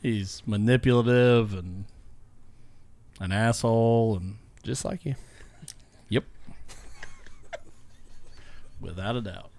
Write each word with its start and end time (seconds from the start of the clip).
He's 0.00 0.42
manipulative 0.46 1.54
and 1.54 1.84
an 3.20 3.32
asshole, 3.32 4.16
and 4.16 4.36
Just 4.62 4.84
like 4.84 5.04
you. 5.04 5.14
yep, 6.08 6.24
without 8.80 9.16
a 9.16 9.20
doubt. 9.20 9.50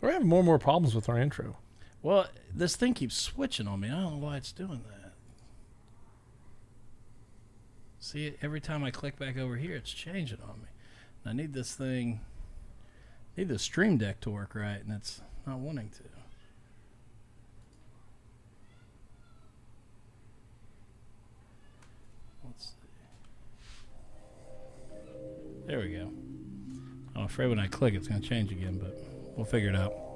We're 0.00 0.12
having 0.12 0.28
more 0.28 0.38
and 0.40 0.46
more 0.46 0.58
problems 0.58 0.94
with 0.94 1.08
our 1.08 1.18
intro. 1.18 1.58
Well, 2.02 2.26
this 2.54 2.74
thing 2.74 2.94
keeps 2.94 3.14
switching 3.14 3.68
on 3.68 3.80
me. 3.80 3.88
I 3.88 4.00
don't 4.00 4.12
know 4.12 4.26
why 4.26 4.36
it's 4.38 4.52
doing 4.52 4.82
that. 4.88 5.12
See, 7.98 8.34
every 8.40 8.60
time 8.60 8.82
I 8.82 8.90
click 8.90 9.18
back 9.18 9.36
over 9.36 9.56
here, 9.56 9.76
it's 9.76 9.92
changing 9.92 10.38
on 10.42 10.62
me. 10.62 10.68
I 11.26 11.34
need 11.34 11.52
this 11.52 11.74
thing, 11.74 12.20
need 13.36 13.48
the 13.48 13.58
Stream 13.58 13.96
Deck 13.98 14.20
to 14.20 14.30
work 14.30 14.54
right, 14.54 14.82
and 14.82 14.92
it's 14.92 15.20
not 15.46 15.58
wanting 15.58 15.90
to. 15.90 16.02
Let's 22.44 22.64
see. 22.66 22.72
There 25.66 25.78
we 25.78 25.88
go. 25.88 26.10
I'm 27.16 27.24
afraid 27.24 27.48
when 27.48 27.58
I 27.58 27.66
click, 27.66 27.94
it's 27.94 28.08
going 28.08 28.20
to 28.20 28.28
change 28.28 28.50
again, 28.52 28.78
but 28.78 28.98
we'll 29.36 29.46
figure 29.46 29.68
it 29.68 29.76
out. 29.76 30.09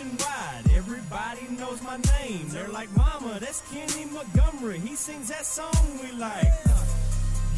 Nationwide, 0.00 0.76
everybody 0.76 1.46
knows 1.58 1.82
my 1.82 1.98
name. 2.18 2.48
They're 2.48 2.68
like, 2.68 2.94
Mama, 2.96 3.38
that's 3.40 3.62
Kenny 3.72 4.06
Montgomery. 4.06 4.78
He 4.78 4.94
sings 4.94 5.28
that 5.28 5.44
song 5.46 5.98
we 6.02 6.12
like. 6.12 6.69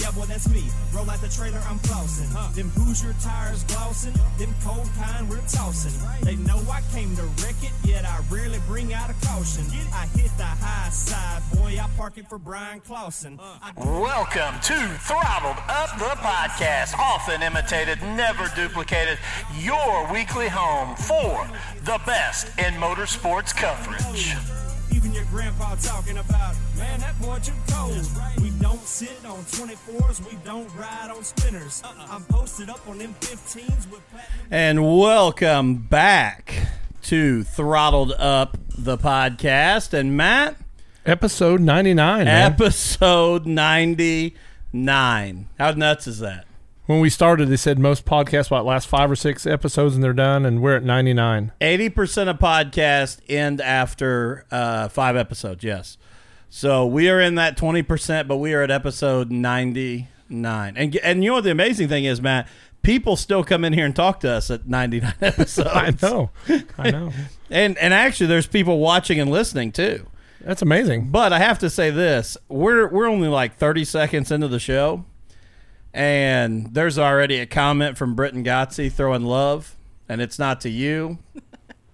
Yeah, 0.02 0.10
boy, 0.10 0.24
that's 0.26 0.48
me. 0.48 0.64
Roll 0.92 1.08
out 1.08 1.20
the 1.20 1.28
trailer, 1.28 1.62
I'm 1.70 1.78
flossing. 1.78 2.26
Them 2.56 2.70
Hoosier 2.70 3.14
tires 3.22 3.62
glossing. 3.62 4.12
Them 4.36 4.52
cold 4.64 4.88
kind 4.98 5.30
we're 5.30 5.36
tossing. 5.46 5.94
They 6.22 6.34
know 6.42 6.58
I 6.68 6.80
came 6.92 7.14
to 7.14 7.22
wreck 7.38 7.54
it, 7.62 7.70
yet 7.84 8.04
I 8.04 8.18
rarely 8.28 8.58
bring 8.66 8.92
out 8.92 9.10
a 9.10 9.14
caution. 9.24 9.62
I 9.94 10.06
hit 10.18 10.36
the 10.36 10.42
high 10.42 10.90
side, 10.90 11.42
boy. 11.54 11.78
I 11.80 11.88
park 11.96 12.18
it 12.18 12.28
for 12.28 12.38
Bryan 12.38 12.80
Clauson. 12.80 13.38
I 13.40 13.70
Welcome 13.76 14.58
to 14.62 14.74
Throttled 15.06 15.62
Up 15.68 15.96
the 15.96 16.16
Podcast, 16.18 16.98
often 16.98 17.40
imitated, 17.40 18.02
never 18.02 18.50
duplicated, 18.56 19.18
your 19.60 20.12
weekly 20.12 20.48
home 20.48 20.96
for 20.96 21.48
the 21.84 22.00
best 22.04 22.48
in 22.58 22.74
motorsports 22.74 23.54
coverage. 23.54 24.34
Even 24.92 25.12
your 25.12 25.24
grandpa 25.26 25.76
talking 25.76 26.18
about, 26.18 26.56
man, 26.76 26.98
that 27.00 27.18
boy 27.20 27.38
too 27.42 27.52
cold. 27.70 28.06
We 28.42 28.50
don't 28.62 28.86
sit 28.86 29.10
on 29.26 29.38
24s, 29.40 30.24
we 30.30 30.38
don't 30.44 30.72
ride 30.76 31.10
on 31.10 31.24
spinners. 31.24 31.82
I'm 32.08 32.22
posted 32.26 32.70
up 32.70 32.86
on 32.86 32.98
them 32.98 33.12
15s 33.20 33.90
with 33.90 34.08
platinum. 34.08 34.46
And 34.52 34.98
welcome 34.98 35.78
back 35.78 36.68
to 37.02 37.42
Throttled 37.42 38.12
Up 38.12 38.56
the 38.78 38.96
podcast. 38.96 39.92
And 39.92 40.16
Matt, 40.16 40.56
Episode 41.04 41.60
99. 41.60 42.26
man. 42.26 42.52
episode 42.52 43.46
99. 43.46 45.48
How 45.58 45.70
nuts 45.72 46.06
is 46.06 46.20
that? 46.20 46.46
when 46.86 47.00
we 47.00 47.10
started, 47.10 47.48
they 47.48 47.56
said 47.56 47.80
most 47.80 48.04
podcasts 48.04 48.52
might 48.52 48.60
last 48.60 48.86
five 48.86 49.10
or 49.10 49.16
six 49.16 49.44
episodes 49.44 49.96
and 49.96 50.04
they're 50.04 50.12
done, 50.12 50.46
and 50.46 50.62
we're 50.62 50.76
at 50.76 50.84
99. 50.84 51.50
80% 51.60 52.28
of 52.28 52.38
podcasts 52.38 53.20
end 53.28 53.60
after 53.60 54.46
uh, 54.52 54.88
five 54.88 55.16
episodes, 55.16 55.64
yes. 55.64 55.98
So 56.54 56.84
we 56.84 57.08
are 57.08 57.18
in 57.18 57.36
that 57.36 57.56
20%, 57.56 58.28
but 58.28 58.36
we 58.36 58.52
are 58.52 58.60
at 58.60 58.70
episode 58.70 59.30
99. 59.30 60.76
And, 60.76 60.96
and 60.96 61.24
you 61.24 61.30
know 61.30 61.36
what 61.36 61.44
the 61.44 61.50
amazing 61.50 61.88
thing 61.88 62.04
is, 62.04 62.20
Matt? 62.20 62.46
People 62.82 63.16
still 63.16 63.42
come 63.42 63.64
in 63.64 63.72
here 63.72 63.86
and 63.86 63.96
talk 63.96 64.20
to 64.20 64.30
us 64.30 64.50
at 64.50 64.68
99 64.68 65.14
episodes. 65.22 65.70
I 65.72 65.94
know. 66.02 66.30
I 66.76 66.90
know. 66.90 67.10
And, 67.50 67.76
and 67.78 67.94
actually, 67.94 68.26
there's 68.26 68.46
people 68.46 68.78
watching 68.78 69.18
and 69.18 69.30
listening 69.30 69.72
too. 69.72 70.06
That's 70.42 70.60
amazing. 70.60 71.08
But 71.08 71.32
I 71.32 71.38
have 71.38 71.58
to 71.58 71.68
say 71.68 71.90
this: 71.90 72.38
we're 72.48 72.88
we're 72.88 73.06
only 73.06 73.28
like 73.28 73.56
thirty 73.58 73.84
seconds 73.84 74.30
into 74.30 74.48
the 74.48 74.58
show, 74.58 75.04
and 75.92 76.72
there's 76.72 76.98
already 76.98 77.40
a 77.40 77.46
comment 77.46 77.98
from 77.98 78.14
Britton 78.14 78.42
Gotzi 78.42 78.90
throwing 78.90 79.24
love, 79.24 79.76
and 80.08 80.22
it's 80.22 80.38
not 80.38 80.62
to 80.62 80.70
you, 80.70 81.18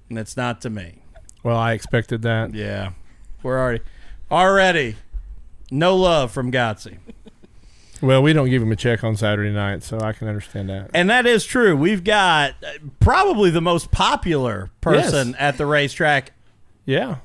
and 0.08 0.16
it's 0.16 0.36
not 0.36 0.60
to 0.60 0.70
me. 0.70 1.02
Well, 1.42 1.56
I 1.56 1.72
expected 1.72 2.22
that. 2.22 2.54
Yeah, 2.54 2.92
we're 3.42 3.58
already 3.58 3.80
already 4.30 4.96
no 5.70 5.96
love 5.96 6.30
from 6.30 6.50
Gotzi, 6.52 6.98
Well, 8.00 8.22
we 8.22 8.32
don't 8.32 8.48
give 8.48 8.62
him 8.62 8.70
a 8.72 8.76
check 8.76 9.02
on 9.02 9.16
Saturday 9.16 9.50
night, 9.52 9.82
so 9.82 9.98
I 10.00 10.12
can 10.12 10.28
understand 10.28 10.68
that. 10.70 10.90
and 10.94 11.10
that 11.10 11.26
is 11.26 11.44
true. 11.44 11.76
We've 11.76 12.04
got 12.04 12.52
uh, 12.64 12.70
probably 13.00 13.50
the 13.50 13.60
most 13.60 13.90
popular 13.90 14.70
person 14.80 15.28
Yes. 15.30 15.36
at 15.38 15.58
the 15.58 15.66
racetrack 15.66 16.32
Yeah. 16.86 17.16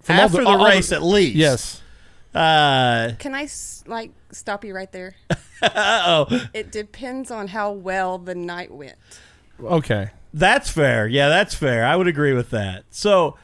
From 0.00 0.16
all 0.16 0.22
after 0.24 0.42
the, 0.42 0.48
all 0.48 0.64
race, 0.64 0.92
at 0.92 1.02
least. 1.02 1.36
Yes. 1.36 1.82
Uh 2.34 3.12
Can 3.18 3.34
I 3.34 3.48
like 3.86 4.10
stop 4.30 4.64
you 4.64 4.74
right 4.74 4.90
there? 4.92 5.14
oh. 5.62 6.26
It 6.52 6.70
depends 6.70 7.30
on 7.30 7.48
how 7.48 7.72
well 7.72 8.18
the 8.18 8.34
night 8.34 8.70
went. 8.70 8.96
Okay. 9.62 10.10
That's 10.34 10.68
fair. 10.68 11.06
Yeah, 11.08 11.28
that's 11.30 11.54
fair. 11.54 11.86
I 11.86 11.96
would 11.96 12.08
agree 12.08 12.34
with 12.34 12.50
that. 12.50 12.84
So, 12.90 13.38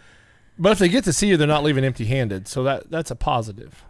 But 0.62 0.72
if 0.72 0.78
they 0.78 0.88
get 0.88 1.02
to 1.04 1.12
see 1.12 1.26
you, 1.26 1.36
they're 1.36 1.48
not 1.48 1.64
leaving 1.64 1.82
empty 1.84 2.04
handed. 2.06 2.46
So 2.46 2.62
that 2.62 2.88
that's 2.90 3.10
a 3.10 3.16
positive. 3.16 3.82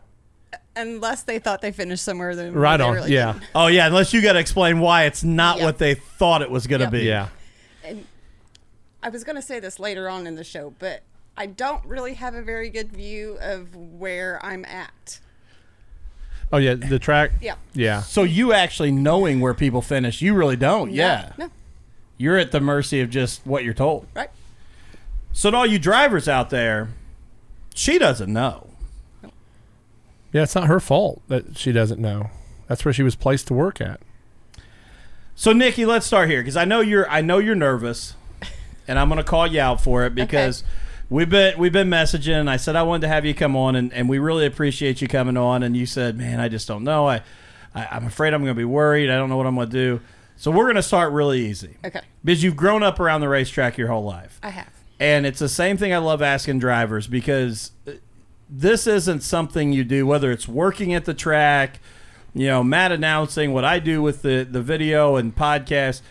Unless 0.74 1.24
they 1.24 1.38
thought 1.38 1.60
they 1.60 1.70
finished 1.70 2.02
somewhere 2.02 2.34
than 2.34 2.54
Right 2.54 2.80
on. 2.80 2.94
really 2.94 3.12
yeah. 3.12 3.34
didn't. 3.34 3.44
oh 3.54 3.66
yeah, 3.66 3.86
unless 3.86 4.14
you 4.14 4.22
got 4.22 4.32
to 4.32 4.38
explain 4.38 4.80
why 4.80 5.04
it's 5.04 5.22
not 5.22 5.58
Yeah. 5.58 5.64
what 5.66 5.76
they 5.76 5.94
thought 5.94 6.40
it 6.40 6.50
was 6.50 6.66
going 6.66 6.80
to 6.80 6.84
Yep. 6.86 6.92
be. 6.92 7.00
Yeah. 7.02 7.28
And 7.84 8.06
I 9.02 9.10
was 9.10 9.22
going 9.22 9.36
to 9.36 9.42
say 9.42 9.60
this 9.60 9.78
later 9.78 10.08
on 10.08 10.26
in 10.26 10.34
the 10.34 10.44
show, 10.44 10.72
but 10.78 11.02
I 11.36 11.44
don't 11.44 11.84
really 11.84 12.14
have 12.14 12.34
a 12.34 12.40
very 12.42 12.70
good 12.70 12.90
view 12.90 13.36
of 13.42 13.74
where 13.76 14.40
I'm 14.42 14.64
at. 14.64 15.20
Oh 16.50 16.56
yeah, 16.58 16.72
the 16.74 16.98
track. 16.98 17.32
Yeah. 17.42 17.56
Yeah. 17.74 18.00
So 18.00 18.22
you 18.22 18.54
actually 18.54 18.92
knowing 18.92 19.40
where 19.40 19.52
people 19.54 19.82
finish, 19.82 20.22
you 20.22 20.32
really 20.32 20.56
don't. 20.56 20.90
yeah. 20.90 21.32
No. 21.36 21.50
You're 22.16 22.38
at 22.38 22.50
the 22.52 22.60
mercy 22.60 23.00
of 23.02 23.10
just 23.10 23.44
what 23.46 23.62
you're 23.64 23.74
told. 23.74 24.06
Right. 24.14 24.30
So 25.32 25.50
to 25.50 25.56
all 25.56 25.66
you 25.66 25.78
drivers 25.78 26.28
out 26.28 26.50
there, 26.50 26.90
she 27.74 27.98
doesn't 27.98 28.32
know. 28.32 28.68
Yeah, 30.32 30.42
it's 30.42 30.54
not 30.54 30.66
her 30.66 30.80
fault 30.80 31.22
that 31.28 31.58
she 31.58 31.72
doesn't 31.72 32.00
know. 32.00 32.30
That's 32.68 32.84
where 32.84 32.94
she 32.94 33.02
was 33.02 33.14
placed 33.16 33.48
to 33.48 33.54
work 33.54 33.80
at. 33.80 34.00
So 35.34 35.52
Nicki, 35.52 35.84
let's 35.84 36.06
start 36.06 36.28
here 36.30 36.40
because 36.40 36.56
I 36.56 36.64
know 36.64 36.80
you're 36.80 37.08
I 37.10 37.20
know 37.20 37.38
you're 37.38 37.54
nervous, 37.54 38.14
and 38.88 38.98
I'm 38.98 39.08
going 39.08 39.18
to 39.18 39.24
call 39.24 39.46
you 39.46 39.60
out 39.60 39.80
for 39.80 40.04
it 40.04 40.14
because 40.14 40.62
we've 41.10 41.28
been 41.28 41.58
we've 41.58 41.72
been 41.72 41.88
messaging. 41.90 42.38
And 42.38 42.48
I 42.50 42.56
said 42.56 42.76
I 42.76 42.82
wanted 42.82 43.02
to 43.02 43.08
have 43.08 43.24
you 43.26 43.34
come 43.34 43.56
on, 43.56 43.74
and, 43.76 43.92
and 43.92 44.08
we 44.08 44.18
really 44.18 44.46
appreciate 44.46 45.02
you 45.02 45.08
coming 45.08 45.36
on. 45.36 45.62
And 45.62 45.76
you 45.76 45.84
said, 45.86 46.16
"Man, 46.16 46.38
I 46.40 46.48
just 46.48 46.68
don't 46.68 46.84
know. 46.84 47.08
I, 47.08 47.22
I 47.74 47.88
I'm 47.90 48.06
afraid 48.06 48.32
I'm 48.34 48.42
going 48.42 48.54
to 48.54 48.58
be 48.58 48.64
worried. 48.64 49.10
I 49.10 49.16
don't 49.16 49.28
know 49.28 49.36
what 49.36 49.46
I'm 49.46 49.54
going 49.54 49.68
to 49.68 49.72
do." 49.72 50.00
So 50.36 50.50
we're 50.50 50.64
going 50.64 50.76
to 50.76 50.82
start 50.82 51.12
really 51.12 51.46
easy 51.46 51.76
Okay. 51.84 52.00
because 52.24 52.42
you've 52.42 52.56
grown 52.56 52.82
up 52.82 52.98
around 53.00 53.20
the 53.20 53.28
racetrack 53.28 53.76
your 53.78 53.88
whole 53.88 54.04
life. 54.04 54.38
I 54.42 54.50
have. 54.50 54.68
And 55.02 55.26
it's 55.26 55.40
the 55.40 55.48
same 55.48 55.76
thing 55.78 55.92
I 55.92 55.98
love 55.98 56.22
asking 56.22 56.60
drivers 56.60 57.08
because 57.08 57.72
this 58.48 58.86
isn't 58.86 59.24
something 59.24 59.72
you 59.72 59.82
do, 59.82 60.06
whether 60.06 60.30
it's 60.30 60.46
working 60.46 60.94
at 60.94 61.06
the 61.06 61.12
track, 61.12 61.80
you 62.32 62.46
know, 62.46 62.62
Matt 62.62 62.92
announcing 62.92 63.52
what 63.52 63.64
I 63.64 63.80
do 63.80 64.00
with 64.00 64.22
the, 64.22 64.46
the 64.48 64.62
video 64.62 65.16
and 65.16 65.34
podcast. 65.34 66.02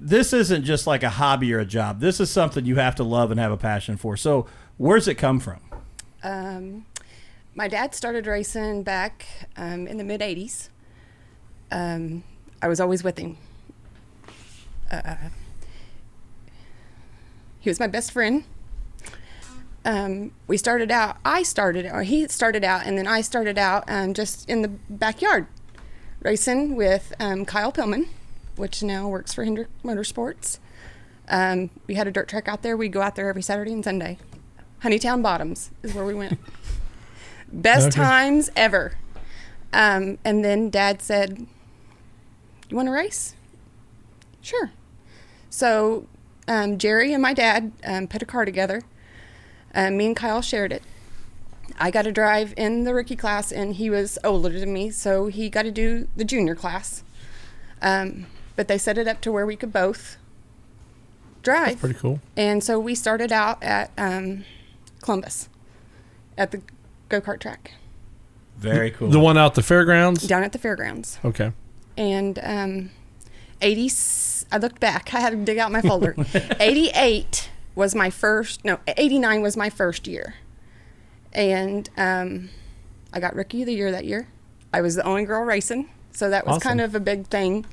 this 0.00 0.32
isn't 0.32 0.64
just 0.64 0.86
like 0.86 1.02
a 1.02 1.10
hobby 1.10 1.52
or 1.52 1.58
a 1.58 1.66
job. 1.66 2.00
This 2.00 2.18
is 2.18 2.30
something 2.30 2.64
you 2.64 2.76
have 2.76 2.94
to 2.94 3.04
love 3.04 3.30
and 3.30 3.38
have 3.38 3.52
a 3.52 3.58
passion 3.58 3.98
for. 3.98 4.16
So, 4.16 4.46
where's 4.78 5.06
it 5.06 5.16
come 5.16 5.38
from? 5.38 5.60
Um, 6.22 6.86
my 7.54 7.68
dad 7.68 7.94
started 7.94 8.26
racing 8.26 8.84
back 8.84 9.26
um, 9.54 9.86
in 9.86 9.98
the 9.98 10.04
mid 10.04 10.22
80s. 10.22 10.70
Um, 11.70 12.24
I 12.62 12.68
was 12.68 12.80
always 12.80 13.04
with 13.04 13.18
him. 13.18 13.36
Uh, 14.90 15.14
he 17.62 17.70
was 17.70 17.80
my 17.80 17.86
best 17.86 18.12
friend. 18.12 18.44
Um, 19.84 20.32
we 20.46 20.56
started 20.58 20.90
out, 20.92 21.16
I 21.24 21.42
started, 21.42 21.86
or 21.86 22.02
he 22.02 22.28
started 22.28 22.62
out, 22.62 22.86
and 22.86 22.96
then 22.98 23.06
I 23.08 23.20
started 23.20 23.58
out 23.58 23.84
um, 23.88 24.14
just 24.14 24.48
in 24.48 24.62
the 24.62 24.68
backyard 24.68 25.46
racing 26.20 26.76
with 26.76 27.12
um, 27.18 27.44
Kyle 27.44 27.72
Pillman, 27.72 28.06
which 28.56 28.82
now 28.82 29.08
works 29.08 29.34
for 29.34 29.42
Hendrick 29.44 29.68
Motorsports. 29.82 30.58
Um, 31.28 31.70
we 31.88 31.94
had 31.94 32.06
a 32.06 32.12
dirt 32.12 32.28
track 32.28 32.46
out 32.46 32.62
there. 32.62 32.76
We'd 32.76 32.92
go 32.92 33.00
out 33.02 33.16
there 33.16 33.28
every 33.28 33.42
Saturday 33.42 33.72
and 33.72 33.82
Sunday. 33.82 34.18
Honeytown 34.84 35.22
Bottoms 35.22 35.70
is 35.82 35.94
where 35.94 36.04
we 36.04 36.14
went. 36.14 36.38
Best 37.52 37.88
Okay. 37.88 37.96
times 37.96 38.50
ever. 38.54 38.92
Um, 39.72 40.18
and 40.24 40.44
then 40.44 40.70
dad 40.70 41.00
said, 41.02 41.46
You 42.68 42.76
want 42.76 42.86
to 42.86 42.92
race? 42.92 43.34
Sure. 44.40 44.70
So 45.50 46.06
um, 46.48 46.78
Jerry 46.78 47.12
and 47.12 47.22
my 47.22 47.34
dad 47.34 47.72
um, 47.84 48.06
put 48.06 48.22
a 48.22 48.26
car 48.26 48.44
together. 48.44 48.82
Uh, 49.74 49.90
me 49.90 50.06
and 50.06 50.16
Kyle 50.16 50.42
shared 50.42 50.72
it. 50.72 50.82
I 51.78 51.90
got 51.90 52.02
to 52.02 52.12
drive 52.12 52.52
in 52.56 52.84
the 52.84 52.92
rookie 52.92 53.16
class, 53.16 53.50
and 53.50 53.76
he 53.76 53.88
was 53.88 54.18
older 54.22 54.58
than 54.58 54.72
me, 54.72 54.90
so 54.90 55.26
he 55.28 55.48
got 55.48 55.62
to 55.62 55.70
do 55.70 56.08
the 56.16 56.24
junior 56.24 56.54
class. 56.54 57.02
Um, 57.80 58.26
but 58.56 58.68
they 58.68 58.78
set 58.78 58.98
it 58.98 59.08
up 59.08 59.20
to 59.22 59.32
where 59.32 59.46
we 59.46 59.56
could 59.56 59.72
both 59.72 60.16
drive. 61.42 61.80
Pretty 61.80 61.98
cool. 61.98 62.20
And 62.36 62.62
so 62.62 62.78
we 62.78 62.94
started 62.94 63.32
out 63.32 63.62
at 63.62 63.90
um, 63.96 64.44
Columbus 65.00 65.48
at 66.36 66.50
the 66.50 66.62
go 67.08 67.20
kart 67.20 67.40
track 67.40 67.72
Very 68.58 68.90
cool. 68.90 69.10
The 69.10 69.20
one 69.20 69.36
out 69.36 69.54
the 69.54 69.62
fairgrounds. 69.62 70.26
down 70.26 70.44
at 70.44 70.52
the 70.52 70.58
fairgrounds. 70.58 71.18
Okay. 71.24 71.52
And 71.96 72.38
um, 72.42 72.90
80, 73.60 73.88
I 74.52 74.58
looked 74.58 74.80
back, 74.80 75.12
I 75.14 75.20
had 75.20 75.30
to 75.30 75.36
dig 75.36 75.58
out 75.58 75.72
my 75.72 75.80
folder. 75.80 76.14
88 76.60 77.50
was 77.74 77.94
my 77.94 78.10
first, 78.10 78.64
no, 78.64 78.78
89 78.86 79.42
was 79.42 79.56
my 79.56 79.70
first 79.70 80.06
year. 80.06 80.34
And 81.32 81.88
um, 81.96 82.50
I 83.12 83.20
got 83.20 83.34
rookie 83.34 83.62
of 83.62 83.66
the 83.66 83.74
year 83.74 83.90
that 83.90 84.04
year. 84.04 84.28
I 84.72 84.82
was 84.82 84.94
the 84.94 85.04
only 85.04 85.24
girl 85.24 85.42
racing, 85.42 85.88
so 86.12 86.30
that 86.30 86.46
was 86.46 86.62
kind 86.62 86.80
of 86.80 86.94
a 86.94 87.00
big 87.00 87.26
thing 87.26 87.66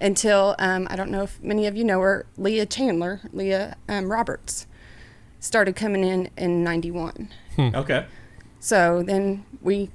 until 0.00 0.54
um, 0.58 0.86
I 0.90 0.96
don't 0.96 1.10
know 1.10 1.22
if 1.22 1.42
many 1.42 1.66
of 1.66 1.76
you 1.76 1.84
know 1.84 2.00
her, 2.00 2.26
Leah 2.36 2.66
Chandler, 2.66 3.20
Leah 3.32 3.76
um, 3.88 4.10
Roberts, 4.10 4.66
started 5.40 5.76
coming 5.76 6.04
in 6.04 6.30
in 6.36 6.62
91. 6.62 7.28
okay. 7.58 8.06
So 8.60 9.02
then 9.02 9.44
we 9.62 9.90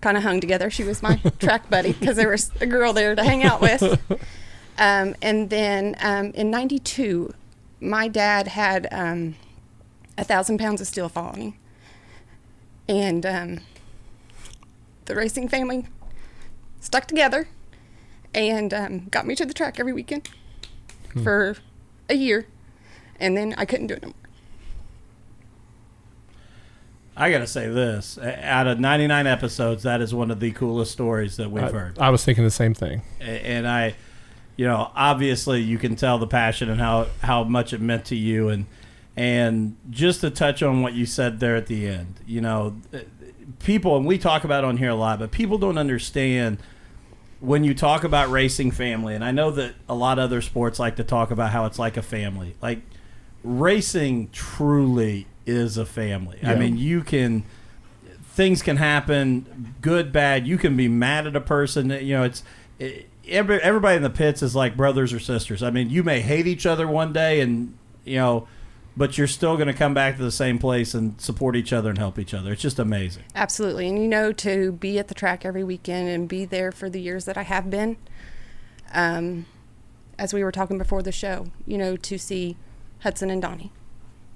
kind 0.00 0.16
of 0.16 0.22
hung 0.22 0.40
together. 0.40 0.70
She 0.70 0.84
was 0.84 1.02
my 1.02 1.16
track 1.38 1.68
buddy 1.70 1.92
because 1.92 2.16
there 2.16 2.30
was 2.30 2.50
a 2.60 2.66
girl 2.66 2.92
there 2.92 3.14
to 3.14 3.22
hang 3.22 3.42
out 3.42 3.60
with. 3.60 3.82
Um, 4.78 5.16
and 5.20 5.50
then 5.50 5.96
um, 6.00 6.30
in 6.32 6.50
'92, 6.50 7.34
my 7.80 8.08
dad 8.08 8.48
had 8.48 8.88
um, 8.92 9.34
a 10.16 10.24
thousand 10.24 10.58
pounds 10.58 10.80
of 10.80 10.86
steel 10.86 11.08
fall 11.08 11.30
on 11.30 11.40
him, 11.40 11.54
and 12.88 13.26
um, 13.26 13.60
the 15.06 15.14
racing 15.14 15.48
family 15.48 15.86
stuck 16.80 17.06
together 17.06 17.48
and 18.34 18.72
um, 18.72 19.06
got 19.08 19.26
me 19.26 19.34
to 19.34 19.44
the 19.44 19.54
track 19.54 19.80
every 19.80 19.92
weekend 19.92 20.28
for 21.22 21.56
a 22.08 22.14
year, 22.14 22.46
and 23.18 23.36
then 23.36 23.54
I 23.58 23.64
couldn't 23.64 23.88
do 23.88 23.94
it 23.94 24.02
no 24.02 24.08
more. 24.08 24.14
I 27.16 27.32
got 27.32 27.38
to 27.38 27.48
say 27.48 27.68
this. 27.68 28.16
Out 28.18 28.68
of 28.68 28.78
99 28.78 29.26
episodes, 29.26 29.82
that 29.82 30.00
is 30.00 30.14
one 30.14 30.30
of 30.30 30.38
the 30.38 30.52
coolest 30.52 30.92
stories 30.92 31.36
that 31.36 31.50
we've 31.50 31.64
I, 31.64 31.70
heard. 31.72 31.98
I 31.98 32.10
was 32.10 32.24
thinking 32.24 32.44
the 32.44 32.50
same 32.50 32.74
thing. 32.74 33.02
And 33.20 33.66
I, 33.66 33.96
you 34.58 34.66
know, 34.66 34.90
obviously 34.96 35.62
you 35.62 35.78
can 35.78 35.94
tell 35.94 36.18
the 36.18 36.26
passion 36.26 36.68
and 36.68 36.80
how 36.80 37.06
how 37.22 37.44
much 37.44 37.72
it 37.72 37.80
meant 37.80 38.04
to 38.06 38.16
you, 38.16 38.48
and 38.48 38.66
and 39.16 39.76
just 39.88 40.20
to 40.20 40.30
touch 40.30 40.64
on 40.64 40.82
what 40.82 40.94
you 40.94 41.06
said 41.06 41.38
there 41.38 41.54
at 41.54 41.68
the 41.68 41.86
end, 41.86 42.16
you 42.26 42.40
know, 42.40 42.76
people 43.60 43.96
and 43.96 44.04
we 44.04 44.18
talk 44.18 44.42
about 44.42 44.64
it 44.64 44.66
on 44.66 44.76
here 44.76 44.90
a 44.90 44.96
lot, 44.96 45.20
but 45.20 45.30
people 45.30 45.58
don't 45.58 45.78
understand 45.78 46.58
when 47.38 47.62
you 47.62 47.72
talk 47.72 48.02
about 48.02 48.30
racing 48.30 48.72
family, 48.72 49.14
and 49.14 49.24
I 49.24 49.30
know 49.30 49.52
that 49.52 49.74
a 49.88 49.94
lot 49.94 50.18
of 50.18 50.24
other 50.24 50.42
sports 50.42 50.80
like 50.80 50.96
to 50.96 51.04
talk 51.04 51.30
about 51.30 51.52
how 51.52 51.64
it's 51.64 51.78
like 51.78 51.96
a 51.96 52.02
family. 52.02 52.56
Like 52.60 52.80
racing 53.44 54.30
truly 54.30 55.28
is 55.46 55.78
a 55.78 55.86
family. 55.86 56.40
I 56.42 56.56
mean, 56.56 56.76
you 56.76 57.04
can 57.04 57.44
things 58.32 58.60
can 58.60 58.76
happen, 58.76 59.74
good, 59.80 60.10
bad. 60.10 60.48
You 60.48 60.58
can 60.58 60.76
be 60.76 60.88
mad 60.88 61.28
at 61.28 61.36
a 61.36 61.40
person. 61.40 61.90
You 61.90 62.16
know, 62.16 62.22
it's 62.24 62.42
it, 62.80 63.08
every, 63.28 63.60
everybody 63.60 63.96
in 63.96 64.02
the 64.02 64.10
pits 64.10 64.42
is 64.42 64.54
like 64.54 64.76
brothers 64.76 65.12
or 65.12 65.20
sisters. 65.20 65.62
I 65.62 65.70
mean, 65.70 65.90
you 65.90 66.02
may 66.02 66.20
hate 66.20 66.46
each 66.46 66.66
other 66.66 66.86
one 66.86 67.12
day, 67.12 67.40
and 67.40 67.76
you 68.04 68.16
know, 68.16 68.48
but 68.96 69.16
you're 69.16 69.26
still 69.26 69.56
going 69.56 69.68
to 69.68 69.74
come 69.74 69.94
back 69.94 70.16
to 70.16 70.22
the 70.22 70.32
same 70.32 70.58
place 70.58 70.94
and 70.94 71.20
support 71.20 71.54
each 71.54 71.72
other 71.72 71.88
and 71.88 71.98
help 71.98 72.18
each 72.18 72.34
other. 72.34 72.52
It's 72.52 72.62
just 72.62 72.78
amazing. 72.78 73.22
Absolutely. 73.34 73.88
And 73.88 73.98
you 73.98 74.08
know, 74.08 74.32
to 74.32 74.72
be 74.72 74.98
at 74.98 75.08
the 75.08 75.14
track 75.14 75.44
every 75.44 75.62
weekend 75.62 76.08
and 76.08 76.28
be 76.28 76.44
there 76.44 76.72
for 76.72 76.90
the 76.90 77.00
years 77.00 77.24
that 77.26 77.36
I 77.36 77.42
have 77.42 77.70
been, 77.70 77.96
um, 78.92 79.46
as 80.18 80.34
we 80.34 80.42
were 80.42 80.52
talking 80.52 80.78
before 80.78 81.02
the 81.02 81.12
show, 81.12 81.46
you 81.66 81.78
know, 81.78 81.96
to 81.96 82.18
see 82.18 82.56
Hudson 83.00 83.30
and 83.30 83.40
Donnie, 83.40 83.72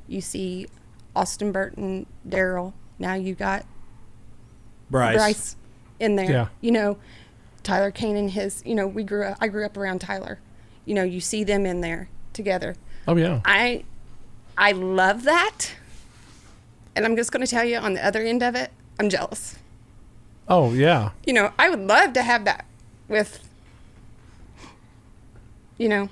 you 0.07 0.21
see 0.21 0.69
Austin 1.17 1.51
Burton, 1.51 2.07
Daryl. 2.27 2.73
Now 2.99 3.15
you 3.15 3.35
got 3.35 3.67
Bryce, 4.91 5.17
Bryce 5.17 5.57
in 5.99 6.17
there. 6.17 6.31
Yeah. 6.31 6.49
You 6.61 6.71
know, 6.71 6.99
Tyler 7.63 7.91
Kane 7.91 8.17
and 8.17 8.31
his, 8.31 8.63
you 8.65 8.75
know, 8.75 8.87
we 8.87 9.05
grew 9.05 9.25
up, 9.25 9.39
I 9.41 9.49
grew 9.49 9.65
up 9.65 9.77
around 9.77 10.01
Tyler. 10.01 10.39
You 10.85 10.95
know, 10.95 11.05
you 11.05 11.21
see 11.21 11.45
them 11.45 11.65
in 11.65 11.81
there 11.81 12.09
together. 12.33 12.77
Oh 13.07 13.17
yeah. 13.17 13.41
I 13.45 13.85
I 14.57 14.73
love 14.73 15.25
that. 15.25 15.73
And 16.95 17.05
I'm 17.05 17.17
just 17.17 17.33
going 17.33 17.45
to 17.45 17.51
tell 17.51 17.65
you 17.65 17.79
on 17.79 17.95
the 17.95 18.05
other 18.05 18.23
end 18.23 18.43
of 18.43 18.55
it, 18.55 18.71
I'm 19.01 19.09
jealous. 19.09 19.59
Oh 20.49 20.73
yeah. 20.73 21.11
You 21.25 21.33
know, 21.33 21.53
I 21.59 21.71
would 21.71 21.81
love 21.81 22.13
to 22.15 22.23
have 22.23 22.45
that 22.45 22.65
with 23.09 23.49
you 25.79 25.89
know, 25.89 26.09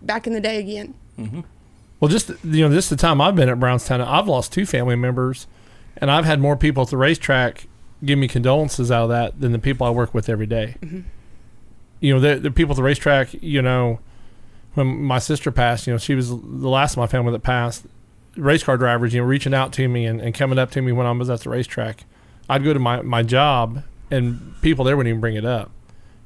back 0.00 0.26
in 0.26 0.32
the 0.32 0.40
day 0.40 0.58
again. 0.58 0.94
Mm-hmm. 1.18 1.40
Well, 1.98 2.08
just 2.08 2.30
you 2.42 2.66
know, 2.66 2.74
just 2.74 2.88
the 2.88 2.96
time 2.96 3.20
I've 3.20 3.36
been 3.36 3.48
at 3.48 3.60
Brownstown, 3.60 4.00
I've 4.00 4.26
lost 4.26 4.52
two 4.52 4.64
family 4.64 4.96
members, 4.96 5.46
and 5.98 6.10
I've 6.10 6.24
had 6.24 6.40
more 6.40 6.56
people 6.56 6.84
at 6.84 6.88
the 6.88 6.96
racetrack 6.96 7.66
give 8.04 8.18
me 8.18 8.28
condolences 8.28 8.90
out 8.90 9.04
of 9.04 9.08
that 9.10 9.40
than 9.40 9.52
the 9.52 9.58
people 9.58 9.86
I 9.86 9.90
work 9.90 10.14
with 10.14 10.28
every 10.28 10.46
day. 10.46 10.76
Mm-hmm. 10.80 11.00
You 12.00 12.14
know, 12.14 12.20
the, 12.20 12.40
the 12.40 12.50
people 12.50 12.72
at 12.72 12.76
the 12.76 12.82
racetrack. 12.82 13.34
You 13.42 13.62
know, 13.62 14.00
when 14.74 15.02
my 15.02 15.18
sister 15.18 15.50
passed, 15.50 15.86
you 15.86 15.92
know, 15.92 15.98
she 15.98 16.14
was 16.14 16.28
the 16.30 16.36
last 16.36 16.92
of 16.92 16.98
my 16.98 17.06
family 17.06 17.32
that 17.32 17.42
passed. 17.42 17.86
Race 18.36 18.62
car 18.62 18.76
drivers, 18.76 19.12
you 19.12 19.20
know, 19.20 19.26
reaching 19.26 19.52
out 19.52 19.72
to 19.74 19.88
me 19.88 20.06
and, 20.06 20.20
and 20.20 20.34
coming 20.34 20.58
up 20.58 20.70
to 20.70 20.82
me 20.82 20.92
when 20.92 21.06
I 21.06 21.10
was 21.10 21.28
at 21.28 21.40
the 21.40 21.50
racetrack. 21.50 22.04
I'd 22.48 22.64
go 22.64 22.72
to 22.72 22.78
my, 22.78 23.02
my 23.02 23.22
job, 23.22 23.82
and 24.10 24.54
people 24.62 24.84
there 24.84 24.96
wouldn't 24.96 25.10
even 25.10 25.20
bring 25.20 25.36
it 25.36 25.44
up. 25.44 25.70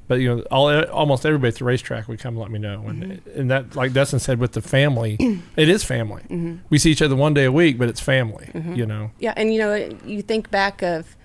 But 0.07 0.15
you 0.15 0.35
know, 0.35 0.41
all 0.51 0.83
almost 0.85 1.25
everybody 1.25 1.49
at 1.49 1.55
the 1.55 1.65
racetrack 1.65 2.07
would 2.07 2.19
come 2.19 2.35
and 2.35 2.41
let 2.41 2.51
me 2.51 2.59
know, 2.59 2.83
and 2.87 3.03
mm-hmm. 3.03 3.39
and 3.39 3.49
that, 3.49 3.75
like 3.75 3.91
Dustin 3.91 4.19
said, 4.19 4.39
with 4.39 4.51
the 4.51 4.61
family, 4.61 5.17
it 5.55 5.67
is 5.67 5.83
family. 5.83 6.21
Mm-hmm. 6.23 6.57
We 6.69 6.77
see 6.77 6.91
each 6.91 7.01
other 7.01 7.15
one 7.15 7.33
day 7.33 7.45
a 7.45 7.51
week, 7.51 7.79
but 7.79 7.89
it's 7.89 7.99
family. 7.99 8.49
You 8.53 8.85
know, 8.85 9.11
Yeah, 9.17 9.33
and 9.35 9.51
you 9.51 9.59
know, 9.59 9.73
you 10.05 10.21
think 10.21 10.51
back 10.51 10.83
of 10.83 11.15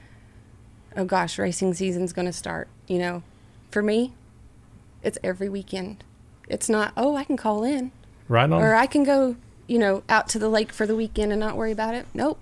oh 0.97 1.05
gosh, 1.05 1.39
racing 1.39 1.75
season's 1.75 2.13
going 2.13 2.27
to 2.27 2.33
start, 2.33 2.69
you 2.87 2.99
know. 2.99 3.23
For 3.71 3.83
me, 3.83 4.13
it's 5.03 5.19
every 5.23 5.49
weekend. 5.49 6.03
It's 6.49 6.69
not, 6.69 6.93
oh, 6.97 7.15
I 7.17 7.25
can 7.25 7.37
call 7.37 7.63
in 7.63 7.93
right 8.29 8.45
on. 8.51 8.53
or 8.61 8.75
I 8.75 8.87
can 8.87 9.05
go, 9.05 9.37
you 9.69 9.79
know, 9.79 10.03
out 10.09 10.29
to 10.31 10.39
the 10.39 10.49
lake 10.49 10.73
for 10.73 10.87
the 10.87 10.97
weekend 10.97 11.31
and 11.33 11.39
not 11.41 11.57
worry 11.57 11.71
about 11.73 11.95
it. 11.95 12.07
Nope. 12.13 12.41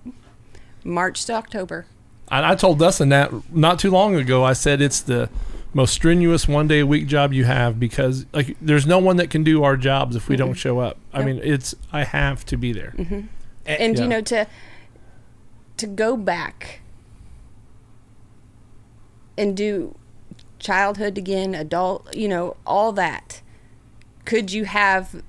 March 0.83 1.25
to 1.25 1.33
October. 1.33 1.85
I, 2.29 2.51
I 2.51 2.55
told 2.55 2.79
Dustin 2.79 3.09
that 3.09 3.53
not 3.53 3.77
too 3.79 3.91
long 3.91 4.15
ago. 4.15 4.43
I 4.43 4.53
said 4.53 4.81
it's 4.81 4.99
the 5.01 5.29
most 5.73 5.93
strenuous 5.93 6.47
one 6.47 6.67
day 6.67 6.79
a 6.79 6.85
week 6.87 7.05
job 7.05 7.31
you 7.33 7.43
have 7.45 7.79
because 7.79 8.25
like 8.33 8.57
there's 8.59 8.87
no 8.87 8.97
one 8.97 9.17
that 9.17 9.29
can 9.29 9.43
do 9.43 9.63
our 9.63 9.77
jobs 9.77 10.15
if 10.15 10.27
we 10.27 10.35
don't 10.35 10.55
show 10.55 10.79
up. 10.79 10.97
I 11.13 11.23
mean, 11.23 11.39
it's 11.43 11.75
I 11.93 12.03
have 12.05 12.43
to 12.47 12.57
be 12.57 12.73
there. 12.73 12.93
Mm-hmm. 12.97 13.19
Eh, 13.67 13.75
and 13.79 13.95
Yeah. 13.95 14.03
you 14.03 14.09
know 14.09 14.21
to 14.21 14.47
to 15.77 15.85
go 15.87 16.17
back 16.17 16.78
and 19.39 19.55
do 19.57 19.95
childhood 20.59 21.17
again 21.17 21.55
adult 21.55 22.13
you 22.15 22.27
know 22.27 22.55
all 22.67 22.91
that 22.91 23.41
could 24.25 24.51
you 24.51 24.65
have 24.65 25.23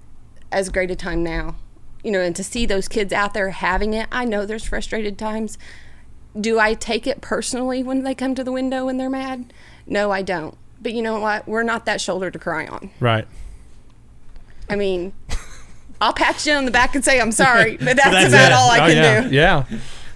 as 0.53 0.69
great 0.69 0.91
a 0.91 0.97
time 0.97 1.23
now 1.23 1.55
you 2.03 2.11
know 2.11 2.21
and 2.21 2.35
to 2.35 2.43
see 2.43 2.67
those 2.67 2.89
kids 2.89 3.13
out 3.13 3.33
there 3.33 3.51
having 3.51 3.95
it 3.95 4.09
i 4.11 4.25
know 4.25 4.45
there's 4.45 4.65
frustrated 4.65 5.17
times 5.17 5.57
do 6.41 6.59
i 6.59 6.75
take 6.75 7.07
it 7.07 7.21
personally 7.21 7.83
when 7.83 8.03
they 8.03 8.15
come 8.15 8.35
to 8.35 8.43
the 8.43 8.51
window 8.53 8.89
and 8.89 8.99
they're 8.99 9.09
mad 9.09 9.53
no 9.87 10.11
i 10.11 10.21
don't 10.21 10.57
but 10.83 10.93
you 10.93 11.01
know 11.03 11.21
what 11.21 11.47
we're 11.47 11.63
not 11.63 11.85
that 11.87 12.01
shoulder 12.01 12.31
to 12.31 12.39
cry 12.39 12.67
on 12.67 12.91
Right. 12.99 13.27
I 14.69 14.77
mean, 14.77 15.13
I'll 16.01 16.13
pat 16.13 16.47
you 16.47 16.53
on 16.53 16.65
the 16.65 16.71
back 16.71 16.95
and 16.95 17.05
say 17.05 17.21
I'm 17.21 17.33
sorry, 17.33 17.77
but 17.77 17.97
that's, 17.97 18.11
That's 18.11 18.29
about 18.29 18.53
it. 18.53 18.55
all 18.55 18.71
I 18.71 18.79
Oh, 18.79 18.87
can 18.87 18.97
yeah, 18.97 19.21
do. 19.23 19.35
yeah. 19.35 19.65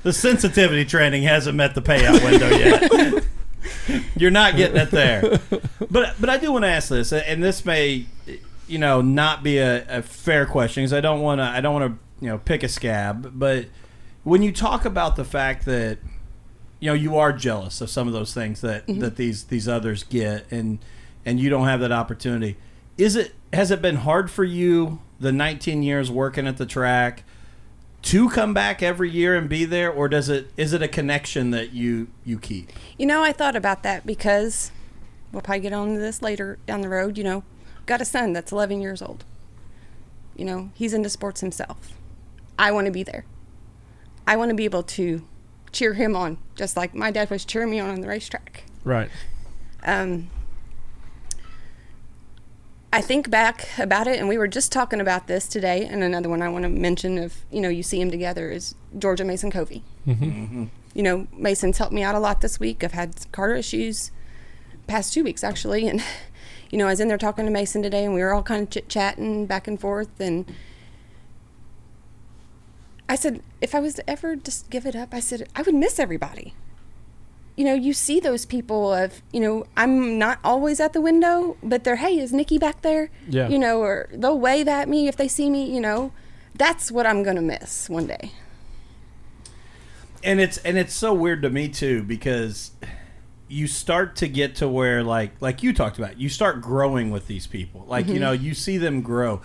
The 0.04 0.12
sensitivity 0.12 0.84
training 0.84 1.24
hasn't 1.24 1.56
met 1.56 1.74
the 1.74 1.82
payout 1.82 2.22
window 2.24 2.48
yet. 2.50 3.24
You're 4.16 4.30
not 4.30 4.56
getting 4.56 4.76
it 4.76 4.90
there. 4.90 5.40
But 5.90 6.14
but 6.20 6.30
I 6.30 6.38
do 6.38 6.52
want 6.52 6.64
to 6.64 6.68
ask 6.68 6.88
this, 6.88 7.12
and 7.12 7.42
this 7.42 7.64
may, 7.64 8.06
you 8.66 8.78
know, 8.78 9.00
not 9.00 9.42
be 9.42 9.58
a, 9.58 9.98
a 9.98 10.02
fair 10.02 10.46
question 10.46 10.82
because 10.82 10.92
I 10.92 11.00
don't 11.00 11.20
want 11.20 11.40
to 11.40 11.44
I 11.44 11.60
don't 11.60 11.74
want 11.74 11.92
to 11.92 12.24
you 12.24 12.30
know 12.30 12.38
pick 12.38 12.62
a 12.62 12.68
scab. 12.68 13.32
But 13.38 13.66
when 14.22 14.42
you 14.42 14.52
talk 14.52 14.84
about 14.84 15.16
the 15.16 15.24
fact 15.24 15.64
that 15.66 15.98
you 16.80 16.88
know 16.88 16.94
you 16.94 17.16
are 17.16 17.32
jealous 17.32 17.80
of 17.80 17.90
some 17.90 18.06
of 18.06 18.14
those 18.14 18.34
things 18.34 18.60
that 18.62 18.86
mm-hmm. 18.86 19.00
that 19.00 19.16
these 19.16 19.44
these 19.44 19.68
others 19.68 20.02
get, 20.04 20.50
and 20.50 20.78
and 21.24 21.38
you 21.40 21.50
don't 21.50 21.66
have 21.66 21.80
that 21.80 21.92
opportunity, 21.92 22.56
is 22.98 23.16
it 23.16 23.34
has 23.52 23.70
it 23.70 23.80
been 23.80 23.96
hard 23.96 24.30
for 24.30 24.44
you 24.44 25.00
the 25.20 25.32
19 25.32 25.82
years 25.82 26.10
working 26.10 26.46
at 26.46 26.56
the 26.56 26.66
track? 26.66 27.24
To 28.04 28.28
come 28.28 28.52
back 28.52 28.82
every 28.82 29.10
year 29.10 29.34
and 29.34 29.48
be 29.48 29.64
there 29.64 29.90
or 29.90 30.08
does 30.08 30.28
it 30.28 30.50
is 30.58 30.72
it 30.74 30.82
a 30.82 30.88
connection 30.88 31.50
that 31.50 31.72
you 31.72 32.08
you 32.24 32.38
keep 32.38 32.70
You 32.98 33.06
know, 33.06 33.22
I 33.22 33.32
thought 33.32 33.56
about 33.56 33.82
that 33.82 34.06
because 34.06 34.70
we'll 35.32 35.42
probably 35.42 35.60
get 35.60 35.72
on 35.72 35.94
to 35.94 35.98
this 35.98 36.20
later 36.22 36.58
down 36.66 36.82
the 36.82 36.88
road. 36.88 37.16
You 37.16 37.24
know, 37.24 37.44
got 37.86 38.00
a 38.00 38.04
son 38.04 38.32
that's 38.32 38.52
11 38.52 38.80
years 38.80 39.00
old. 39.00 39.24
You 40.36 40.44
know, 40.44 40.70
he's 40.74 40.92
into 40.92 41.08
sports 41.08 41.40
himself. 41.40 41.92
I 42.58 42.72
want 42.72 42.86
to 42.86 42.92
be 42.92 43.02
there. 43.02 43.24
I 44.26 44.36
want 44.36 44.50
to 44.50 44.54
be 44.54 44.64
able 44.64 44.82
to 44.82 45.26
cheer 45.72 45.94
him 45.94 46.14
on, 46.14 46.38
just 46.54 46.76
like 46.76 46.94
my 46.94 47.10
dad 47.10 47.30
was 47.30 47.44
cheering 47.44 47.70
me 47.70 47.80
on 47.80 47.90
on 47.90 48.00
the 48.00 48.08
racetrack. 48.08 48.64
Right. 48.84 49.10
um, 49.82 50.30
I 52.94 53.00
think 53.00 53.28
back 53.28 53.68
about 53.76 54.06
it, 54.06 54.20
and 54.20 54.28
we 54.28 54.38
were 54.38 54.46
just 54.46 54.70
talking 54.70 55.00
about 55.00 55.26
this 55.26 55.48
today. 55.48 55.84
And 55.84 56.04
another 56.04 56.28
one 56.28 56.40
I 56.40 56.48
want 56.48 56.62
to 56.62 56.68
mention, 56.68 57.18
if 57.18 57.44
you 57.50 57.60
know, 57.60 57.68
you 57.68 57.82
see 57.82 58.00
him 58.00 58.08
together, 58.08 58.52
is 58.52 58.76
Georgia 58.96 59.24
Mason 59.24 59.50
Covey. 59.50 59.82
Mm-hmm. 60.06 60.24
Mm-hmm. 60.24 60.64
You 60.94 61.02
know, 61.02 61.26
Mason's 61.32 61.78
helped 61.78 61.92
me 61.92 62.04
out 62.04 62.14
a 62.14 62.20
lot 62.20 62.40
this 62.40 62.60
week. 62.60 62.84
I've 62.84 62.92
had 62.92 63.16
car 63.32 63.52
issues 63.56 64.12
past 64.86 65.12
two 65.12 65.24
weeks 65.24 65.42
actually, 65.42 65.88
and 65.88 66.04
you 66.70 66.78
know, 66.78 66.86
I 66.86 66.90
was 66.90 67.00
in 67.00 67.08
there 67.08 67.18
talking 67.18 67.46
to 67.46 67.50
Mason 67.50 67.82
today, 67.82 68.04
and 68.04 68.14
we 68.14 68.20
were 68.20 68.32
all 68.32 68.44
kind 68.44 68.62
of 68.62 68.70
chit 68.70 68.88
chatting 68.88 69.46
back 69.46 69.66
and 69.66 69.80
forth, 69.80 70.20
and 70.20 70.46
I 73.08 73.16
said, 73.16 73.42
if 73.60 73.74
I 73.74 73.80
was 73.80 73.94
to 73.94 74.08
ever 74.08 74.36
just 74.36 74.70
give 74.70 74.86
it 74.86 74.94
up, 74.94 75.12
I 75.12 75.18
said 75.18 75.48
I 75.56 75.62
would 75.62 75.74
miss 75.74 75.98
everybody 75.98 76.54
you 77.56 77.64
know, 77.64 77.74
you 77.74 77.92
see 77.92 78.20
those 78.20 78.44
people 78.44 78.92
of, 78.92 79.22
you 79.32 79.40
know, 79.40 79.66
I'm 79.76 80.18
not 80.18 80.38
always 80.42 80.80
at 80.80 80.92
the 80.92 81.00
window, 81.00 81.56
but 81.62 81.84
they're, 81.84 81.96
hey, 81.96 82.18
is 82.18 82.32
Nicki 82.32 82.58
back 82.58 82.82
there? 82.82 83.10
Yeah. 83.28 83.48
You 83.48 83.58
know, 83.58 83.80
or 83.80 84.08
they'll 84.12 84.38
wave 84.38 84.66
at 84.68 84.88
me 84.88 85.06
if 85.06 85.16
they 85.16 85.28
see 85.28 85.48
me, 85.48 85.72
you 85.72 85.80
know. 85.80 86.12
That's 86.56 86.90
what 86.90 87.06
I'm 87.06 87.22
going 87.22 87.36
to 87.36 87.42
miss 87.42 87.88
one 87.88 88.06
day. 88.06 88.32
and 90.24 90.40
it's 90.40 90.56
and 90.58 90.76
it's 90.78 90.94
so 90.94 91.12
weird 91.12 91.42
to 91.42 91.50
me 91.50 91.68
too 91.68 92.02
because 92.02 92.72
you 93.46 93.66
start 93.66 94.16
to 94.16 94.26
get 94.26 94.56
to 94.56 94.66
where 94.66 95.04
like 95.04 95.30
like 95.40 95.62
you 95.62 95.72
talked 95.72 95.98
about 95.98 96.18
you 96.18 96.28
start 96.28 96.60
growing 96.62 97.10
with 97.10 97.26
these 97.26 97.46
people 97.46 97.84
like 97.86 98.06
you 98.06 98.14
mm-hmm. 98.14 98.22
know 98.22 98.32
you 98.32 98.54
see 98.54 98.78
them 98.78 99.02
grow 99.02 99.40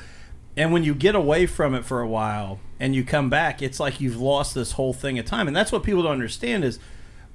and 0.56 0.72
when 0.72 0.84
you 0.84 0.96
get 0.96 1.16
away 1.16 1.46
from 1.46 1.76
it 1.76 1.84
for 1.84 2.00
a 2.02 2.08
while 2.08 2.60
and 2.80 2.96
you 2.96 3.04
come 3.04 3.30
back 3.30 3.62
it's 3.62 3.80
like 3.80 4.00
you've 4.00 4.20
lost 4.20 4.56
this 4.56 4.72
whole 4.74 4.94
thing 4.94 5.20
of 5.20 5.26
time 5.26 5.48
and 5.48 5.56
that's 5.56 5.72
what 5.72 5.84
people 5.84 6.02
don't 6.02 6.14
understand 6.14 6.64
is 6.64 6.80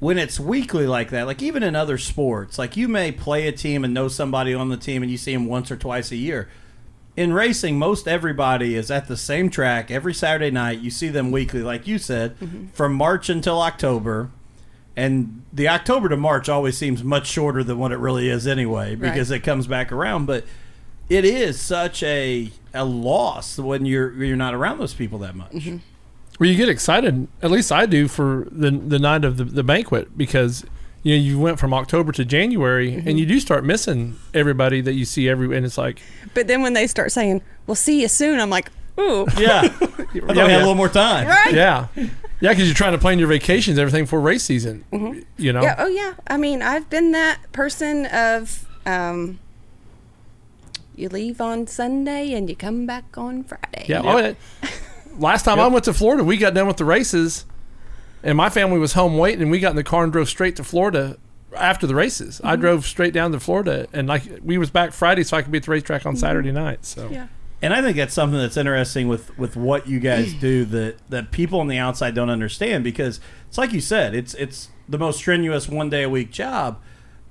when 0.01 0.19
it's 0.19 0.39
weekly 0.39 0.87
like 0.87 1.11
that 1.11 1.27
like 1.27 1.43
even 1.43 1.63
in 1.63 1.75
other 1.77 1.99
sports 1.99 2.59
like 2.59 2.77
you 2.77 2.89
may 2.89 3.11
play 3.11 3.47
a 3.47 3.53
team 3.53 3.85
and 3.85 3.95
know 3.95 4.09
somebody 4.09 4.53
on 4.53 4.69
the 4.69 4.77
team 4.77 5.03
and 5.03 5.11
you 5.11 5.17
see 5.17 5.33
them 5.33 5.47
once 5.47 5.71
or 5.71 5.77
twice 5.77 6.11
a 6.11 6.17
year 6.17 6.49
in 7.17 7.33
racing, 7.33 7.79
most 7.79 8.09
everybody 8.09 8.75
is 8.75 8.91
at 8.91 9.07
the 9.07 9.17
same 9.17 9.49
track 9.49 9.91
every 9.91 10.13
Saturday 10.13 10.51
night. 10.51 10.81
You 10.81 10.91
see 10.91 11.09
them 11.09 11.31
weekly, 11.31 11.63
like 11.63 11.87
you 11.87 11.99
said, 11.99 12.39
mm-hmm. 12.39 12.69
from 12.69 12.95
March 12.95 13.29
until 13.29 13.63
October. 13.63 14.31
And 14.97 15.43
the 15.53 15.69
October 15.69 16.09
to 16.09 16.17
March 16.17 16.49
always 16.49 16.77
seems 16.77 17.03
much 17.03 17.27
shorter 17.27 17.65
than 17.65 17.79
what 17.79 17.93
it 17.93 17.99
really 17.99 18.29
is 18.29 18.47
anyway, 18.47 18.95
because 18.95 19.31
it 19.31 19.41
comes 19.41 19.67
back 19.67 19.91
around. 19.91 20.27
But 20.27 20.45
it 21.09 21.25
is 21.25 21.61
such 21.61 22.03
a 22.05 22.51
a 22.73 22.85
loss 22.85 23.59
when 23.59 23.87
you're 23.87 24.13
you're 24.23 24.37
not 24.37 24.55
around 24.55 24.79
those 24.79 24.95
people 24.95 25.19
that 25.21 25.35
much. 25.35 25.53
Mm-hmm. 25.53 25.77
Well, 26.41 26.49
you 26.51 26.57
get 26.57 26.69
excited. 26.69 27.29
At 27.43 27.51
least 27.51 27.71
I 27.71 27.87
do 27.87 28.09
for 28.09 28.47
the 28.51 28.71
the 28.71 28.99
night 28.99 29.25
of 29.25 29.37
the, 29.37 29.45
the 29.45 29.63
banquet 29.63 30.17
because 30.19 30.65
you 31.03 31.15
know 31.15 31.21
you 31.23 31.39
went 31.39 31.59
from 31.61 31.73
October 31.73 32.13
to 32.13 32.25
January 32.25 32.95
and 32.95 33.19
you 33.19 33.27
do 33.27 33.39
start 33.39 33.65
missing 33.65 34.17
everybody 34.33 34.81
that 34.81 34.95
you 34.95 35.05
see 35.05 35.29
every 35.29 35.55
and 35.57 35.65
it's 35.65 35.79
like 35.79 36.01
But 36.35 36.47
then 36.49 36.63
when 36.63 36.73
they 36.73 36.87
start 36.87 37.13
saying, 37.13 37.43
we'll 37.67 37.75
see 37.77 38.01
you 38.03 38.09
soon, 38.09 38.41
I'm 38.41 38.51
like, 38.51 38.71
ooh, 38.99 39.27
Yeah, 39.39 39.61
I 39.65 39.69
thought 39.69 40.13
we 40.15 40.21
had 40.21 40.37
yeah. 40.37 40.57
a 40.57 40.59
little 40.59 40.75
more 40.75 40.89
time. 40.89 41.29
right? 41.29 41.53
yeah 41.55 41.87
yeah 42.41 42.51
because 42.51 42.67
you're 42.67 42.75
trying 42.75 42.93
to 42.93 42.99
plan 42.99 43.19
your 43.19 43.29
vacations 43.29 43.79
everything 43.79 44.07
for 44.07 44.21
race 44.21 44.43
season 44.43 44.85
you 45.37 45.53
know 45.53 45.63
Yeah, 45.63 45.77
oh 45.79 45.87
yeah. 45.87 46.15
I 46.27 46.37
mean, 46.37 46.63
I've 46.63 46.91
been 46.91 47.13
that 47.13 47.39
person 47.53 48.07
of 48.07 48.67
um, 48.87 49.39
you 50.97 51.09
leave 51.09 51.41
on 51.41 51.67
Sunday 51.67 52.33
and 52.33 52.49
you 52.51 52.57
come 52.57 52.87
back 52.87 53.17
on 53.17 53.45
Friday. 53.45 53.87
Yeah. 53.89 54.03
Oh, 54.05 54.19
yeah. 54.19 54.35
Last 55.19 55.45
time 55.45 55.61
I 55.61 55.67
went 55.69 55.85
to 55.85 55.95
Florida, 55.95 56.25
we 56.25 56.37
got 56.37 56.55
done 56.55 56.67
with 56.67 56.77
the 56.77 56.85
races, 56.85 57.45
and 58.23 58.37
my 58.37 58.51
family 58.51 58.79
was 58.79 58.95
home 58.95 59.17
waiting, 59.17 59.43
and 59.43 59.51
we 59.51 59.61
got 59.61 59.71
in 59.71 59.77
the 59.77 59.85
car 59.85 60.05
and 60.05 60.13
drove 60.13 60.29
straight 60.29 60.57
to 60.57 60.65
Florida 60.65 61.19
after 61.57 61.87
the 61.87 61.95
races. 61.95 62.41
I 62.43 62.53
mm-hmm. 62.53 62.63
drove 62.63 62.87
straight 62.87 63.15
down 63.15 63.33
to 63.33 63.41
Florida, 63.41 63.87
and 63.93 64.09
like 64.09 64.25
we 64.43 64.59
was 64.59 64.71
back 64.71 64.93
Friday, 64.93 65.23
so 65.23 65.37
I 65.37 65.43
could 65.43 65.53
be 65.53 65.59
at 65.59 65.65
the 65.65 65.71
racetrack 65.71 66.07
on 66.07 66.15
mm-hmm. 66.15 66.21
Saturday 66.21 66.53
night. 66.53 66.85
So 66.85 67.09
Yeah. 67.11 67.29
And 67.63 67.73
I 67.73 67.81
think 67.81 67.97
that's 67.97 68.13
something 68.13 68.39
that's 68.39 68.59
interesting 68.59 69.09
with, 69.09 69.39
with 69.39 69.57
what 69.57 69.89
you 69.89 69.99
guys 69.99 70.35
do 70.35 70.67
that, 70.67 70.97
that 71.09 71.31
people 71.31 71.61
on 71.61 71.67
the 71.67 71.79
outside 71.79 72.15
don't 72.15 72.29
understand 72.29 72.85
because 72.85 73.21
it's 73.49 73.57
like 73.57 73.73
you 73.73 73.81
said, 73.81 74.15
it's 74.15 74.35
it's 74.35 74.69
the 74.87 74.99
most 74.99 75.17
strenuous 75.17 75.67
one 75.67 75.89
day 75.89 76.03
a 76.03 76.11
week 76.11 76.31
job. 76.31 76.79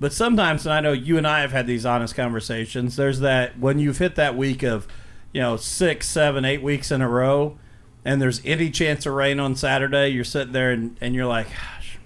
But 0.00 0.12
sometimes, 0.12 0.66
and 0.66 0.72
I 0.72 0.80
know 0.80 0.92
you 0.92 1.18
and 1.18 1.26
I 1.26 1.42
have 1.42 1.52
had 1.52 1.68
these 1.68 1.86
honest 1.86 2.16
conversations, 2.16 2.96
there's 2.96 3.20
that 3.20 3.60
when 3.60 3.78
you've 3.78 3.98
hit 3.98 4.16
that 4.16 4.36
week 4.36 4.64
of, 4.64 4.88
you 5.32 5.40
know, 5.40 5.56
six, 5.56 6.08
seven, 6.08 6.44
eight 6.44 6.62
weeks 6.62 6.90
in 6.90 7.00
a 7.00 7.08
row, 7.08 7.56
and 8.04 8.20
there's 8.20 8.40
any 8.44 8.70
chance 8.70 9.06
of 9.06 9.14
rain 9.14 9.40
on 9.40 9.56
Saturday, 9.56 10.08
you're 10.10 10.24
sitting 10.24 10.52
there 10.52 10.70
and, 10.72 10.96
and 11.00 11.14
you're 11.14 11.26
like, 11.26 11.46
gosh, 11.48 11.98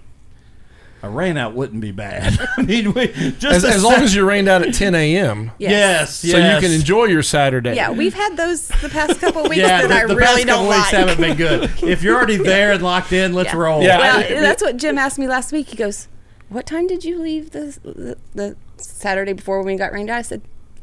a 1.03 1.09
rain 1.09 1.37
out 1.37 1.55
wouldn't 1.55 1.81
be 1.81 1.93
bad. 1.93 2.39
I 2.57 2.63
mean, 2.63 2.93
we, 2.93 3.07
just 3.09 3.45
as, 3.45 3.65
as 3.65 3.85
long 3.85 4.03
as 4.03 4.15
you're 4.15 4.25
rained 4.27 4.49
out 4.49 4.63
at 4.63 4.75
10 4.75 4.95
a.m. 4.97 5.53
yes, 5.59 6.17
So 6.17 6.37
you 6.37 6.61
can 6.61 6.73
enjoy 6.73 7.05
your 7.05 7.23
Saturday. 7.23 7.75
Yeah, 7.77 7.91
we've 7.93 8.15
had 8.15 8.37
those 8.37 8.67
the 8.69 8.89
past 8.89 9.21
couple 9.21 9.43
weeks 9.45 9.57
Yeah, 9.59 9.83
that 9.83 9.89
the, 9.89 9.95
I 9.95 10.07
the 10.07 10.17
really 10.17 10.45
past 10.45 10.47
couple 10.49 10.65
don't 10.65 10.69
weeks 10.77 10.93
like. 10.93 11.09
haven't 11.09 11.21
been 11.21 11.37
good. 11.37 11.71
If 11.89 12.03
you're 12.03 12.17
already 12.17 12.37
there 12.37 12.73
and 12.73 12.83
locked 12.83 13.13
in, 13.13 13.33
let's 13.33 13.53
Yeah. 13.53 13.59
roll. 13.59 13.83
Yeah. 13.83 13.99
Well, 13.99 14.19
I- 14.19 14.41
that's 14.41 14.63
what 14.63 14.77
Jim 14.77 14.99
asked 14.99 15.19
me 15.19 15.29
last 15.29 15.53
week. 15.53 15.69
He 15.69 15.77
goes, 15.77 16.09
"What 16.49 16.67
time 16.67 16.87
did 16.89 17.05
you 17.05 17.21
leave 17.21 17.51
the 17.53 17.79
the, 17.85 18.17
the 18.35 18.57
Saturday 18.77 19.33
before 19.35 19.59
when 19.59 19.67
we 19.75 19.77
got 19.77 19.93
rained 19.93 20.11
out?" 20.11 20.19
I 20.19 20.23
said, 20.23 20.43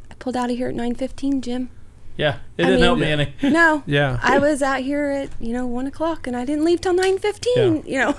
"I 0.10 0.14
pulled 0.16 0.38
out 0.38 0.50
of 0.50 0.56
here 0.56 0.70
at 0.70 0.76
nine 0.76 0.96
fifteen, 0.96 1.42
Jim." 1.42 1.70
Yeah. 2.18 2.38
It 2.58 2.66
I 2.66 2.70
didn't 2.70 2.82
help 2.84 3.00
me 3.00 3.08
any. 3.08 3.34
No, 3.44 3.84
Yeah. 3.88 4.20
I 4.22 4.40
was 4.40 4.62
out 4.62 4.80
here 4.82 5.06
at 5.10 5.30
you 5.40 5.54
know 5.54 5.66
one 5.68 5.88
o'clock, 5.88 6.28
and 6.28 6.36
I 6.36 6.46
didn't 6.46 6.64
leave 6.66 6.82
till 6.82 6.94
nine 6.94 7.18
fifteen. 7.20 7.84
You 7.86 8.00
know, 8.00 8.16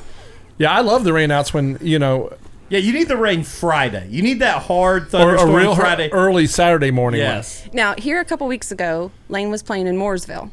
Yeah, 0.58 0.72
I 0.72 0.80
love 0.80 1.04
the 1.04 1.10
rainouts 1.12 1.52
when, 1.54 1.78
you 1.80 1.98
know, 1.98 2.32
Yeah, 2.68 2.78
you 2.78 2.92
need 2.92 3.08
the 3.08 3.16
rain 3.16 3.42
Friday. 3.42 4.06
You 4.10 4.22
need 4.22 4.40
that 4.40 4.62
hard 4.62 5.04
or 5.04 5.06
thunderstorm 5.06 5.50
a 5.50 5.56
real 5.56 5.74
Friday. 5.76 6.08
early 6.12 6.46
Saturday 6.46 6.90
morning. 6.90 7.20
one. 7.20 7.28
yes. 7.28 7.68
now 7.72 7.94
here 7.96 8.20
a 8.20 8.24
couple 8.24 8.46
weeks 8.46 8.70
ago, 8.72 9.10
Lane 9.28 9.50
was 9.50 9.62
playing 9.62 9.86
in 9.86 9.96
Mooresville. 9.96 10.50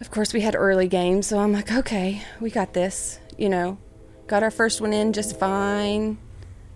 Of 0.00 0.10
course, 0.10 0.32
we 0.34 0.40
had 0.40 0.56
early 0.56 0.88
games, 0.88 1.28
so 1.28 1.38
I'm 1.38 1.52
like, 1.52 1.70
okay, 1.70 2.22
we 2.40 2.50
got 2.50 2.72
this. 2.74 3.20
You 3.38 3.48
know, 3.48 3.78
got 4.26 4.42
our 4.42 4.50
first 4.50 4.80
one 4.80 4.92
in 4.92 5.12
just 5.12 5.38
fine. 5.38 6.18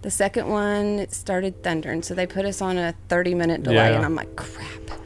The 0.06 0.10
second 0.12 0.46
one, 0.46 1.00
it 1.00 1.12
started 1.12 1.64
thundering, 1.64 2.00
so 2.00 2.14
they 2.14 2.28
put 2.28 2.44
us 2.44 2.62
on 2.62 2.78
a 2.78 2.94
30 3.08 3.34
minute 3.34 3.64
delay, 3.64 3.75
Yeah. 3.90 3.96
and 3.96 4.04
I'm 4.04 4.14
like, 4.14 4.36
crap. 4.36 5.00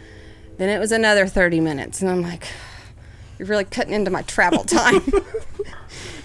Then 0.58 0.68
it 0.68 0.78
was 0.78 0.92
another 0.92 1.26
30 1.26 1.58
minutes, 1.58 2.02
and 2.02 2.10
I'm 2.10 2.20
like, 2.20 2.46
you're 3.38 3.48
really 3.48 3.64
cutting 3.64 3.94
into 3.94 4.10
my 4.10 4.20
travel 4.20 4.62
time. 4.64 5.00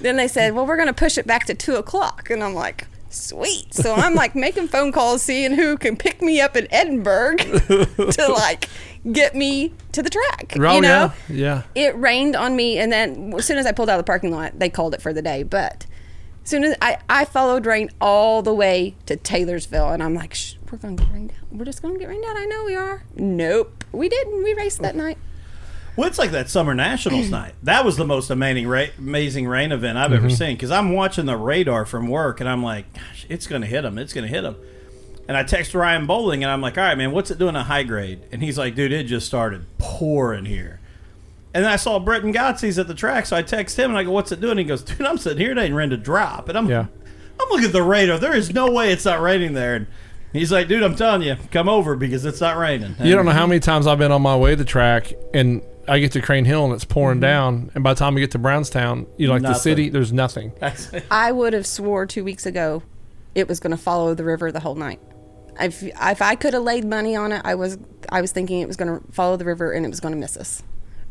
then 0.02 0.18
they 0.18 0.28
said, 0.28 0.54
well, 0.54 0.66
we're 0.66 0.76
going 0.76 0.90
to 0.90 0.94
push 0.94 1.18
it 1.18 1.26
back 1.26 1.46
to 1.46 1.54
2 1.54 1.76
o'clock, 1.76 2.30
and 2.30 2.44
I'm 2.44 2.54
like, 2.54 2.86
sweet. 3.10 3.74
So 3.74 3.94
I'm 3.94 4.14
like 4.14 4.36
making 4.46 4.68
phone 4.68 4.92
calls, 4.92 5.22
seeing 5.22 5.54
who 5.54 5.78
can 5.78 5.96
pick 5.96 6.22
me 6.22 6.42
up 6.42 6.58
in 6.58 6.68
Edinburgh 6.70 7.38
to 7.38 8.28
like 8.28 8.68
get 9.10 9.36
me 9.36 9.72
to 9.94 10.04
the 10.04 10.10
track. 10.10 10.54
Oh, 10.60 10.76
you 10.76 10.82
know? 10.82 11.14
yeah. 11.30 11.62
Yeah. 11.76 11.88
it 11.88 11.96
rained 11.98 12.36
on 12.36 12.58
me 12.58 12.78
and 12.78 12.92
then 12.92 13.34
as 13.38 13.46
soon 13.46 13.58
as 13.58 13.66
i 13.66 13.72
pulled 13.72 13.88
out 13.90 13.98
of 13.98 14.06
the 14.06 14.10
parking 14.10 14.32
lot 14.32 14.60
they 14.60 14.68
called 14.68 14.94
it 14.94 15.02
for 15.02 15.14
the 15.14 15.22
day 15.22 15.44
but 15.44 15.86
soon 16.46 16.64
as 16.64 16.76
i, 16.82 16.98
I 17.10 17.26
followed 17.26 17.66
rain 17.66 17.90
all 18.00 18.42
the 18.42 18.54
way 18.54 18.96
to 19.08 19.16
taylorsville 19.18 19.90
and 19.90 20.02
i'm 20.02 20.14
like 20.16 20.34
Shh, 20.34 20.56
we're 20.72 20.78
gonna 20.78 20.96
get 20.96 21.12
rained 21.12 21.32
out 21.32 21.58
we're 21.58 21.66
just 21.66 21.82
gonna 21.82 22.00
get 22.00 22.08
rained 22.08 22.24
out 22.26 22.38
i 22.38 22.46
know 22.46 22.64
we 22.66 22.76
are 22.76 23.04
nope 23.16 23.84
we 23.92 24.08
didn't 24.08 24.44
we 24.44 24.54
raced 24.54 24.82
that 24.82 24.96
night 24.96 25.18
Well, 25.98 26.08
it's 26.10 26.18
like 26.20 26.32
that 26.32 26.50
Summer 26.50 26.74
Nationals 26.76 27.30
night. 27.40 27.54
That 27.64 27.86
was 27.86 27.96
the 27.96 28.04
most 28.06 28.30
amazing, 28.30 28.68
ra- 28.68 28.92
amazing 28.98 29.48
rain 29.48 29.72
event 29.72 29.98
I've 29.98 30.12
Mm-hmm. 30.12 30.26
ever 30.26 30.30
seen 30.30 30.56
because 30.58 30.70
I'm 30.72 30.92
watching 30.92 31.26
the 31.26 31.38
radar 31.38 31.86
from 31.86 32.10
work 32.10 32.42
and 32.42 32.50
I'm 32.50 32.62
like, 32.62 32.94
gosh, 32.94 33.26
it's 33.30 33.48
going 33.48 33.62
to 33.62 33.68
hit 33.68 33.84
them. 33.84 33.98
It's 33.98 34.12
going 34.12 34.28
to 34.28 34.34
hit 34.34 34.42
them. 34.42 34.58
And 35.30 35.38
I 35.38 35.44
text 35.44 35.74
Ryan 35.74 36.06
Bowling, 36.06 36.44
and 36.44 36.52
I'm 36.52 36.60
like, 36.62 36.78
"All 36.78 36.84
right, 36.84 36.98
man, 36.98 37.12
what's 37.14 37.32
it 37.32 37.40
doing 37.40 37.56
at 37.56 37.66
high 37.68 37.84
grade?" 37.84 38.20
And 38.34 38.44
he's 38.44 38.58
like, 38.60 38.76
"Dude, 38.76 38.92
it 38.92 39.06
just 39.06 39.26
started 39.26 39.66
pouring 39.78 40.44
here." 40.46 40.82
And 41.56 41.64
then 41.64 41.72
I 41.72 41.78
saw 41.78 42.00
Brett 42.00 42.22
and 42.22 42.36
Gotzi's 42.36 42.78
at 42.78 42.88
the 42.88 42.94
track, 42.94 43.26
so 43.26 43.38
I 43.38 43.42
text 43.42 43.80
him 43.80 43.90
and 43.90 43.98
I 43.98 44.04
go, 44.04 44.12
"What's 44.12 44.30
it 44.34 44.42
doing?" 44.42 44.58
He 44.58 44.66
goes, 44.66 44.84
"Dude, 44.84 45.02
I'm 45.04 45.18
sitting 45.18 45.38
here, 45.38 45.54
it 45.54 45.58
ain't 45.58 45.74
ready 45.74 45.92
to 45.92 45.98
drop." 45.98 46.50
And 46.50 46.58
I'm, 46.58 46.70
Yeah. 46.70 46.88
I'm 47.40 47.50
looking 47.50 47.68
at 47.68 47.72
the 47.72 47.82
radar. 47.82 48.20
There 48.20 48.36
is 48.36 48.54
no 48.54 48.70
way 48.70 48.92
it's 48.92 49.06
not 49.06 49.22
raining 49.22 49.54
there. 49.54 49.76
And 49.76 49.88
he's 50.34 50.52
like, 50.52 50.68
"Dude, 50.68 50.84
I'm 50.84 50.98
telling 50.98 51.22
you, 51.22 51.38
come 51.52 51.70
over 51.70 51.96
because 51.96 52.26
it's 52.26 52.42
not 52.42 52.58
raining." 52.58 52.96
You 53.02 53.16
don't 53.16 53.26
know 53.26 53.32
how 53.32 53.48
many 53.48 53.62
times 53.62 53.88
I've 53.88 53.98
been 53.98 54.12
on 54.12 54.22
my 54.22 54.36
way 54.36 54.52
to 54.52 54.58
the 54.58 54.66
track 54.66 55.14
and 55.34 55.62
I 55.88 56.00
get 56.00 56.12
to 56.12 56.22
Crane 56.22 56.44
Hill 56.44 56.66
and 56.66 56.74
it's 56.74 56.84
pouring 56.84 57.16
mm-hmm. 57.16 57.22
down, 57.22 57.72
and 57.74 57.86
by 57.86 57.94
the 57.94 58.00
time 58.00 58.16
we 58.16 58.22
get 58.22 58.32
to 58.32 58.40
Brownstown, 58.40 59.08
you 59.18 59.28
know, 59.28 59.34
like 59.34 59.42
the 59.42 59.54
city, 59.54 59.88
there's 59.88 60.12
nothing. 60.12 60.52
I 61.10 61.32
would 61.32 61.54
have 61.54 61.66
swore 61.66 62.06
two 62.06 62.26
weeks 62.26 62.46
ago 62.46 62.84
it 63.34 63.48
was 63.48 63.62
going 63.62 63.72
to 63.72 63.78
follow 63.78 64.14
the 64.14 64.26
river 64.26 64.52
the 64.52 64.60
whole 64.60 64.76
night. 64.76 65.00
If 65.60 65.84
if 65.84 66.22
I 66.22 66.36
could 66.36 66.54
have 66.54 66.64
laid 66.64 66.84
money 66.84 67.16
on 67.16 67.32
it, 67.32 67.42
I 67.46 67.56
was 67.56 67.78
I 68.10 68.20
was 68.20 68.34
thinking 68.34 68.60
it 68.60 68.68
was 68.68 68.76
going 68.76 69.00
to 69.00 69.12
follow 69.14 69.38
the 69.38 69.46
river 69.46 69.72
and 69.72 69.86
it 69.86 69.90
was 69.90 70.02
going 70.02 70.14
to 70.14 70.20
miss 70.20 70.36
us. 70.36 70.62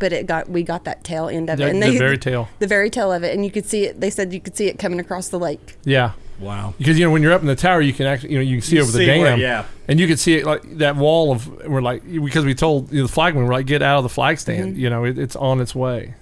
But 0.05 0.13
it 0.13 0.27
got 0.27 0.51
we 0.51 0.63
got 0.63 0.85
that 0.85 1.03
tail 1.03 1.31
end 1.31 1.49
of 1.49 1.57
The- 1.57 1.67
it, 1.67 1.71
and 1.71 1.83
the 1.83 1.93
they, 1.93 1.97
very 1.97 2.19
tail. 2.19 2.51
the 2.59 2.67
very 2.67 2.91
tail 2.91 3.11
of 3.11 3.25
it, 3.25 3.35
and 3.35 3.43
you 3.43 3.51
could 3.51 3.65
see 3.65 3.87
it. 3.87 4.03
They 4.03 4.11
said 4.11 4.35
you 4.35 4.41
could 4.41 4.55
see 4.55 4.67
it 4.67 4.79
coming 4.79 5.01
across 5.01 5.29
the 5.29 5.39
lake. 5.39 5.77
Yeah. 5.83 6.11
Wow. 6.39 6.75
Because 6.77 6.99
you 6.99 7.07
know 7.07 7.11
when 7.11 7.23
you're 7.23 7.33
up 7.33 7.41
in 7.41 7.47
the 7.47 7.57
tower, 7.57 7.81
you 7.81 7.95
can 7.95 8.05
actually 8.05 8.33
you 8.33 8.37
know 8.37 8.43
you 8.43 8.57
can 8.57 8.63
see 8.63 8.77
You 8.77 8.83
over 8.83 8.93
the 8.93 8.99
see 8.99 9.07
where- 9.07 9.31
dam, 9.31 9.41
yeah. 9.41 9.65
and 9.89 9.99
you 9.99 10.07
can 10.07 10.19
see 10.19 10.35
it 10.35 10.45
like 10.45 10.61
that 10.77 10.97
wall 10.97 11.33
of 11.33 11.47
we're 11.67 11.81
like 11.81 12.03
because 12.05 12.45
we 12.45 12.55
told 12.55 12.93
you 12.93 13.01
know, 13.01 13.07
the 13.07 13.13
flagman 13.15 13.47
we're 13.47 13.55
like 13.55 13.65
get 13.65 13.81
out 13.81 13.97
of 13.97 14.03
the 14.03 14.11
flag 14.11 14.37
mm-hmm. 14.37 14.41
stand, 14.41 14.77
you 14.77 14.91
know 14.91 15.05
it, 15.05 15.17
it's 15.17 15.37
on 15.37 15.59
its 15.59 15.75
way. 15.75 16.13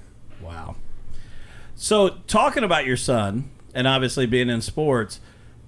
Wow. 0.40 0.76
So, 1.74 2.18
talking 2.28 2.62
about 2.62 2.86
your 2.86 2.96
son, 2.96 3.50
and 3.74 3.88
obviously 3.88 4.26
being 4.26 4.48
in 4.48 4.60
sports, 4.60 5.18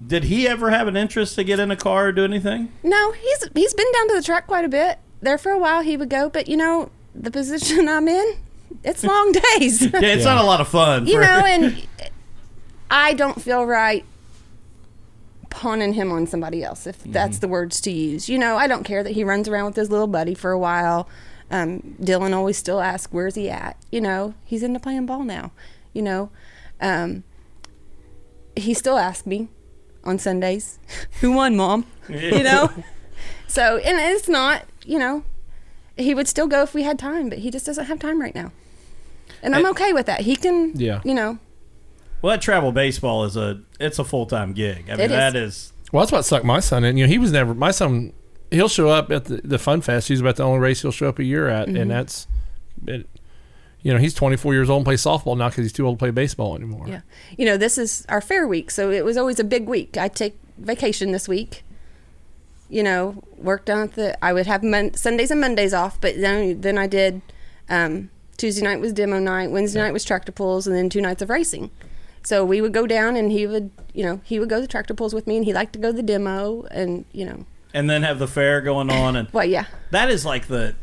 did 0.07 0.23
he 0.23 0.47
ever 0.47 0.69
have 0.69 0.87
an 0.87 0.95
interest 0.95 1.35
to 1.35 1.43
get 1.43 1.59
in 1.59 1.69
a 1.69 1.75
car 1.75 2.07
or 2.07 2.11
do 2.13 2.23
anything? 2.23 2.71
No, 2.81 3.11
he's 3.11 3.49
he's 3.53 3.73
been 3.73 3.91
down 3.91 4.07
to 4.07 4.15
the 4.15 4.23
track 4.23 4.47
quite 4.47 4.63
a 4.63 4.69
bit. 4.69 4.99
There 5.21 5.37
for 5.37 5.51
a 5.51 5.57
while 5.59 5.81
he 5.81 5.97
would 5.97 6.09
go, 6.09 6.29
but 6.29 6.47
you 6.47 6.55
know 6.55 6.91
the 7.17 7.31
position 7.31 7.87
I'm 7.87 8.07
in, 8.07 8.35
it's 8.83 9.03
long 9.03 9.31
days. 9.57 9.81
Yeah, 9.93 9.99
it's 10.01 10.25
not 10.25 10.37
a 10.37 10.45
lot 10.45 10.61
of 10.61 10.67
fun. 10.67 11.07
you 11.07 11.15
for- 11.15 11.21
know, 11.21 11.27
and 11.45 11.87
I 12.91 13.13
don't 13.13 13.41
feel 13.41 13.65
right 13.65 14.05
pawning 15.49 15.93
him 15.93 16.11
on 16.11 16.27
somebody 16.27 16.63
else, 16.63 16.85
if 16.85 17.01
that's 17.05 17.39
the 17.39 17.47
words 17.47 17.79
to 17.81 17.91
use. 17.91 18.27
You 18.27 18.37
know, 18.37 18.57
I 18.57 18.67
don't 18.67 18.83
care 18.83 19.03
that 19.03 19.11
he 19.13 19.23
runs 19.23 19.47
around 19.47 19.65
with 19.67 19.75
his 19.77 19.89
little 19.89 20.07
buddy 20.07 20.33
for 20.35 20.51
a 20.51 20.59
while. 20.59 21.07
Um, 21.49 21.95
Dylan 22.01 22.33
always 22.33 22.57
still 22.57 22.81
asks, 22.81 23.11
"Where's 23.13 23.35
he 23.35 23.49
at?" 23.49 23.77
You 23.91 24.01
know, 24.01 24.33
he's 24.43 24.63
into 24.63 24.79
playing 24.79 25.05
ball 25.05 25.23
now. 25.23 25.51
You 25.93 26.01
know, 26.01 26.29
um, 26.81 27.23
he 28.57 28.73
still 28.73 28.97
asks 28.97 29.25
me 29.25 29.47
on 30.03 30.19
Sundays, 30.19 30.77
"Who 31.21 31.31
won, 31.31 31.55
Mom?" 31.55 31.85
you 32.09 32.43
know. 32.43 32.69
So, 33.47 33.77
and 33.77 33.97
it's 34.13 34.27
not, 34.27 34.63
you 34.83 34.99
know, 34.99 35.23
he 35.97 36.13
would 36.13 36.27
still 36.27 36.47
go 36.47 36.61
if 36.63 36.73
we 36.73 36.83
had 36.83 36.99
time, 36.99 37.29
but 37.29 37.39
he 37.39 37.49
just 37.51 37.65
doesn't 37.65 37.85
have 37.85 37.99
time 37.99 38.19
right 38.21 38.35
now. 38.35 38.51
And 39.41 39.55
I'm 39.55 39.63
Hey- 39.63 39.69
okay 39.69 39.93
with 39.93 40.05
that. 40.07 40.21
He 40.21 40.35
can, 40.35 40.73
Yeah. 40.75 41.01
you 41.03 41.13
know, 41.13 41.39
well, 42.21 42.31
that 42.31 42.41
travel 42.41 42.71
baseball 42.71 43.23
is 43.25 43.37
a 43.37 43.61
it's 43.79 43.99
a 43.99 44.03
full 44.03 44.25
time 44.25 44.53
gig. 44.53 44.85
I 44.89 44.91
mean, 44.93 44.99
It 45.01 45.03
is. 45.05 45.09
that 45.11 45.35
is 45.35 45.73
Well, 45.91 46.01
that's 46.03 46.11
what 46.11 46.25
sucked 46.25 46.45
my 46.45 46.59
son 46.59 46.83
in. 46.83 46.97
You 46.97 47.05
know, 47.05 47.09
he 47.11 47.17
was 47.19 47.31
never 47.31 47.53
my 47.53 47.71
son. 47.71 48.13
He'll 48.51 48.69
show 48.69 48.89
up 48.89 49.11
at 49.11 49.25
the, 49.25 49.41
the 49.43 49.59
Fun 49.59 49.81
Fest. 49.81 50.07
He's 50.07 50.21
about 50.21 50.35
the 50.37 50.43
only 50.43 50.59
race 50.59 50.81
he'll 50.81 50.91
show 50.91 51.09
up 51.09 51.19
a 51.19 51.23
year 51.23 51.47
at, 51.49 51.67
Mm-hmm. 51.67 51.77
and 51.77 51.91
that's, 51.91 52.27
it, 52.87 53.07
you 53.81 53.91
know, 53.93 53.99
he's 53.99 54.13
24 54.13 54.53
years 54.53 54.69
old 54.69 54.79
and 54.79 54.85
plays 54.85 55.03
softball 55.03 55.37
now 55.37 55.49
because 55.49 55.63
he's 55.65 55.73
too 55.73 55.85
old 55.85 55.97
to 55.97 55.99
play 56.03 56.11
baseball 56.11 56.55
anymore. 56.55 56.85
Yeah. 56.87 57.01
You 57.37 57.45
know, 57.45 57.57
this 57.57 57.77
is 57.77 58.05
our 58.09 58.21
fair 58.21 58.47
week, 58.47 58.71
so 58.71 58.91
it 58.91 59.03
was 59.05 59.17
always 59.17 59.39
a 59.39 59.43
big 59.43 59.67
week. 59.67 59.97
I 59.97 60.07
take 60.07 60.37
vacation 60.57 61.11
this 61.11 61.27
week. 61.27 61.63
You 62.69 62.83
know, 62.83 63.23
worked 63.37 63.69
on 63.69 63.91
the. 63.95 64.17
I 64.23 64.33
would 64.33 64.47
have 64.47 64.63
mon- 64.63 64.93
Sundays 64.95 65.31
and 65.31 65.41
Mondays 65.41 65.73
off, 65.73 65.99
but 66.01 66.19
then 66.19 66.61
then 66.61 66.77
I 66.77 66.87
did. 66.87 67.21
Um, 67.69 68.09
Tuesday 68.37 68.63
night 68.63 68.79
was 68.81 68.91
demo 68.91 69.19
night. 69.19 69.49
Wednesday 69.49 69.79
night 69.79 69.93
was 69.93 70.03
tractor 70.03 70.31
pulls, 70.31 70.67
and 70.67 70.75
then 70.75 70.89
two 70.89 71.01
nights 71.01 71.21
of 71.21 71.29
racing. 71.29 71.71
So 72.23 72.43
we 72.43 72.59
would 72.59 72.73
go 72.73 72.87
down, 72.87 73.15
and 73.15 73.31
he 73.31 73.45
would, 73.45 73.69
you 73.93 74.03
know, 74.03 74.19
he 74.23 74.39
would 74.39 74.49
go 74.49 74.59
to 74.59 74.67
tractor 74.67 74.93
pulls 74.93 75.13
with 75.13 75.27
me, 75.27 75.37
and 75.37 75.45
he 75.45 75.53
liked 75.53 75.73
to 75.73 75.79
go 75.79 75.91
to 75.91 75.97
the 75.97 76.03
demo, 76.03 76.63
and 76.71 77.05
you 77.11 77.25
know, 77.25 77.45
and 77.73 77.89
then 77.89 78.03
have 78.03 78.19
the 78.19 78.27
fair 78.27 78.61
going 78.61 78.89
on 78.89 79.15
and 79.15 79.29
well, 79.31 79.45
yeah, 79.45 79.65
that 79.91 80.09
is 80.09 80.25
like 80.25 80.47
the 80.47 80.75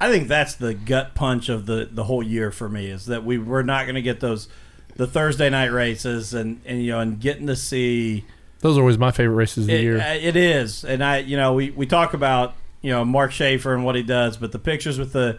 I 0.00 0.10
think 0.10 0.28
that's 0.28 0.54
the 0.54 0.74
gut 0.74 1.14
punch 1.14 1.48
of 1.48 1.66
the 1.66 1.88
the 1.90 2.04
whole 2.04 2.22
year 2.22 2.50
for 2.50 2.68
me 2.68 2.88
is 2.88 3.06
that 3.06 3.24
we 3.24 3.38
we're 3.38 3.62
not 3.62 3.84
going 3.84 3.94
to 3.94 4.02
get 4.02 4.20
those 4.20 4.48
the 4.96 5.06
Thursday 5.06 5.48
night 5.50 5.72
races 5.72 6.34
and 6.34 6.60
and 6.64 6.82
you 6.82 6.92
know 6.92 7.00
and 7.00 7.20
getting 7.20 7.46
to 7.46 7.56
see 7.56 8.24
Those 8.66 8.78
are 8.78 8.80
always 8.80 8.98
my 8.98 9.12
favorite 9.12 9.36
races 9.36 9.64
of 9.64 9.68
the 9.68 9.74
it, 9.76 9.82
year. 9.82 10.00
uh, 10.00 10.14
it 10.14 10.34
is 10.34 10.84
and 10.84 11.04
I 11.04 11.18
you 11.18 11.36
know 11.36 11.54
we 11.54 11.70
we 11.70 11.86
talk 11.86 12.14
about 12.14 12.54
you 12.82 12.90
know 12.90 13.04
Mark 13.04 13.30
Schaefer 13.30 13.72
and 13.72 13.84
what 13.84 13.94
he 13.94 14.02
does 14.02 14.36
but 14.36 14.50
the 14.50 14.58
pictures 14.58 14.98
with 14.98 15.12
the 15.12 15.38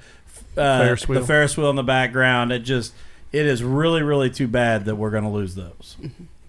uh, 0.55 0.79
Ferris 0.79 1.09
wheel. 1.09 1.19
the 1.19 1.27
Ferris 1.27 1.57
wheel 1.57 1.69
in 1.69 1.75
the 1.75 1.83
background 1.83 2.53
it 2.53 2.59
just 2.59 2.93
it 3.33 3.45
is 3.45 3.61
really 3.65 4.01
really 4.01 4.29
too 4.29 4.47
bad 4.47 4.85
that 4.85 4.95
we're 4.95 5.11
going 5.11 5.25
to 5.25 5.29
lose 5.29 5.55
those. 5.55 5.97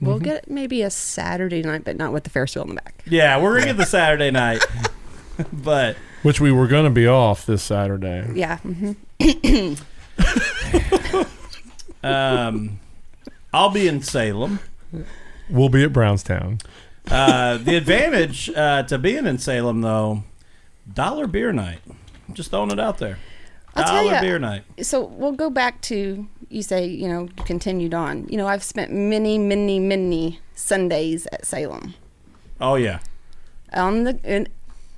we'll 0.01 0.21
get 0.21 0.49
maybe 0.49 0.83
a 0.83 0.91
Saturday 0.91 1.63
night, 1.63 1.83
but 1.85 1.97
not 1.97 2.13
with 2.13 2.23
the 2.23 2.31
Ferris 2.31 2.55
wheel 2.55 2.63
in 2.63 2.77
the 2.77 2.81
back. 2.81 3.03
Yeah, 3.07 3.43
we're 3.43 3.55
going 3.55 3.63
to 3.63 3.69
get 3.71 3.77
the 3.79 3.87
Saturday 3.87 4.31
night. 4.31 4.65
But 5.53 5.97
which 6.23 6.41
we 6.41 6.51
were 6.51 6.67
going 6.67 6.85
to 6.85 6.91
be 6.91 7.07
off 7.07 7.47
this 7.47 7.63
Saturday. 7.63 8.29
Yeah. 8.35 8.59
Mm-hmm. 8.59 9.75
um 12.05 12.81
I'll 13.53 13.71
be 13.71 13.87
in 13.87 14.03
Salem. 14.03 14.59
We'll 15.51 15.69
be 15.69 15.83
at 15.85 15.93
Brownstown. 15.93 16.59
Uh, 17.11 17.57
the 17.59 17.75
advantage 17.77 18.51
uh, 18.51 18.83
to 18.85 18.99
being 18.99 19.27
in 19.27 19.39
Salem, 19.39 19.81
though, 19.81 20.25
dollar 20.93 21.27
beer 21.27 21.53
night. 21.53 21.81
Just 22.33 22.51
throwing 22.51 22.71
it 22.71 22.79
out 22.79 22.99
there. 22.99 23.19
I'll 23.75 23.85
tell 23.85 24.03
Dollar 24.05 24.15
ya. 24.17 24.21
beer 24.21 24.39
night. 24.39 24.65
so 24.83 25.05
we'll 25.05 25.33
go 25.33 25.49
back 25.51 25.81
to 25.83 26.27
you 26.51 26.63
say 26.63 26.87
you 26.87 27.07
know 27.07 27.29
continued 27.45 27.93
on 27.95 28.27
you 28.29 28.37
know 28.39 28.47
i've 28.49 28.63
spent 28.65 28.91
many 28.91 29.37
many 29.39 29.79
many 29.79 30.41
sundays 30.55 31.27
at 31.31 31.45
salem 31.45 31.95
Oh 32.61 32.75
yeah, 32.77 33.01
on 33.73 34.05
the 34.05 34.19
in, 34.25 34.49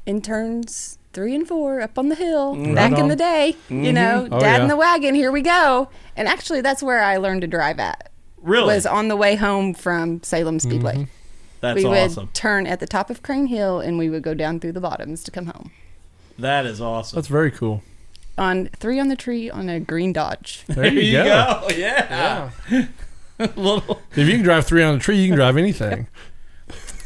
interns 0.06 0.96
three 1.12 1.34
and 1.34 1.46
four 1.46 1.80
up 1.80 1.98
on 1.98 2.08
the 2.08 2.14
hill 2.14 2.54
Mm-hmm. 2.54 2.74
back 2.74 2.92
Right 2.92 3.00
in 3.00 3.08
the 3.08 3.16
day 3.16 3.56
you 3.68 3.92
know 3.92 4.28
Oh, 4.30 4.40
dad 4.40 4.56
yeah. 4.58 4.62
in 4.62 4.68
the 4.68 4.76
wagon 4.76 5.14
here 5.14 5.32
we 5.32 5.42
go 5.42 5.88
and 6.16 6.28
actually 6.28 6.60
that's 6.60 6.82
where 6.82 7.02
i 7.02 7.16
learned 7.16 7.40
to 7.42 7.46
drive 7.48 7.78
at 7.80 8.09
really. 8.42 8.74
was 8.74 8.87
on 8.87 9.09
the 9.09 9.16
way 9.16 9.37
home 9.37 9.74
from 9.74 10.22
salem 10.22 10.59
speedway 10.61 10.94
Mm-hmm. 10.94 11.05
That's 11.61 11.76
we 11.76 11.85
awesome. 11.85 12.24
would 12.26 12.35
turn 12.35 12.66
at 12.66 12.81
the 12.81 12.87
top 12.87 13.11
of 13.11 13.22
crane 13.22 13.46
hill 13.46 13.81
and 13.81 13.98
we 13.98 14.09
would 14.09 14.22
go 14.22 14.33
down 14.33 14.61
through 14.61 14.72
the 14.72 14.81
bottoms 14.81 15.22
to 15.24 15.31
come 15.31 15.46
home 15.46 15.70
That 16.38 16.64
is 16.64 16.81
awesome. 16.81 17.16
That's 17.16 17.29
very 17.29 17.50
cool. 17.50 17.83
on 18.38 18.68
three 18.76 18.98
on 18.98 19.09
the 19.09 19.16
tree 19.16 19.50
on 19.50 19.68
a 19.68 19.79
green 19.79 20.12
dodge 20.14 20.64
There 20.68 20.87
you, 20.87 21.12
go. 21.22 21.68
Yeah. 21.76 22.50
Little. 23.57 24.00
If 24.12 24.26
you 24.29 24.35
can 24.35 24.42
drive 24.42 24.66
three 24.66 24.83
on 24.83 24.94
a 24.96 24.98
tree, 24.98 25.16
you 25.16 25.29
can 25.29 25.37
drive 25.37 25.57
anything. 25.57 26.07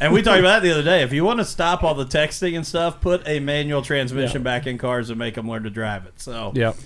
And 0.00 0.12
we 0.12 0.20
talked 0.20 0.40
about 0.40 0.62
that 0.62 0.66
the 0.68 0.72
other 0.72 0.82
day. 0.82 1.02
If 1.02 1.12
you 1.12 1.24
want 1.24 1.38
to 1.38 1.44
stop 1.44 1.84
all 1.84 1.94
the 1.94 2.04
texting 2.04 2.56
and 2.56 2.66
stuff, 2.66 3.00
put 3.00 3.22
a 3.26 3.38
manual 3.40 3.82
transmission 3.82 4.40
Yeah. 4.42 4.44
back 4.44 4.66
in 4.66 4.76
cars 4.76 5.10
and 5.10 5.18
make 5.18 5.34
them 5.36 5.48
learn 5.48 5.62
to 5.62 5.70
drive 5.70 6.06
it. 6.06 6.20
So 6.20 6.52
Yep. 6.56 6.76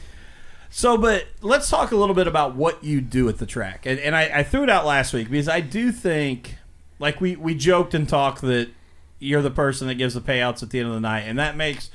So, 0.71 0.97
but 0.99 1.27
let's 1.41 1.71
talk 1.71 1.93
a 1.93 1.97
little 1.97 2.15
bit 2.15 2.27
about 2.27 2.55
what 2.55 2.85
you 2.85 3.01
do 3.01 3.29
at 3.29 3.39
the 3.39 3.47
track. 3.47 3.87
And, 3.87 3.99
and 3.99 4.15
I, 4.15 4.39
I 4.41 4.43
threw 4.43 4.63
it 4.63 4.71
out 4.71 4.85
last 4.85 5.13
week 5.13 5.31
because 5.31 5.49
I 5.49 5.61
do 5.61 5.91
think, 5.91 6.57
like 6.99 7.21
we, 7.21 7.37
we 7.37 7.55
joked 7.55 7.95
and 7.95 8.09
talked 8.09 8.43
that 8.43 8.69
you're 9.19 9.43
the 9.43 9.51
person 9.51 9.89
that 9.89 9.95
gives 9.95 10.15
the 10.15 10.21
payouts 10.21 10.63
at 10.63 10.71
the 10.71 10.79
end 10.79 10.89
of 10.89 10.95
the 10.95 11.01
night, 11.01 11.23
and 11.23 11.39
that 11.39 11.57
makes 11.57 11.91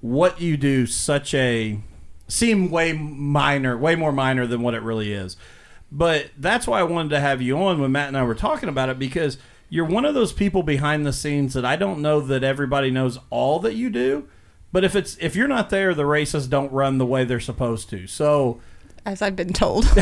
what 0.00 0.40
you 0.40 0.56
do 0.56 0.86
such 0.86 1.34
a 1.34 1.80
seem 2.28 2.70
way 2.70 2.92
minor, 2.92 3.76
way 3.76 3.96
more 3.96 4.12
minor 4.12 4.46
than 4.46 4.62
what 4.62 4.74
it 4.74 4.82
really 4.82 5.12
is. 5.12 5.36
But 5.90 6.30
that's 6.36 6.66
why 6.66 6.80
I 6.80 6.84
wanted 6.84 7.10
to 7.10 7.20
have 7.20 7.40
you 7.40 7.58
on 7.58 7.80
when 7.80 7.92
Matt 7.92 8.08
and 8.08 8.16
I 8.16 8.22
were 8.22 8.34
talking 8.34 8.68
about 8.68 8.90
it 8.90 8.98
because 8.98 9.38
you're 9.70 9.86
one 9.86 10.04
of 10.04 10.14
those 10.14 10.32
people 10.32 10.62
behind 10.62 11.06
the 11.06 11.12
scenes 11.12 11.54
that 11.54 11.64
I 11.64 11.76
don't 11.76 12.02
know 12.02 12.20
that 12.20 12.44
everybody 12.44 12.90
knows 12.90 13.18
all 13.30 13.58
that 13.60 13.74
you 13.74 13.90
do. 13.90 14.28
But 14.70 14.84
if 14.84 14.94
it's 14.94 15.16
if 15.20 15.34
you're 15.34 15.48
not 15.48 15.70
there, 15.70 15.94
the 15.94 16.06
races 16.06 16.46
don't 16.46 16.70
run 16.72 16.98
the 16.98 17.06
way 17.06 17.24
they're 17.24 17.40
supposed 17.40 17.88
to. 17.90 18.06
So 18.06 18.60
as 19.06 19.22
i've 19.22 19.36
been 19.36 19.52
told 19.52 19.86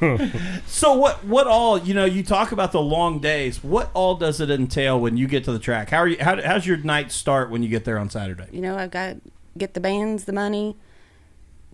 So 0.66 0.94
what 0.94 1.24
what 1.24 1.46
all 1.46 1.76
you 1.78 1.92
know? 1.92 2.04
You 2.04 2.22
talk 2.22 2.52
about 2.52 2.72
the 2.72 2.80
long 2.80 3.18
days. 3.20 3.64
What 3.64 3.90
all 3.94 4.14
does 4.14 4.40
it 4.40 4.48
entail 4.50 4.98
when 5.00 5.16
you 5.16 5.26
get 5.26 5.44
to 5.44 5.52
the 5.52 5.58
track? 5.58 5.90
How 5.90 5.98
are 5.98 6.08
you? 6.08 6.16
How, 6.20 6.40
how's 6.40 6.66
your 6.66 6.76
night 6.76 7.10
start 7.10 7.50
when 7.50 7.62
you 7.62 7.68
get 7.68 7.84
there 7.84 7.98
on 7.98 8.08
Saturday? 8.10 8.46
you 8.52 8.60
know 8.60 8.76
i've 8.76 8.90
got 8.90 9.16
get 9.56 9.74
the 9.74 9.80
bands 9.80 10.24
the 10.24 10.32
money 10.32 10.76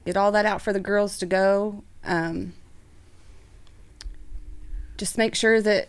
get 0.07 0.17
all 0.17 0.33
that 0.33 0.47
out 0.47 0.63
for 0.63 0.73
the 0.73 0.81
girls 0.81 1.19
to 1.19 1.27
go 1.27 1.85
um, 2.05 2.53
just 4.97 5.19
make 5.19 5.35
sure 5.35 5.61
that 5.61 5.89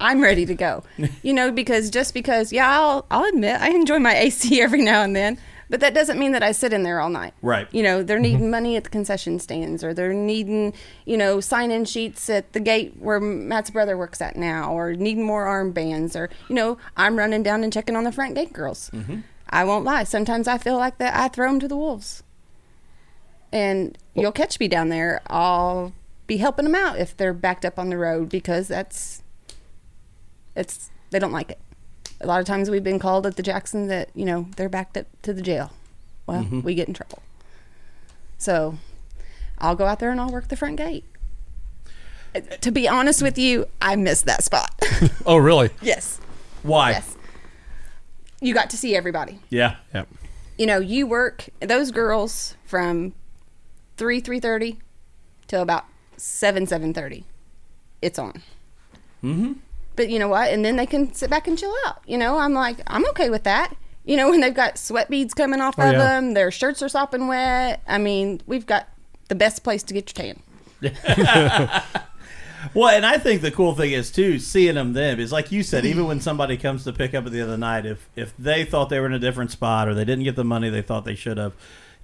i'm 0.00 0.20
ready 0.20 0.44
to 0.44 0.54
go 0.54 0.82
you 1.22 1.32
know 1.32 1.50
because 1.52 1.90
just 1.90 2.14
because 2.14 2.52
yeah 2.52 2.78
i'll 2.78 3.06
i'll 3.10 3.24
admit 3.24 3.60
i 3.60 3.70
enjoy 3.70 3.98
my 3.98 4.16
ac 4.16 4.60
every 4.60 4.82
now 4.82 5.02
and 5.02 5.14
then 5.14 5.38
But 5.70 5.78
that 5.80 5.94
doesn't 5.94 6.18
mean 6.18 6.32
that 6.32 6.42
I 6.42 6.50
sit 6.50 6.72
in 6.72 6.82
there 6.82 7.00
all 7.00 7.10
night. 7.10 7.32
Right. 7.42 7.68
You 7.70 7.84
know, 7.84 8.02
they're 8.02 8.18
needing 8.18 8.40
mm-hmm. 8.40 8.50
money 8.50 8.76
at 8.76 8.82
the 8.82 8.90
concession 8.90 9.38
stands 9.38 9.84
or 9.84 9.94
they're 9.94 10.12
needing, 10.12 10.74
you 11.06 11.16
know, 11.16 11.40
sign 11.40 11.70
in 11.70 11.84
sheets 11.84 12.28
at 12.28 12.52
the 12.52 12.60
gate 12.60 12.96
where 12.98 13.20
Matt's 13.20 13.70
brother 13.70 13.96
works 13.96 14.20
at 14.20 14.34
now 14.34 14.72
or 14.72 14.94
needing 14.94 15.24
more 15.24 15.46
armbands 15.46 16.16
or, 16.16 16.28
you 16.48 16.56
know, 16.56 16.76
I'm 16.96 17.16
running 17.16 17.44
down 17.44 17.62
and 17.62 17.72
checking 17.72 17.94
on 17.94 18.02
the 18.02 18.10
front 18.10 18.34
gate 18.34 18.52
girls. 18.52 18.90
Mm-hmm. 18.92 19.20
I 19.48 19.62
won't 19.62 19.84
lie. 19.84 20.02
Sometimes 20.02 20.48
I 20.48 20.58
feel 20.58 20.76
like 20.76 20.98
that 20.98 21.14
I 21.14 21.28
throw 21.28 21.48
them 21.48 21.60
to 21.60 21.68
the 21.68 21.76
wolves. 21.76 22.24
And 23.52 23.96
you'll 24.14 24.32
catch 24.32 24.58
me 24.58 24.66
down 24.66 24.88
there. 24.88 25.22
I'll 25.28 25.92
be 26.26 26.38
helping 26.38 26.64
them 26.64 26.74
out 26.74 26.98
if 26.98 27.16
they're 27.16 27.32
backed 27.32 27.64
up 27.64 27.78
on 27.78 27.90
the 27.90 27.98
road 27.98 28.28
because 28.28 28.66
that's, 28.66 29.19
it's, 30.54 30.90
they 31.10 31.18
don't 31.18 31.32
like 31.32 31.50
it 31.50 31.60
a 32.20 32.26
lot 32.26 32.40
of 32.40 32.46
times 32.46 32.70
we've 32.70 32.84
been 32.84 32.98
called 32.98 33.26
at 33.26 33.36
the 33.36 33.42
Jackson 33.42 33.88
that 33.88 34.10
you 34.14 34.24
know 34.24 34.46
they're 34.56 34.68
backed 34.68 34.96
up 34.96 35.06
to 35.22 35.32
the 35.32 35.42
jail. 35.42 35.72
Well, 36.26 36.46
we 36.62 36.74
get 36.74 36.86
in 36.86 36.94
trouble. 36.94 37.22
So 38.38 38.78
I'll 39.58 39.74
go 39.74 39.86
out 39.86 39.98
there 39.98 40.10
and 40.10 40.20
I'll 40.20 40.30
work 40.30 40.48
the 40.48 40.56
front 40.56 40.76
gate. 40.76 41.04
To 42.60 42.70
be 42.70 42.86
honest 42.86 43.20
with 43.20 43.36
you, 43.36 43.66
I 43.82 43.96
missed 43.96 44.26
that 44.26 44.44
spot. 44.44 44.70
Oh, 45.26 45.36
really? 45.36 45.70
yes, 45.82 46.20
Why? 46.62 46.92
yes. 46.92 47.16
You 48.40 48.54
got 48.54 48.70
to 48.70 48.76
see 48.76 48.94
everybody. 48.96 49.40
Yeah. 49.50 49.76
Yep. 49.92 50.08
You 50.56 50.66
know, 50.66 50.78
you 50.78 51.06
work 51.06 51.48
those 51.60 51.90
girls 51.90 52.54
from 52.64 53.12
three 53.96 54.20
three 54.20 54.40
thirty 54.40 54.78
till 55.48 55.62
about 55.62 55.86
seven 56.16 56.66
seven 56.66 56.94
thirty. 56.94 57.24
It's 58.02 58.18
on. 58.18 58.42
Mm-hmm. 59.22 59.52
But 60.00 60.08
you 60.08 60.18
know 60.18 60.28
what? 60.28 60.50
And 60.50 60.64
then 60.64 60.76
they 60.76 60.86
can 60.86 61.12
sit 61.12 61.28
back 61.28 61.46
and 61.46 61.58
chill 61.58 61.74
out. 61.86 61.98
You 62.06 62.16
know, 62.16 62.38
I'm 62.38 62.54
like, 62.54 62.78
I'm 62.86 63.06
okay 63.10 63.28
with 63.28 63.44
that. 63.44 63.76
You 64.06 64.16
know, 64.16 64.30
when 64.30 64.40
they've 64.40 64.54
got 64.54 64.78
sweat 64.78 65.10
beads 65.10 65.34
coming 65.34 65.60
off 65.60 65.74
Oh, 65.76 65.82
of 65.86 65.92
yeah. 65.92 65.98
them, 65.98 66.32
their 66.32 66.50
shirts 66.50 66.82
are 66.82 66.88
sopping 66.88 67.26
wet. 67.28 67.82
I 67.86 67.98
mean, 67.98 68.40
we've 68.46 68.64
got 68.64 68.88
the 69.28 69.34
best 69.34 69.62
place 69.62 69.82
to 69.82 69.92
get 69.92 70.18
your 70.18 70.32
tan. 70.32 71.82
Well, 72.74 72.88
and 72.88 73.04
I 73.06 73.18
think 73.18 73.42
the 73.42 73.50
cool 73.50 73.74
thing 73.74 73.92
is 73.92 74.10
too 74.10 74.38
seeing 74.38 74.74
them 74.74 74.92
then 74.94 75.18
is 75.20 75.32
like 75.32 75.50
you 75.52 75.62
said. 75.62 75.84
Even 75.86 76.06
when 76.06 76.20
somebody 76.20 76.56
comes 76.58 76.84
to 76.84 76.92
pick 76.92 77.14
up 77.14 77.24
at 77.26 77.32
the 77.32 77.40
other 77.42 77.56
night, 77.56 77.84
if 77.86 78.08
if 78.16 78.34
they 78.38 78.64
thought 78.64 78.88
they 78.90 79.00
were 79.00 79.06
in 79.06 79.12
a 79.14 79.18
different 79.18 79.50
spot 79.50 79.86
or 79.88 79.94
they 79.94 80.04
didn't 80.04 80.24
get 80.24 80.36
the 80.36 80.44
money 80.44 80.68
they 80.70 80.82
thought 80.82 81.04
they 81.06 81.14
should 81.14 81.38
have, 81.38 81.54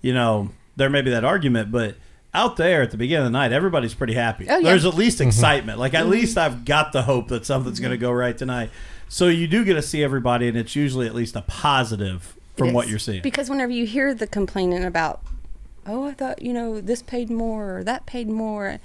you 0.00 0.14
know, 0.14 0.50
there 0.76 0.88
may 0.90 1.00
be 1.02 1.11
that 1.11 1.24
argument, 1.24 1.70
but. 1.72 1.94
Out 2.37 2.57
there 2.57 2.83
at 2.83 2.90
the 2.90 2.99
beginning 2.99 3.27
of 3.27 3.33
the 3.33 3.38
night, 3.38 3.51
everybody's 3.51 3.94
pretty 3.94 4.12
happy. 4.12 4.46
Oh, 4.46 4.59
yeah. 4.59 4.62
There's 4.62 4.85
at 4.85 4.92
least 4.92 5.20
mm-hmm. 5.20 5.29
excitement. 5.29 5.79
Like 5.79 5.94
at 5.94 6.03
mm-hmm. 6.03 6.11
least 6.11 6.37
I've 6.37 6.66
got 6.66 6.92
the 6.92 7.03
hope 7.03 7.29
that 7.29 7.46
something's 7.46 7.81
going 7.81 7.92
to 7.92 7.96
go 7.96 8.12
right 8.12 8.37
tonight. 8.37 8.70
So 9.09 9.29
you 9.29 9.46
do 9.46 9.64
get 9.64 9.75
to 9.75 9.83
see 9.83 10.05
everybody, 10.05 10.46
and 10.46 10.57
it's 10.57 10.77
usually 10.77 11.07
at 11.07 11.14
least 11.14 11.35
a 11.35 11.40
positive 11.40 12.37
from 12.57 12.75
what 12.75 12.88
you're 12.88 12.99
seeing. 12.99 13.22
Because 13.22 13.49
whenever 13.49 13.72
you 13.72 13.87
hear 13.87 14.14
the 14.14 14.27
complaining 14.27 14.85
about, 14.85 15.22
oh, 15.87 16.09
I 16.09 16.12
thought, 16.12 16.42
you 16.42 16.53
know, 16.53 16.79
this 16.81 17.03
paid 17.03 17.31
more 17.31 17.79
or 17.79 17.85
that 17.85 18.05
paid 18.05 18.29
more, 18.29 18.81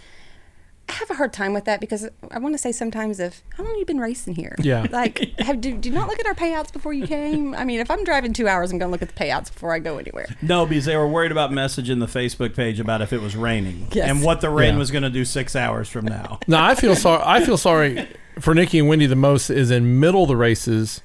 I 0.91 0.93
have 0.95 1.09
a 1.09 1.13
hard 1.13 1.31
time 1.31 1.53
with 1.53 1.65
that 1.65 1.79
because 1.79 2.09
I 2.31 2.39
want 2.39 2.53
to 2.53 2.57
say 2.57 2.71
sometimes 2.73 3.19
of 3.21 3.41
how 3.55 3.63
long 3.63 3.75
you 3.77 3.85
been 3.85 3.99
racing 3.99 4.35
here? 4.35 4.55
Yeah. 4.59 4.85
Like, 4.91 5.39
have, 5.39 5.61
do, 5.61 5.75
do 5.77 5.87
you 5.89 5.95
not 5.95 6.07
look 6.09 6.19
at 6.19 6.25
our 6.25 6.33
payouts 6.35 6.71
before 6.73 6.91
you 6.93 7.07
came? 7.07 7.55
I 7.55 7.63
mean, 7.63 7.79
if 7.79 7.89
I'm 7.89 8.03
driving 8.03 8.33
two 8.33 8.47
hours, 8.47 8.71
I'm 8.71 8.77
going 8.77 8.89
to 8.89 8.91
look 8.91 9.01
at 9.01 9.07
the 9.07 9.13
payouts 9.23 9.51
before 9.53 9.73
I 9.73 9.79
go 9.79 9.97
anywhere. 9.97 10.27
No, 10.41 10.65
because 10.65 10.85
they 10.85 10.97
were 10.97 11.07
worried 11.07 11.31
about 11.31 11.51
messaging 11.51 11.99
the 11.99 12.07
Facebook 12.07 12.55
page 12.55 12.79
about 12.79 13.01
if 13.01 13.13
it 13.13 13.21
was 13.21 13.35
raining 13.37 13.87
Yes. 13.91 14.09
and 14.09 14.21
what 14.21 14.41
the 14.41 14.49
rain 14.49 14.73
Yeah. 14.73 14.79
was 14.79 14.91
going 14.91 15.03
to 15.03 15.09
do 15.09 15.23
six 15.25 15.55
hours 15.55 15.87
from 15.87 16.05
now. 16.05 16.39
No, 16.47 16.61
I 16.61 16.75
feel 16.75 16.95
sorry. 16.95 17.23
I 17.25 17.43
feel 17.45 17.57
sorry 17.57 18.07
for 18.39 18.53
Nicki 18.53 18.79
and 18.79 18.87
Wendy 18.89 19.05
the 19.05 19.15
most 19.15 19.49
is 19.49 19.71
in 19.71 19.99
middle 19.99 20.23
of 20.23 20.27
the 20.27 20.35
races 20.35 21.01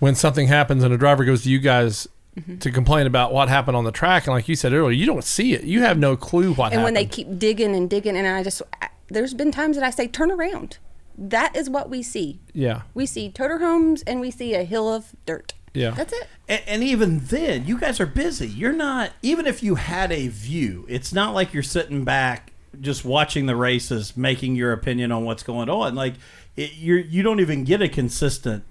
when 0.00 0.14
something 0.14 0.48
happens 0.48 0.82
and 0.82 0.92
a 0.92 0.98
driver 0.98 1.24
goes 1.24 1.44
to 1.44 1.50
you 1.50 1.58
guys 1.60 2.08
Mm-hmm. 2.38 2.58
to 2.58 2.70
complain 2.70 3.08
about 3.08 3.32
what 3.32 3.48
happened 3.48 3.76
on 3.76 3.82
the 3.82 3.90
track, 3.90 4.26
and 4.26 4.34
like 4.34 4.48
you 4.48 4.54
said 4.54 4.72
earlier, 4.72 4.92
you 4.92 5.04
don't 5.04 5.24
see 5.24 5.52
it. 5.52 5.64
You 5.64 5.82
have 5.82 5.98
no 5.98 6.16
clue 6.16 6.52
what 6.54 6.66
and 6.66 6.74
happened. 6.80 6.84
when 6.84 6.94
they 6.94 7.04
keep 7.04 7.38
digging 7.40 7.74
and 7.74 7.90
digging, 7.90 8.16
and 8.16 8.24
I 8.26 8.44
just, 8.44 8.62
I, 8.80 8.88
there's 9.08 9.34
been 9.34 9.50
times 9.50 9.76
that 9.76 9.84
I 9.84 9.90
say, 9.90 10.06
turn 10.06 10.30
around. 10.30 10.78
That 11.18 11.56
is 11.56 11.68
what 11.68 11.90
we 11.90 12.04
see. 12.04 12.38
yeah, 12.52 12.82
We 12.94 13.04
see 13.04 13.30
toter 13.30 13.58
homes 13.58 14.02
and 14.02 14.20
we 14.20 14.30
see 14.30 14.54
a 14.54 14.62
hill 14.62 14.88
of 14.94 15.12
dirt. 15.26 15.54
yeah, 15.74 15.90
That's 15.90 16.12
it. 16.12 16.28
And, 16.48 16.62
and 16.68 16.82
even 16.84 17.18
then, 17.18 17.66
you 17.66 17.76
guys 17.78 17.98
are 17.98 18.06
busy. 18.06 18.46
You're 18.46 18.72
not, 18.72 19.10
even 19.22 19.44
if 19.46 19.60
you 19.62 19.74
had 19.74 20.12
a 20.12 20.28
view, 20.28 20.86
it's 20.88 21.12
not 21.12 21.34
like 21.34 21.52
you're 21.52 21.64
sitting 21.64 22.04
back 22.04 22.52
just 22.80 23.04
watching 23.04 23.46
the 23.46 23.56
races, 23.56 24.16
making 24.16 24.54
your 24.54 24.72
opinion 24.72 25.10
on 25.10 25.24
what's 25.24 25.42
going 25.42 25.68
on. 25.68 25.96
Like, 25.96 26.14
it, 26.56 26.72
you're, 26.76 26.98
you 26.98 27.22
don't 27.22 27.40
even 27.40 27.64
get 27.64 27.80
a 27.82 27.88
consistent 27.88 28.64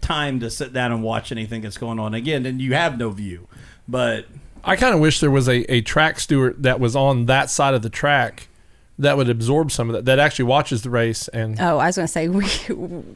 time 0.00 0.40
to 0.40 0.50
sit 0.50 0.72
down 0.72 0.92
and 0.92 1.02
watch 1.02 1.32
anything 1.32 1.62
that's 1.62 1.78
going 1.78 1.98
on. 1.98 2.14
Again, 2.14 2.46
and 2.46 2.60
you 2.60 2.74
have 2.74 2.98
no 2.98 3.10
view. 3.10 3.48
But 3.88 4.26
I 4.62 4.76
kind 4.76 4.94
of 4.94 5.00
wish 5.00 5.20
there 5.20 5.30
was 5.30 5.48
a, 5.48 5.70
a 5.72 5.80
track 5.82 6.20
steward 6.20 6.62
that 6.62 6.80
was 6.80 6.96
on 6.96 7.26
that 7.26 7.50
side 7.50 7.74
of 7.74 7.82
the 7.82 7.90
track 7.90 8.48
that 8.98 9.16
would 9.16 9.28
absorb 9.28 9.70
some 9.72 9.90
of 9.90 9.94
that. 9.94 10.04
That 10.04 10.18
actually 10.18 10.46
watches 10.46 10.82
the 10.82 10.90
race 10.90 11.28
and 11.28 11.60
Oh, 11.60 11.78
I 11.78 11.86
was 11.86 11.96
going 11.96 12.06
to 12.06 12.12
say, 12.12 12.28
we, 12.28 12.46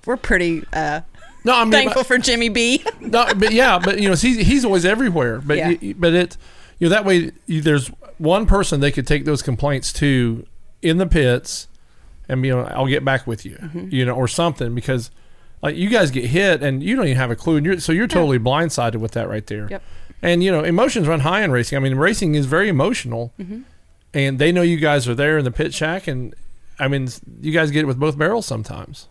we're 0.04 0.16
pretty 0.16 0.64
uh, 0.72 1.00
no, 1.44 1.54
I 1.54 1.64
mean, 1.64 1.72
thankful 1.72 2.04
for 2.04 2.18
Jimmy 2.18 2.48
B. 2.48 2.84
no, 3.00 3.26
but 3.36 3.52
yeah, 3.52 3.78
but 3.78 4.00
you 4.00 4.08
know, 4.08 4.14
he's 4.14 4.46
he's 4.46 4.64
always 4.64 4.84
everywhere. 4.84 5.40
But 5.40 5.56
Yeah. 5.56 5.68
you, 5.80 5.94
but 5.94 6.12
it, 6.12 6.36
you 6.78 6.88
know, 6.88 6.90
that 6.90 7.04
way 7.04 7.30
you, 7.46 7.60
there's 7.60 7.88
one 8.18 8.44
person 8.44 8.80
they 8.80 8.90
could 8.90 9.06
take 9.06 9.24
those 9.24 9.40
complaints 9.40 9.92
to 9.94 10.44
in 10.82 10.98
the 10.98 11.06
pits, 11.06 11.68
and 12.28 12.44
you 12.44 12.52
know, 12.56 12.62
I'll 12.64 12.86
get 12.86 13.04
back 13.04 13.26
with 13.26 13.44
you, 13.46 13.56
Mm-hmm. 13.56 13.88
you 13.90 14.04
know, 14.04 14.14
or 14.14 14.28
something 14.28 14.74
because 14.74 15.10
like 15.62 15.76
you 15.76 15.88
guys 15.88 16.10
get 16.10 16.24
hit 16.26 16.62
and 16.62 16.82
you 16.82 16.94
don't 16.96 17.06
even 17.06 17.16
have 17.16 17.30
a 17.30 17.36
clue, 17.36 17.56
and 17.56 17.66
you're 17.66 17.80
so 17.80 17.92
you're 17.92 18.06
totally 18.06 18.38
blindsided 18.38 18.96
with 18.96 19.12
that 19.12 19.28
right 19.28 19.46
there. 19.46 19.66
Yep. 19.70 19.82
And 20.22 20.42
you 20.42 20.50
know, 20.52 20.62
emotions 20.64 21.06
run 21.08 21.20
high 21.20 21.42
in 21.42 21.50
racing. 21.52 21.76
I 21.76 21.80
mean, 21.80 21.94
racing 21.96 22.34
is 22.34 22.46
very 22.46 22.68
emotional, 22.68 23.32
Mm-hmm. 23.40 23.60
and 24.14 24.38
they 24.38 24.52
know 24.52 24.62
you 24.62 24.76
guys 24.78 25.08
are 25.08 25.14
there 25.14 25.38
in 25.38 25.44
the 25.44 25.50
pit 25.50 25.72
shack, 25.74 26.06
and 26.06 26.34
I 26.78 26.86
mean, 26.88 27.08
you 27.40 27.52
guys 27.52 27.70
get 27.70 27.82
it 27.82 27.86
with 27.86 27.98
both 27.98 28.16
barrels 28.18 28.46
sometimes. 28.46 29.08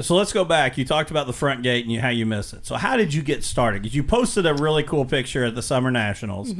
So 0.00 0.16
let's 0.16 0.32
go 0.32 0.46
back. 0.46 0.78
You 0.78 0.86
talked 0.86 1.10
about 1.10 1.26
the 1.26 1.32
front 1.34 1.62
gate 1.62 1.84
and 1.84 1.92
you, 1.92 2.00
how 2.00 2.08
you 2.08 2.24
missed 2.24 2.54
it. 2.54 2.64
So 2.64 2.76
how 2.76 2.96
did 2.96 3.12
you 3.12 3.20
get 3.20 3.44
started? 3.44 3.82
Because 3.82 3.94
you 3.94 4.02
posted 4.02 4.46
a 4.46 4.54
really 4.54 4.82
cool 4.82 5.04
picture 5.04 5.44
at 5.44 5.54
the 5.54 5.60
Summer 5.60 5.90
Nationals 5.90 6.54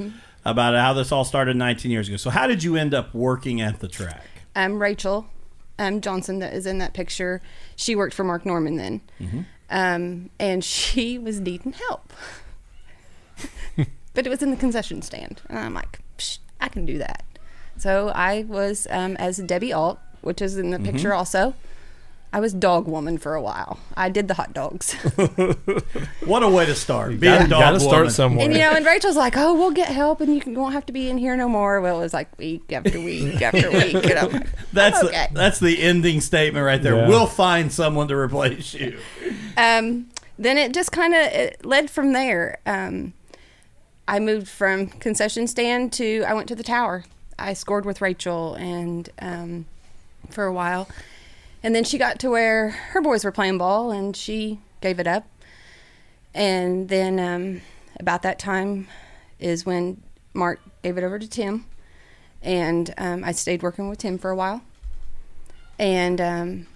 about 0.45 0.75
how 0.75 0.93
this 0.93 1.11
all 1.11 1.25
started 1.25 1.57
19 1.57 1.91
years 1.91 2.07
ago. 2.09 2.19
So 2.19 2.29
how 2.29 2.47
did 2.47 2.63
you 2.63 2.77
end 2.77 2.93
up 2.93 3.15
working 3.15 3.63
at 3.63 3.81
the 3.81 3.89
track? 3.89 4.27
Um, 4.65 4.81
Rachel 4.83 5.27
um, 5.79 6.01
Johnson, 6.01 6.39
that 6.41 6.53
is 6.53 6.67
in 6.67 6.79
that 6.79 6.93
picture, 6.95 7.41
she 7.77 7.95
worked 7.97 8.15
for 8.15 8.25
Mark 8.25 8.45
Norman 8.45 8.77
then. 8.77 9.01
Um, 9.71 10.31
and 10.39 10.65
she 10.65 11.19
was 11.19 11.41
needing 11.41 11.73
help. 11.73 12.13
but 14.15 14.27
it 14.27 14.31
was 14.31 14.43
in 14.43 14.51
the 14.51 14.57
concession 14.57 15.03
stand. 15.03 15.41
And 15.49 15.59
I'm 15.59 15.75
like, 15.75 16.01
Psh, 16.19 16.39
I 16.61 16.69
can 16.69 16.85
do 16.85 16.99
that. 16.99 17.25
So 17.77 18.09
I 18.15 18.45
was 18.49 18.87
um, 18.91 19.17
as 19.17 19.39
Debbie 19.39 19.73
Alt, 19.73 19.99
which 20.21 20.43
is 20.43 20.57
in 20.59 20.71
the 20.71 20.79
picture 20.79 21.15
also. 21.15 21.55
I 22.33 22.39
was 22.41 22.53
dog 22.53 22.87
woman 22.87 23.19
for 23.19 23.35
a 23.35 23.43
while. 23.43 23.81
I 23.97 24.09
did 24.09 24.29
the 24.29 24.35
hot 24.35 24.53
dogs. 24.55 24.95
What 26.25 26.43
a 26.45 26.49
way 26.49 26.65
to 26.67 26.75
start. 26.77 27.19
Being 27.19 27.33
Gotta, 27.33 27.45
a 27.47 27.49
dog 27.49 27.61
gotta 27.61 27.81
start 27.81 27.95
woman. 27.97 28.11
somewhere. 28.11 28.45
And 28.45 28.55
you 28.55 28.61
know, 28.61 28.71
and 28.73 28.87
Rachel's 28.87 29.17
like, 29.17 29.37
"Oh, 29.37 29.55
we'll 29.55 29.73
get 29.73 29.89
help, 29.89 30.21
and 30.21 30.33
you 30.35 30.41
can 30.41 30.55
won't 30.55 30.75
have 30.75 30.87
to 30.87 30.93
be 30.93 31.09
in 31.09 31.19
here 31.19 31.35
no 31.37 31.49
more." 31.49 31.81
Well, 31.81 31.99
it 31.99 32.03
was 32.03 32.13
like 32.15 32.37
week 32.39 32.71
after 32.73 33.01
week 33.01 33.43
after 33.43 33.69
week. 33.73 33.95
And 33.95 34.13
I'm 34.19 34.31
like, 34.31 34.47
That's 34.73 35.03
okay. 35.03 35.27
the, 35.31 35.35
that's 35.35 35.59
the 35.59 35.83
ending 35.83 36.21
statement 36.21 36.65
right 36.65 36.81
there. 36.81 36.95
Yeah. 36.95 37.09
We'll 37.09 37.27
find 37.27 37.73
someone 37.73 38.07
to 38.09 38.15
replace 38.17 38.75
you. 38.75 38.99
um, 39.57 40.09
then 40.39 40.57
it 40.57 40.73
just 40.73 40.93
kind 40.93 41.15
of 41.15 41.65
led 41.65 41.91
from 41.91 42.13
there. 42.13 42.59
Um, 42.65 43.15
I 44.07 44.21
moved 44.21 44.47
from 44.49 44.87
concession 44.89 45.47
stand 45.49 45.93
to 45.95 46.23
I 46.29 46.35
went 46.35 46.49
to 46.49 46.55
the 46.55 46.63
tower. 46.63 47.05
I 47.39 47.55
scored 47.55 47.85
with 47.87 48.01
Rachel 48.01 48.55
and 48.55 49.09
um, 49.21 49.65
for 50.31 50.45
a 50.45 50.53
while, 50.53 50.89
and 51.63 51.75
then 51.75 51.85
she 51.85 51.99
got 51.99 52.19
to 52.21 52.31
where 52.31 52.71
her 52.71 53.01
boys 53.01 53.25
were 53.25 53.33
playing 53.33 53.59
ball, 53.59 53.91
and 53.91 54.17
she 54.17 54.61
gave 54.81 54.99
it 54.99 55.07
up. 55.07 55.27
And 56.35 56.89
then 56.89 57.19
um, 57.19 57.61
about 57.99 58.23
that 58.23 58.39
time 58.39 58.89
is 59.39 59.67
when 59.67 60.03
Mark 60.33 60.61
gave 60.83 60.97
it 60.97 61.05
over 61.05 61.19
to 61.19 61.29
Tim, 61.29 61.67
and 62.43 62.95
um, 62.97 63.25
I 63.25 63.33
stayed 63.33 63.63
working 63.63 63.89
with 63.89 63.99
Tim 63.99 64.19
for 64.19 64.31
a 64.31 64.37
while. 64.37 64.63
And 65.79 66.21
um, 66.21 66.67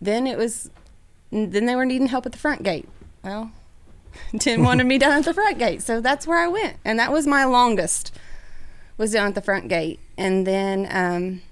then 0.00 0.26
it 0.26 0.36
was, 0.36 0.70
then 1.30 1.66
they 1.66 1.76
were 1.76 1.84
needing 1.84 2.08
help 2.08 2.26
at 2.26 2.32
the 2.32 2.38
front 2.38 2.62
gate. 2.62 2.88
Well, 3.22 3.52
Tim 4.38 4.62
wanted 4.62 4.84
me 4.84 4.98
down 4.98 5.12
at 5.12 5.24
the 5.24 5.34
front 5.34 5.58
gate, 5.58 5.82
so 5.82 6.00
that's 6.00 6.26
where 6.26 6.38
I 6.38 6.48
went, 6.48 6.76
and 6.84 6.98
that 6.98 7.12
was 7.12 7.26
my 7.26 7.44
longest. 7.44 8.12
Was 8.98 9.12
down 9.12 9.28
at 9.28 9.34
the 9.34 9.42
front 9.42 9.68
gate, 9.68 10.00
and 10.16 10.46
then 10.46 10.88
um, 10.90 11.42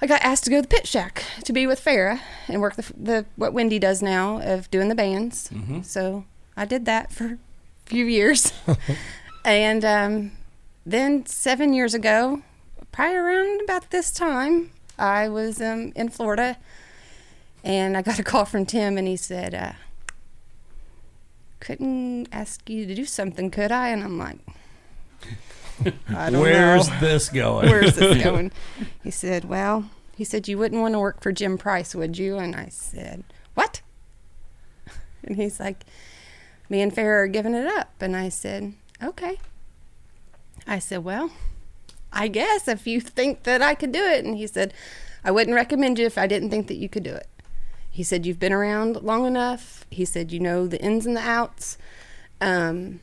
I 0.00 0.06
got 0.06 0.20
asked 0.22 0.44
to 0.44 0.50
go 0.50 0.56
to 0.56 0.62
the 0.62 0.68
pit 0.68 0.86
shack 0.86 1.24
to 1.44 1.52
be 1.52 1.66
with 1.66 1.82
Farah 1.82 2.20
and 2.48 2.60
work 2.60 2.76
the, 2.76 2.92
the 2.96 3.26
what 3.36 3.52
Wendy 3.52 3.78
does 3.78 4.02
now 4.02 4.40
of 4.42 4.70
doing 4.70 4.88
the 4.88 4.94
bands. 4.94 5.48
So 5.82 6.24
I 6.56 6.64
did 6.66 6.84
that 6.84 7.12
for 7.12 7.24
a 7.24 7.38
few 7.86 8.04
years, 8.04 8.52
and 9.44 9.84
um, 9.84 10.32
then 10.84 11.24
seven 11.26 11.72
years 11.72 11.94
ago, 11.94 12.42
probably 12.92 13.16
around 13.16 13.62
about 13.62 13.90
this 13.90 14.10
time, 14.10 14.70
I 14.98 15.28
was 15.28 15.60
um, 15.62 15.92
in 15.96 16.08
Florida, 16.10 16.58
and 17.64 17.96
I 17.96 18.02
got 18.02 18.18
a 18.18 18.22
call 18.22 18.44
from 18.44 18.66
Tim, 18.66 18.98
and 18.98 19.08
he 19.08 19.16
said, 19.16 19.54
uh, 19.54 19.72
"Couldn't 21.60 22.28
ask 22.32 22.68
you 22.68 22.86
to 22.86 22.94
do 22.94 23.04
something, 23.06 23.50
could 23.50 23.72
I?" 23.72 23.88
And 23.88 24.02
I'm 24.02 24.18
like, 24.18 24.38
Where's 26.08 26.88
know. 26.88 27.00
this 27.00 27.28
going? 27.28 27.68
Where's 27.68 27.96
this 27.96 28.22
going? 28.24 28.52
He 29.02 29.10
said, 29.10 29.44
Well, 29.44 29.90
he 30.16 30.24
said, 30.24 30.48
You 30.48 30.58
wouldn't 30.58 30.80
want 30.80 30.94
to 30.94 30.98
work 30.98 31.22
for 31.22 31.32
Jim 31.32 31.58
Price, 31.58 31.94
would 31.94 32.18
you? 32.18 32.38
And 32.38 32.54
I 32.54 32.68
said, 32.68 33.24
What? 33.54 33.82
And 35.22 35.36
he's 35.36 35.58
like, 35.58 35.84
Me 36.70 36.80
and 36.80 36.94
Farrah 36.94 37.24
are 37.24 37.26
giving 37.26 37.54
it 37.54 37.66
up. 37.66 37.92
And 38.00 38.16
I 38.16 38.28
said, 38.28 38.74
Okay. 39.02 39.38
I 40.66 40.78
said, 40.78 41.04
Well, 41.04 41.30
I 42.12 42.28
guess 42.28 42.68
if 42.68 42.86
you 42.86 43.00
think 43.00 43.42
that 43.42 43.60
I 43.60 43.74
could 43.74 43.92
do 43.92 44.02
it. 44.02 44.24
And 44.24 44.36
he 44.36 44.46
said, 44.46 44.72
I 45.24 45.30
wouldn't 45.30 45.54
recommend 45.54 45.98
you 45.98 46.06
if 46.06 46.16
I 46.16 46.26
didn't 46.26 46.50
think 46.50 46.68
that 46.68 46.76
you 46.76 46.88
could 46.88 47.02
do 47.02 47.12
it. 47.12 47.28
He 47.90 48.02
said, 48.02 48.24
You've 48.24 48.38
been 48.38 48.52
around 48.52 49.02
long 49.02 49.26
enough. 49.26 49.84
He 49.90 50.04
said, 50.04 50.32
You 50.32 50.40
know 50.40 50.66
the 50.66 50.80
ins 50.80 51.06
and 51.06 51.16
the 51.16 51.28
outs. 51.28 51.76
Um, 52.40 53.00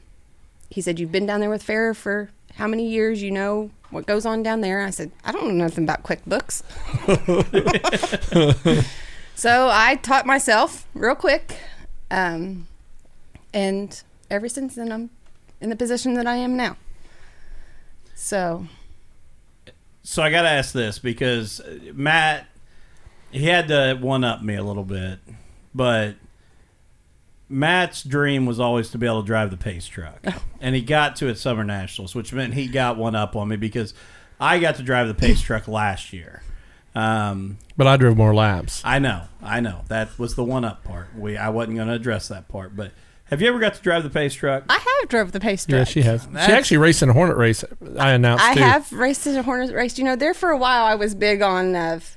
he 0.70 0.82
said, 0.82 1.00
You've 1.00 1.12
been 1.12 1.26
down 1.26 1.40
there 1.40 1.50
with 1.50 1.66
Farrah 1.66 1.96
for 1.96 2.30
how 2.56 2.68
many 2.68 2.88
years? 2.88 3.22
You 3.22 3.32
know 3.32 3.72
what 3.90 4.06
goes 4.06 4.26
on 4.26 4.44
down 4.44 4.62
there? 4.62 4.82
I 4.82 4.90
said, 4.90 5.12
I 5.24 5.32
don't 5.32 5.48
know 5.48 5.66
nothing 5.66 5.84
about 5.84 6.04
QuickBooks. 6.04 6.64
so 9.36 9.70
I 9.72 9.96
taught 9.96 10.26
myself 10.26 10.88
real 10.94 11.16
quick. 11.16 11.58
Um, 12.12 12.68
and 13.54 14.02
ever 14.30 14.50
since 14.50 14.76
then, 14.76 14.92
I'm 14.92 15.10
in 15.62 15.70
the 15.70 15.76
position 15.76 16.14
that 16.16 16.28
I 16.28 16.36
am 16.36 16.58
now. 16.58 16.78
So, 18.16 18.68
So 20.04 20.22
I 20.24 20.30
got 20.30 20.44
to 20.44 20.50
ask 20.50 20.74
this 20.74 21.00
because 21.00 21.62
Matt, 21.94 22.48
he 23.32 23.46
had 23.48 23.68
to 23.70 23.98
one 24.00 24.24
up 24.24 24.42
me 24.42 24.56
a 24.56 24.64
little 24.64 24.84
bit, 24.84 25.20
but 25.74 26.16
Matt's 27.54 28.04
dream 28.04 28.46
was 28.46 28.60
always 28.60 28.90
to 28.90 28.98
be 28.98 29.06
able 29.06 29.22
to 29.22 29.28
drive 29.28 29.52
the 29.52 29.58
pace 29.58 29.86
truck, 29.86 30.26
and 30.60 30.76
he 30.76 30.82
got 30.82 31.16
to 31.18 31.30
at 31.30 31.38
Summer 31.38 31.64
Nationals, 31.64 32.16
which 32.16 32.34
meant 32.34 32.54
he 32.56 32.68
got 32.68 32.98
one 32.98 33.16
up 33.16 33.36
on 33.36 33.48
me 33.48 33.56
because 33.56 33.94
I 34.40 34.60
got 34.60 34.76
to 34.76 34.84
drive 34.84 35.08
the 35.08 35.14
pace 35.14 35.42
truck 35.42 35.68
last 35.68 36.12
year. 36.14 36.42
Um, 36.96 37.58
But 37.78 37.88
I 37.88 37.98
drove 37.98 38.18
more 38.18 38.34
laps. 38.36 38.82
I 38.86 39.00
know, 39.00 39.24
I 39.42 39.60
know 39.60 39.82
that 39.88 40.18
was 40.20 40.36
the 40.36 40.44
one 40.44 40.64
up 40.66 40.84
part. 40.84 41.08
We 41.18 41.38
I 41.38 41.50
wasn't 41.50 41.76
going 41.78 41.88
to 41.88 41.94
address 41.96 42.28
that 42.28 42.48
part, 42.48 42.76
but 42.76 42.92
have 43.26 43.42
you 43.42 43.48
ever 43.48 43.60
got 43.60 43.74
to 43.76 43.82
drive 43.82 44.04
the 44.04 44.10
pace 44.12 44.34
truck? 44.34 44.64
I 44.70 44.74
have 45.02 45.10
drove 45.10 45.32
the 45.32 45.40
pace 45.40 45.66
truck. 45.66 45.78
Yeah, 45.80 45.84
she 45.86 46.02
has. 46.04 46.26
That's- 46.28 46.46
She 46.48 46.52
actually 46.54 46.78
raced 46.78 47.02
in 47.02 47.10
a 47.10 47.14
Hornet 47.14 47.38
race. 47.38 47.64
I 47.98 48.12
announced 48.12 48.44
I 48.46 48.54
too. 48.54 48.60
have 48.62 48.92
raced 48.94 49.26
in 49.28 49.36
a 49.38 49.44
Hornet 49.44 49.74
race. 49.74 49.98
You 49.98 50.04
know, 50.04 50.16
there 50.16 50.34
for 50.36 50.50
a 50.50 50.58
while 50.58 50.84
I 50.86 50.96
was 50.96 51.16
big 51.16 51.42
on 51.42 51.76
of. 51.76 52.16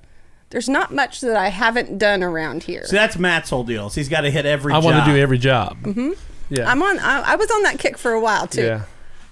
There's 0.51 0.69
not 0.69 0.95
much 0.95 1.21
that 1.23 1.37
I 1.37 1.49
haven't 1.49 1.99
done 1.99 2.23
around 2.23 2.65
here. 2.65 2.85
So 2.87 2.97
that's 2.97 3.19
Matt's 3.19 3.51
whole 3.51 3.65
deal. 3.65 3.89
is 3.89 3.95
He's 3.95 4.09
got 4.09 4.21
to 4.23 4.31
hit 4.31 4.47
every. 4.47 4.73
I 4.73 4.79
want 4.79 5.05
to 5.05 5.11
do 5.11 5.17
every 5.17 5.39
job. 5.39 5.79
Mm-hmm. 5.83 6.13
Yeah. 6.49 6.71
I'm 6.71 6.83
on. 6.83 6.99
I, 7.01 7.33
I 7.33 7.37
was 7.37 7.51
on 7.51 7.63
that 7.63 7.79
kick 7.79 7.99
for 7.99 8.13
a 8.13 8.21
while 8.21 8.47
too, 8.47 8.63
yeah. 8.63 8.83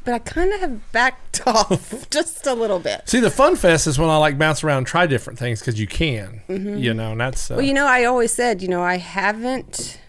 but 0.04 0.14
I 0.14 0.18
kind 0.18 0.52
of 0.52 0.60
have 0.60 0.92
backed 0.92 1.42
off 1.46 2.10
just 2.10 2.46
a 2.46 2.54
little 2.54 2.80
bit. 2.80 3.08
See, 3.08 3.20
the 3.20 3.30
fun 3.30 3.54
fest 3.54 3.86
is 3.86 3.98
when 3.98 4.10
I 4.10 4.16
like 4.16 4.38
bounce 4.38 4.64
around 4.64 4.78
and 4.78 4.86
try 4.86 5.06
different 5.06 5.38
things 5.38 5.60
because 5.60 5.78
you 5.78 5.86
can, 5.86 6.42
mm-hmm. 6.48 6.78
you 6.78 6.92
know, 6.92 7.12
and 7.12 7.20
that's. 7.20 7.50
Uh, 7.50 7.54
Well, 7.56 7.64
you 7.64 7.74
know, 7.74 7.86
I 7.86 8.04
always 8.04 8.32
said, 8.32 8.60
you 8.60 8.68
know, 8.68 8.82
I 8.82 8.96
haven't 8.96 10.00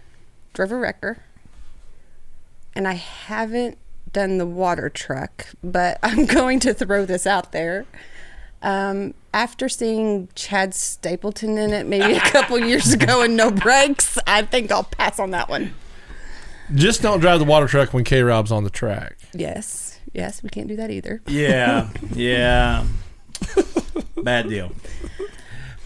drove 0.53 0.71
a 0.71 0.77
wrecker, 0.77 1.19
and 2.73 2.87
I 2.87 2.93
haven't 2.93 3.77
done 4.11 4.39
the 4.39 4.45
water 4.47 4.89
truck, 4.89 5.47
but 5.63 5.99
I'm 6.03 6.25
going 6.25 6.59
to 6.61 6.73
throw 6.73 7.05
this 7.05 7.27
out 7.27 7.51
there. 7.51 7.85
Um, 8.63 9.13
after 9.35 9.67
seeing 9.67 10.29
Chad 10.33 10.73
Stapleton 10.73 11.57
in 11.57 11.73
it 11.73 11.85
maybe 11.85 12.13
a 12.13 12.21
couple 12.21 12.57
years 12.57 12.93
ago 12.93 13.21
and 13.21 13.35
no 13.35 13.51
brakes, 13.51 14.17
I 14.25 14.43
think 14.43 14.71
I'll 14.71 14.85
pass 14.85 15.19
on 15.19 15.31
that 15.31 15.49
one. 15.49 15.73
just 16.73 17.01
don't 17.01 17.19
drive 17.19 17.39
the 17.39 17.45
water 17.45 17.67
truck 17.67 17.93
when 17.93 18.05
K 18.05 18.23
Rob's 18.23 18.51
on 18.51 18.63
the 18.63 18.69
track. 18.69 19.17
Yes, 19.33 19.99
yes, 20.13 20.41
we 20.41 20.49
can't 20.49 20.69
do 20.69 20.77
that 20.77 20.89
either. 20.89 21.21
Yeah, 21.27 21.89
yeah. 22.13 22.85
Bad 24.23 24.47
deal. 24.47 24.71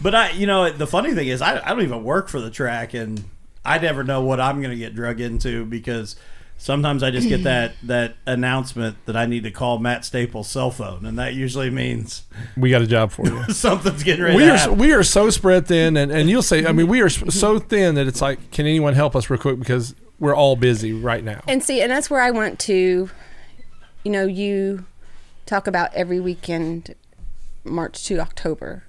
But 0.00 0.14
I, 0.14 0.30
you 0.30 0.46
know, 0.46 0.70
the 0.70 0.86
funny 0.86 1.12
thing 1.12 1.26
is, 1.26 1.42
I, 1.42 1.58
I 1.58 1.70
don't 1.70 1.82
even 1.82 2.04
work 2.04 2.28
for 2.28 2.40
the 2.40 2.50
track, 2.50 2.94
and 2.94 3.24
I 3.64 3.78
never 3.78 4.04
know 4.04 4.22
what 4.22 4.40
I'm 4.40 4.62
going 4.62 4.70
to 4.70 4.78
get 4.78 4.94
drug 4.94 5.20
into 5.20 5.66
because 5.66 6.14
sometimes 6.60 7.02
I 7.02 7.10
just 7.10 7.28
get 7.28 7.42
that 7.44 7.72
that 7.84 8.16
announcement 8.26 8.96
that 9.06 9.16
I 9.16 9.26
need 9.26 9.42
to 9.42 9.50
call 9.50 9.78
Matt 9.78 10.04
Staples' 10.04 10.48
cell 10.48 10.70
phone, 10.70 11.04
and 11.04 11.18
that 11.18 11.34
usually 11.34 11.70
means 11.70 12.22
We 12.56 12.70
got 12.70 12.82
a 12.82 12.86
job 12.86 13.10
for 13.10 13.26
you. 13.26 13.42
something's 13.52 14.04
getting 14.04 14.22
ready 14.22 14.36
we 14.36 14.44
to 14.44 14.50
are 14.52 14.56
happen. 14.56 14.78
we 14.78 14.92
are 14.92 15.02
so 15.02 15.30
spread 15.30 15.66
thin, 15.66 15.96
and, 15.96 16.12
and 16.12 16.30
you'll 16.30 16.42
say, 16.42 16.64
I 16.66 16.72
mean, 16.72 16.86
we 16.86 17.00
are 17.00 17.08
so 17.08 17.58
thin 17.58 17.96
that 17.96 18.06
it's 18.06 18.20
like, 18.20 18.50
can 18.52 18.66
anyone 18.66 18.94
help 18.94 19.16
us 19.16 19.28
real 19.28 19.40
quick 19.40 19.58
because 19.58 19.94
we're 20.20 20.36
all 20.36 20.54
busy 20.54 20.92
right 20.92 21.24
now. 21.24 21.40
And 21.48 21.64
see, 21.64 21.80
and 21.80 21.90
that's 21.90 22.10
where 22.10 22.20
I 22.20 22.30
want 22.30 22.58
to, 22.60 23.10
you 24.04 24.12
know, 24.12 24.26
you 24.26 24.84
talk 25.46 25.66
about 25.66 25.92
every 25.94 26.20
weekend, 26.20 26.94
March 27.64 28.04
to 28.04 28.20
October. 28.20 28.84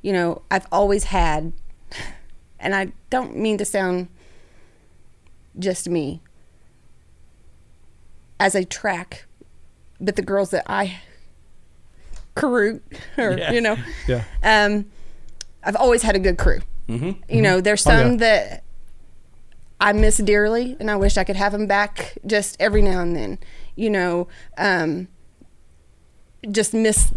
You 0.00 0.14
know, 0.14 0.42
I've 0.50 0.66
always 0.72 1.04
had, 1.04 1.52
and 2.58 2.74
I 2.74 2.92
don't 3.10 3.36
mean 3.36 3.58
to 3.58 3.64
sound 3.64 4.08
just 5.58 5.88
me, 5.88 6.22
as 8.42 8.54
a 8.54 8.64
track, 8.64 9.26
but 10.00 10.16
the 10.16 10.22
girls 10.22 10.50
that 10.50 10.64
I 10.66 10.98
crew, 12.34 12.80
or, 13.18 13.38
Yeah. 13.38 13.52
you 13.52 13.60
know, 13.60 13.76
Yeah. 14.08 14.24
um, 14.42 14.86
I've 15.62 15.76
always 15.76 16.02
had 16.02 16.16
a 16.16 16.18
good 16.18 16.38
crew. 16.38 16.60
Mm-hmm. 16.88 17.12
You 17.32 17.42
know, 17.42 17.60
there's 17.60 17.86
Oh, 17.86 17.90
yeah. 17.90 17.98
some 18.02 18.16
that 18.18 18.64
I 19.80 19.92
miss 19.92 20.16
dearly, 20.18 20.76
and 20.80 20.90
I 20.90 20.96
wish 20.96 21.16
I 21.16 21.24
could 21.24 21.36
have 21.36 21.52
them 21.52 21.66
back 21.66 22.18
just 22.26 22.56
every 22.60 22.82
now 22.82 23.00
and 23.00 23.14
then. 23.14 23.38
You 23.76 23.90
know, 23.90 24.28
um, 24.58 25.08
just 26.50 26.74
miss 26.74 27.12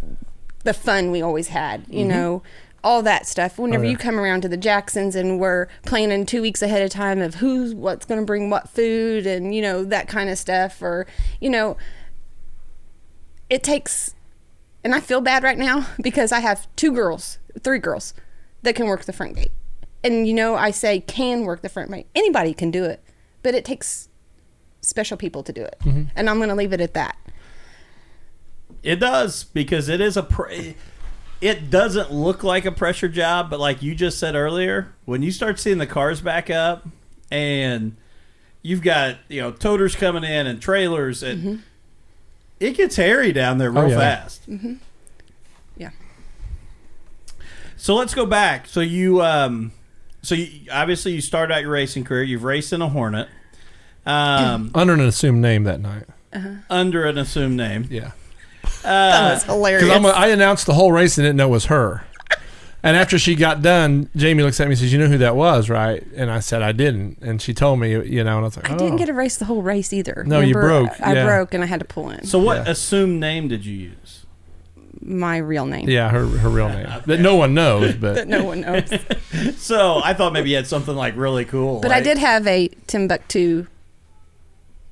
the 0.64 0.74
fun 0.74 1.12
we 1.12 1.22
always 1.22 1.48
had. 1.50 1.86
You 1.90 2.06
know, 2.06 2.44
all 2.86 3.02
that 3.02 3.26
stuff. 3.28 3.58
Whenever 3.58 3.80
Mm-hmm. 3.84 3.86
Oh, 3.86 3.88
yeah. 3.88 3.91
you 3.91 3.98
come 3.98 4.19
around 4.19 4.41
to 4.43 4.48
the 4.48 4.56
Jacksons, 4.58 5.15
and 5.15 5.39
we're 5.39 5.67
planning 5.86 6.26
two 6.26 6.41
weeks 6.41 6.62
ahead 6.62 6.82
of 6.84 6.91
time 6.91 7.19
of 7.19 7.36
who's 7.36 7.74
what's 7.74 8.06
going 8.06 8.21
to 8.21 8.26
bring 8.26 8.50
what 8.50 8.69
food, 8.69 9.26
and 9.28 9.54
you 9.54 9.62
know 9.62 9.84
that 9.84 10.08
kind 10.08 10.30
of 10.30 10.38
stuff, 10.38 10.82
or 10.82 11.08
you 11.41 11.50
know, 11.50 11.76
it 13.50 13.63
takes 13.63 14.13
and 14.84 14.93
I 14.93 15.00
feel 15.00 15.19
bad 15.19 15.41
right 15.43 15.58
now 15.58 15.88
because 16.02 16.32
I 16.32 16.39
have 16.41 16.67
two 16.76 16.91
girls, 16.91 17.39
three 17.62 17.80
girls 17.80 18.13
that 18.62 18.76
can 18.76 18.86
work 18.86 19.04
the 19.06 19.13
front 19.13 19.36
gate. 19.36 19.52
And 20.04 20.28
you 20.28 20.34
know, 20.36 20.56
I 20.56 20.69
say 20.71 21.00
can 21.00 21.41
work 21.43 21.62
the 21.63 21.69
front 21.69 21.91
gate. 21.91 22.06
Anybody 22.13 22.54
can 22.54 22.69
do 22.69 22.84
it, 22.86 23.04
but 23.41 23.56
it 23.56 23.65
takes 23.65 24.10
special 24.82 25.17
people 25.17 25.41
to 25.41 25.52
do 25.52 25.63
it. 25.63 25.76
And 26.15 26.30
I'm 26.30 26.38
going 26.38 26.50
to 26.50 26.56
leave 26.56 26.71
it 26.74 26.80
at 26.82 26.93
that. 26.93 27.17
It 28.84 28.98
does 28.98 29.45
because 29.45 29.89
it 29.89 30.00
is 30.00 30.15
a. 30.15 30.21
Pr- 30.21 30.52
it 31.41 31.69
doesn't 31.69 32.12
look 32.12 32.43
like 32.43 32.65
a 32.65 32.71
pressure 32.71 33.08
job, 33.10 33.50
but 33.50 33.60
like 33.60 33.82
you 33.82 33.93
just 33.95 34.17
said 34.19 34.36
earlier, 34.36 34.93
when 35.06 35.21
you 35.21 35.32
start 35.32 35.60
seeing 35.60 35.78
the 35.78 35.88
cars 35.88 36.21
back 36.21 36.50
up 36.50 36.88
and 37.32 37.95
you've 38.62 38.82
got 38.82 39.17
you 39.28 39.41
know 39.41 39.52
toters 39.52 39.95
coming 39.95 40.24
in 40.24 40.48
and 40.48 40.62
trailers 40.62 41.21
and 41.24 41.62
it 42.60 42.71
gets 42.78 42.95
hairy 42.95 43.32
down 43.32 43.58
there 43.58 43.69
real 43.69 43.84
Oh, 43.84 43.88
yeah. 43.88 43.98
fast. 44.00 44.41
Yeah. 45.78 45.89
So 47.78 47.95
let's 47.95 48.13
go 48.13 48.26
back. 48.26 48.67
So 48.67 48.80
you, 48.80 49.21
um, 49.21 49.71
so 50.21 50.36
you, 50.36 50.69
obviously 50.71 51.12
you 51.13 51.21
started 51.21 51.54
out 51.54 51.62
your 51.62 51.71
racing 51.71 52.04
career. 52.06 52.24
You've 52.24 52.43
raced 52.43 52.74
in 52.74 52.82
a 52.82 52.89
Hornet, 52.89 53.28
um, 54.06 54.71
Under 54.74 54.93
an 54.93 55.02
assumed 55.02 55.41
name 55.41 55.63
that 55.65 55.82
night. 55.82 56.04
under 56.69 57.06
an 57.06 57.17
assumed 57.17 57.58
name. 57.58 57.88
Yeah. 57.89 58.12
That 58.86 59.32
uh, 59.32 59.34
was 59.34 59.43
hilarious. 59.43 59.84
Because 59.84 60.13
I 60.13 60.28
announced 60.28 60.65
the 60.65 60.74
whole 60.74 60.91
race 60.91 61.17
and 61.17 61.26
didn't 61.26 61.38
know 61.38 61.48
it 61.48 61.52
was 61.52 61.65
her. 61.65 62.06
And 62.84 62.95
after 62.95 63.17
she 63.17 63.34
got 63.34 63.63
done, 63.63 64.10
Jamie 64.15 64.43
looks 64.43 64.60
at 64.60 64.67
me 64.67 64.74
and 64.74 64.80
says, 64.80 64.93
"You 64.93 65.00
know 65.00 65.08
who 65.08 65.17
that 65.17 65.36
was, 65.36 65.71
right?" 65.71 66.06
And 66.15 66.30
I 66.30 66.39
said, 66.39 66.62
"I 66.62 66.71
didn't." 66.71 67.17
And 67.19 67.41
she 67.41 67.52
told 67.52 67.80
me, 67.80 67.89
you 67.91 68.24
know, 68.24 68.38
and 68.38 68.41
I 68.41 68.41
was 68.41 68.56
like, 68.56 68.69
I 68.69 68.76
oh. 68.76 68.78
didn't 68.78 68.98
get 68.98 69.08
to 69.08 69.13
race 69.13 69.38
the 69.38 69.45
whole 69.45 69.63
race 69.63 69.91
either. 69.91 70.24
No, 70.28 70.39
you 70.39 70.54
broke, 70.54 70.91
I 71.02 71.13
yeah. 71.13 71.26
broke 71.26 71.56
and 71.56 71.63
I 71.63 71.65
had 71.67 71.80
to 71.80 71.86
pull 71.86 72.12
in 72.12 72.28
So 72.28 72.38
what 72.38 72.58
Yeah. 72.58 72.71
assumed 72.71 73.19
name 73.19 73.48
did 73.48 73.65
you 73.65 73.74
use? 73.74 74.26
my 75.02 75.38
real 75.38 75.65
name 75.65 75.88
Yeah, 75.88 76.10
her 76.10 76.26
her 76.26 76.50
real 76.50 76.69
name 76.69 76.88
that 77.06 77.19
no 77.19 77.36
one 77.36 77.54
knows, 77.54 77.98
that 78.00 78.15
but 78.15 78.28
no 78.28 78.43
one 78.43 78.62
knows. 78.62 78.91
So 79.58 80.02
I 80.04 80.13
thought 80.13 80.32
maybe 80.32 80.52
you 80.52 80.56
had 80.56 80.67
something 80.67 80.95
like 80.95 81.15
really 81.17 81.45
cool. 81.45 81.80
but 81.82 81.91
I 81.91 82.02
did 82.02 82.17
have 82.17 82.48
a 82.48 82.69
Timbuktu 82.88 83.67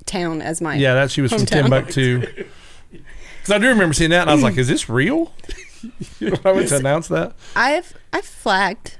town 0.05 0.41
as 0.41 0.61
my 0.61 0.75
yeah, 0.75 0.93
that 0.95 1.11
she 1.11 1.21
was 1.21 1.31
from 1.31 1.45
Timbuktu. 1.45 2.45
Because 3.43 3.55
I 3.55 3.57
do 3.57 3.67
remember 3.67 3.93
seeing 3.93 4.11
that, 4.11 4.21
and 4.21 4.29
I 4.29 4.33
was 4.33 4.41
like, 4.41 4.57
"Is 4.57 4.69
this 4.69 4.87
real?" 4.87 5.33
I 6.45 6.51
went 6.53 6.69
to 6.69 6.77
announce 6.77 7.09
that. 7.09 7.33
I've 7.57 7.93
I've 8.13 8.23
flagged. 8.23 8.97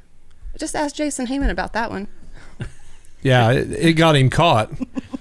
Just 0.58 0.76
ask 0.76 0.96
Jason 0.96 1.28
Heyman 1.28 1.50
about 1.50 1.72
that 1.74 1.90
one. 1.90 2.10
Yeah, 3.22 3.52
it, 3.52 3.72
it 3.72 3.94
got 3.94 4.18
him 4.18 4.30
caught. 4.30 4.70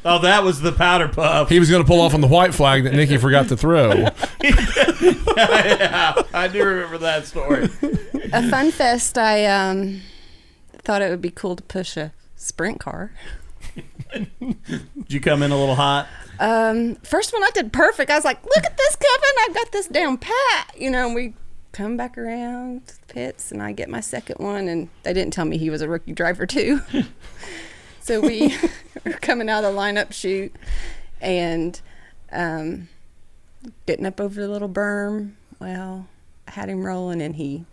Oh, 0.05 0.19
that 0.19 0.43
was 0.43 0.61
the 0.61 0.73
powder 0.73 1.07
puff. 1.07 1.49
He 1.49 1.61
was 1.61 1.71
going 1.71 1.85
to 1.85 1.87
pull 1.87 2.01
off 2.01 2.15
on 2.15 2.21
the 2.21 2.27
white 2.27 2.53
flag 2.53 2.83
that 2.83 2.95
Nicki 2.95 3.17
forgot 3.17 3.47
to 3.51 3.57
throw. 3.57 3.93
yeah, 4.43 6.15
I 6.35 6.51
do 6.53 6.65
remember 6.65 6.99
that 6.99 7.27
story. 7.27 7.69
a 8.33 8.51
fun 8.51 8.73
fest 8.73 9.17
I 9.17 9.47
um 9.47 10.01
thought 10.79 11.01
it 11.01 11.11
would 11.11 11.23
be 11.23 11.31
cool 11.31 11.55
to 11.55 11.63
push 11.63 11.97
a 11.97 12.13
sprint 12.35 12.81
car. 12.81 13.13
Did 14.13 15.07
you 15.07 15.21
come 15.21 15.45
in 15.45 15.53
a 15.53 15.57
little 15.57 15.77
hot? 15.77 16.09
Um, 16.41 16.97
first 16.97 17.33
one 17.33 17.43
I 17.43 17.51
did 17.55 17.73
perfect. 17.73 18.11
I 18.11 18.17
was 18.17 18.25
like, 18.25 18.45
"Look 18.45 18.65
at 18.65 18.77
this, 18.77 18.97
Kevin! 18.97 19.37
I've 19.49 19.55
got 19.55 19.73
this 19.73 19.87
down 19.87 20.19
pat." 20.19 20.75
You 20.77 20.91
know, 20.91 21.07
and 21.07 21.15
we 21.15 21.35
come 21.73 21.97
back 21.97 22.17
around 22.19 22.87
to 22.87 23.01
the 23.01 23.15
pits, 23.15 23.51
and 23.51 23.63
I 23.63 23.73
get 23.73 23.89
my 23.89 24.01
second 24.01 24.37
one, 24.39 24.69
and 24.69 24.89
they 25.03 25.13
didn't 25.13 25.33
tell 25.33 25.45
me 25.45 25.59
he 25.59 25.71
was 25.71 25.83
a 25.83 25.89
rookie 25.89 26.13
driver 26.13 26.47
too. 26.47 26.81
so 28.01 28.21
we 28.21 28.55
were 29.05 29.13
coming 29.13 29.49
out 29.49 29.65
of 29.65 29.75
the 29.75 29.81
lineup 29.81 30.13
chute 30.13 30.55
and 31.21 31.81
um, 32.31 32.89
getting 33.87 34.07
up 34.07 34.21
over 34.21 34.41
the 34.41 34.49
little 34.49 34.69
berm. 34.69 35.33
Well, 35.61 36.09
I 36.47 36.53
had 36.53 36.69
him 36.69 36.85
rolling, 36.85 37.23
and 37.23 37.37
he 37.37 37.65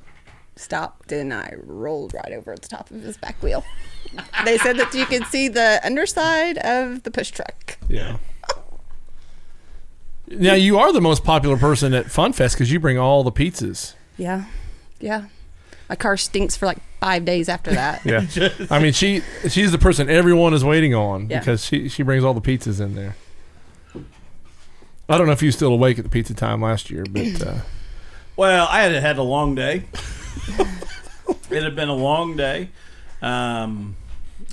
stopped, 0.55 1.11
and 1.11 1.33
I 1.33 1.53
rolled 1.63 2.13
right 2.13 2.33
over 2.33 2.53
at 2.53 2.61
the 2.61 2.67
top 2.67 2.91
of 2.91 3.01
his 3.01 3.17
back 3.17 3.41
wheel. 3.41 3.63
they 4.45 4.57
said 4.57 4.77
that 4.77 4.93
you 4.93 5.05
could 5.05 5.25
see 5.25 5.47
the 5.47 5.81
underside 5.83 6.57
of 6.59 7.03
the 7.03 7.11
push 7.11 7.31
truck. 7.31 7.77
Yeah. 7.87 8.17
Now 10.29 10.53
you 10.53 10.77
are 10.77 10.93
the 10.93 11.01
most 11.01 11.23
popular 11.23 11.57
person 11.57 11.93
at 11.93 12.05
FunFest 12.05 12.53
because 12.53 12.71
you 12.71 12.79
bring 12.79 12.97
all 12.97 13.23
the 13.23 13.31
pizzas. 13.31 13.95
Yeah, 14.17 14.45
yeah. 14.99 15.25
My 15.89 15.95
car 15.95 16.17
stinks 16.17 16.55
for 16.55 16.67
like 16.67 16.77
five 16.99 17.25
days 17.25 17.49
after 17.49 17.71
that. 17.73 18.05
Yeah. 18.05 18.25
I 18.69 18.79
mean, 18.79 18.93
she 18.93 19.21
she's 19.49 19.71
the 19.71 19.77
person 19.79 20.09
everyone 20.09 20.53
is 20.53 20.63
waiting 20.63 20.93
on 20.93 21.29
Yeah. 21.29 21.39
because 21.39 21.65
she 21.65 21.89
she 21.89 22.03
brings 22.03 22.23
all 22.23 22.33
the 22.35 22.41
pizzas 22.41 22.79
in 22.79 22.93
there. 22.95 23.15
I 25.11 25.17
don't 25.17 25.25
know 25.25 25.33
if 25.33 25.41
you 25.41 25.47
were 25.47 25.51
still 25.53 25.73
awake 25.73 25.97
at 25.97 26.03
the 26.03 26.09
pizza 26.09 26.35
time 26.35 26.61
last 26.61 26.91
year, 26.91 27.03
but 27.09 27.41
uh, 27.45 27.55
Well, 28.35 28.67
I 28.69 28.83
had 28.83 28.91
had 29.01 29.17
a 29.17 29.23
long 29.23 29.55
day. 29.55 29.83
it 31.49 31.63
had 31.63 31.75
been 31.75 31.89
a 31.89 31.95
long 31.95 32.37
day, 32.37 32.69
um, 33.21 33.95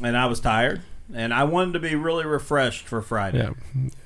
and 0.02 0.16
I 0.16 0.26
was 0.26 0.40
tired, 0.40 0.80
and 1.14 1.32
I 1.34 1.44
wanted 1.44 1.74
to 1.74 1.80
be 1.80 1.94
really 1.94 2.24
refreshed 2.24 2.86
for 2.86 3.02
Friday. 3.02 3.38
yeah, 3.38 3.50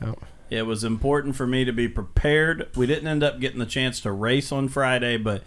yeah. 0.03 0.15
It 0.51 0.67
was 0.67 0.83
important 0.83 1.37
for 1.37 1.47
me 1.47 1.65
to 1.65 1.73
be 1.73 1.89
prepared. 1.89 2.69
We 2.77 2.87
didn't 2.87 3.07
end 3.07 3.23
up 3.23 3.39
getting 3.39 3.61
the 3.61 3.67
chance 3.67 4.01
to 4.01 4.11
race 4.11 4.51
on 4.51 4.69
Friday, 4.69 5.17
but 5.17 5.43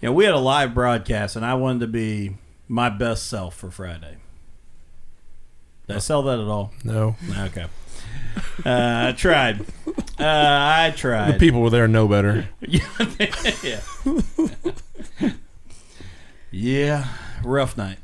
you 0.00 0.08
know 0.08 0.12
we 0.12 0.24
had 0.24 0.34
a 0.34 0.38
live 0.38 0.74
broadcast, 0.74 1.36
and 1.36 1.46
I 1.46 1.54
wanted 1.54 1.80
to 1.80 1.86
be 1.86 2.36
my 2.68 2.90
best 2.90 3.28
self 3.28 3.54
for 3.54 3.70
Friday. 3.70 4.16
Did 5.86 5.96
I 5.96 5.98
sell 6.00 6.22
that 6.24 6.40
at 6.40 6.46
all? 6.46 6.72
no, 6.84 7.16
Okay. 7.38 7.66
Uh, 8.64 9.08
I 9.08 9.12
tried. 9.16 9.60
Uh, 9.86 9.94
I 10.18 10.92
tried. 10.96 11.34
the 11.34 11.38
people 11.38 11.60
were 11.60 11.70
there 11.70 11.88
know 11.88 12.06
better. 12.06 12.48
yeah. 12.60 13.80
yeah, 16.50 17.08
rough 17.42 17.76
night. 17.76 17.98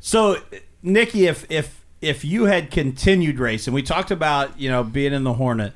So, 0.00 0.38
Nicki, 0.82 1.26
if 1.26 1.50
if 1.50 1.81
if 2.02 2.24
you 2.24 2.44
had 2.44 2.70
continued 2.70 3.38
racing, 3.38 3.72
we 3.72 3.82
talked 3.82 4.10
about 4.10 4.60
you 4.60 4.68
know 4.68 4.84
being 4.84 5.14
in 5.14 5.24
the 5.24 5.34
Hornet. 5.34 5.72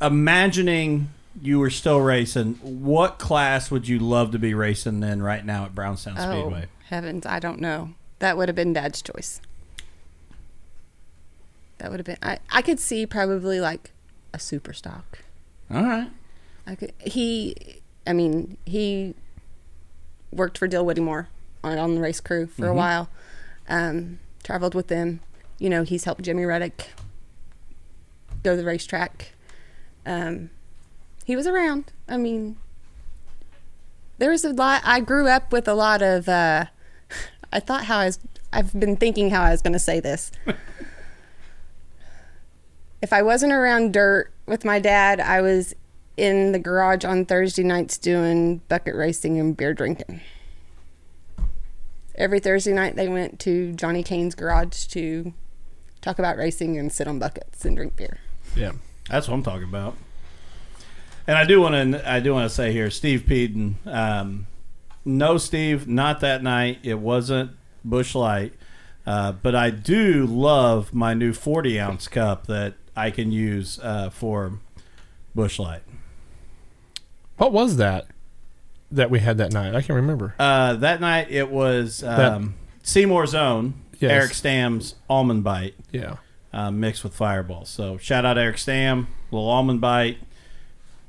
Imagining 0.00 1.08
you 1.42 1.58
were 1.58 1.70
still 1.70 2.00
racing, 2.00 2.54
what 2.62 3.18
class 3.18 3.70
would 3.70 3.88
you 3.88 3.98
love 3.98 4.30
to 4.30 4.38
be 4.38 4.54
racing 4.54 5.02
in 5.02 5.22
right 5.22 5.44
now 5.44 5.64
at 5.64 5.74
Brownstown 5.74 6.14
oh 6.16 6.30
Speedway? 6.30 6.66
heavens, 6.84 7.26
I 7.26 7.40
don't 7.40 7.60
know. 7.60 7.94
That 8.20 8.36
would 8.36 8.48
have 8.48 8.54
been 8.54 8.72
Dad's 8.72 9.02
choice. 9.02 9.40
That 11.78 11.90
would 11.90 11.98
have 11.98 12.06
been. 12.06 12.18
I 12.22 12.38
I 12.50 12.62
could 12.62 12.78
see 12.78 13.06
probably 13.06 13.60
like 13.60 13.90
a 14.32 14.38
super 14.38 14.72
stock. 14.72 15.20
All 15.70 15.82
right. 15.82 16.10
I 16.66 16.74
could. 16.74 16.92
He, 16.98 17.80
I 18.06 18.12
mean, 18.12 18.56
he 18.66 19.14
worked 20.32 20.58
for 20.58 20.68
Dill 20.68 20.84
Whittemore 20.84 21.28
on, 21.64 21.78
on 21.78 21.94
the 21.94 22.00
race 22.00 22.20
crew 22.20 22.46
for 22.46 22.66
a 22.66 22.74
while. 22.74 23.08
Um, 23.68 24.18
traveled 24.48 24.74
with 24.74 24.86
them. 24.86 25.20
You 25.58 25.68
know, 25.68 25.82
he's 25.82 26.04
helped 26.04 26.22
Jimmy 26.22 26.46
Reddick 26.46 26.88
go 28.42 28.52
to 28.52 28.56
the 28.56 28.64
racetrack. 28.64 29.32
Um, 30.06 30.48
he 31.26 31.36
was 31.36 31.46
around. 31.46 31.92
I 32.08 32.16
mean, 32.16 32.56
there 34.16 34.30
was 34.30 34.46
a 34.46 34.54
lot. 34.54 34.80
I 34.86 35.00
grew 35.00 35.28
up 35.28 35.52
with 35.52 35.68
a 35.68 35.74
lot 35.74 36.00
of. 36.00 36.30
Uh, 36.30 36.64
I 37.52 37.60
thought 37.60 37.84
how 37.84 37.98
I 37.98 38.06
was. 38.06 38.18
I've 38.50 38.72
been 38.72 38.96
thinking 38.96 39.28
how 39.28 39.42
I 39.42 39.50
was 39.50 39.60
going 39.60 39.74
to 39.74 39.78
say 39.78 40.00
this. 40.00 40.32
if 43.02 43.12
I 43.12 43.20
wasn't 43.20 43.52
around 43.52 43.92
dirt 43.92 44.32
with 44.46 44.64
my 44.64 44.78
dad, 44.78 45.20
I 45.20 45.42
was 45.42 45.74
in 46.16 46.52
the 46.52 46.58
garage 46.58 47.04
on 47.04 47.26
Thursday 47.26 47.64
nights 47.64 47.98
doing 47.98 48.62
bucket 48.70 48.94
racing 48.94 49.38
and 49.38 49.54
beer 49.54 49.74
drinking. 49.74 50.22
Every 52.18 52.40
Thursday 52.40 52.72
night, 52.72 52.96
they 52.96 53.08
went 53.08 53.38
to 53.40 53.72
Johnny 53.74 54.02
Kane's 54.02 54.34
garage 54.34 54.86
to 54.86 55.32
talk 56.00 56.18
about 56.18 56.36
racing 56.36 56.76
and 56.76 56.92
sit 56.92 57.06
on 57.06 57.20
buckets 57.20 57.64
and 57.64 57.76
drink 57.76 57.94
beer. 57.94 58.18
Yeah, 58.56 58.72
That's 59.08 59.28
what 59.28 59.34
I'm 59.34 59.44
talking 59.44 59.68
about. 59.68 59.96
And 61.28 61.38
I 61.38 61.44
do 61.44 61.60
want 61.60 61.92
to 61.92 62.10
I 62.10 62.18
do 62.18 62.32
want 62.34 62.48
to 62.48 62.54
say 62.54 62.72
here, 62.72 62.90
Steve 62.90 63.24
Peden. 63.26 63.78
Um, 63.86 64.46
no, 65.04 65.38
Steve, 65.38 65.86
not 65.86 66.20
that 66.20 66.42
night. 66.42 66.80
It 66.82 66.98
wasn't 66.98 67.52
Busch 67.84 68.14
Light, 68.16 68.54
uh, 69.06 69.32
but 69.32 69.54
I 69.54 69.70
do 69.70 70.26
love 70.26 70.92
my 70.92 71.14
new 71.14 71.32
40 71.32 71.78
ounce 71.78 72.08
cup 72.08 72.46
that 72.46 72.74
I 72.96 73.10
can 73.10 73.30
use 73.30 73.78
uh, 73.80 74.10
for 74.10 74.54
Busch 75.34 75.58
Light. 75.58 75.82
what 77.36 77.52
was 77.52 77.76
that 77.76 78.08
that 78.90 79.10
we 79.10 79.18
had 79.20 79.38
that 79.38 79.52
night? 79.52 79.74
I 79.74 79.80
can't 79.82 79.96
remember. 79.96 80.34
Uh, 80.38 80.74
that 80.74 81.00
night 81.00 81.30
it 81.30 81.50
was 81.50 82.02
um, 82.02 82.54
Seymour's 82.82 83.34
own 83.34 83.74
Yes. 84.00 84.12
Eric 84.12 84.34
Stam's 84.34 84.94
almond 85.10 85.42
bite 85.42 85.74
Yeah, 85.90 86.18
uh, 86.52 86.70
mixed 86.70 87.02
with 87.02 87.14
Fireball. 87.16 87.64
So 87.64 87.96
shout 87.98 88.24
out 88.24 88.38
Eric 88.38 88.58
Stam, 88.58 89.08
little 89.32 89.48
almond 89.48 89.80
bite. 89.80 90.18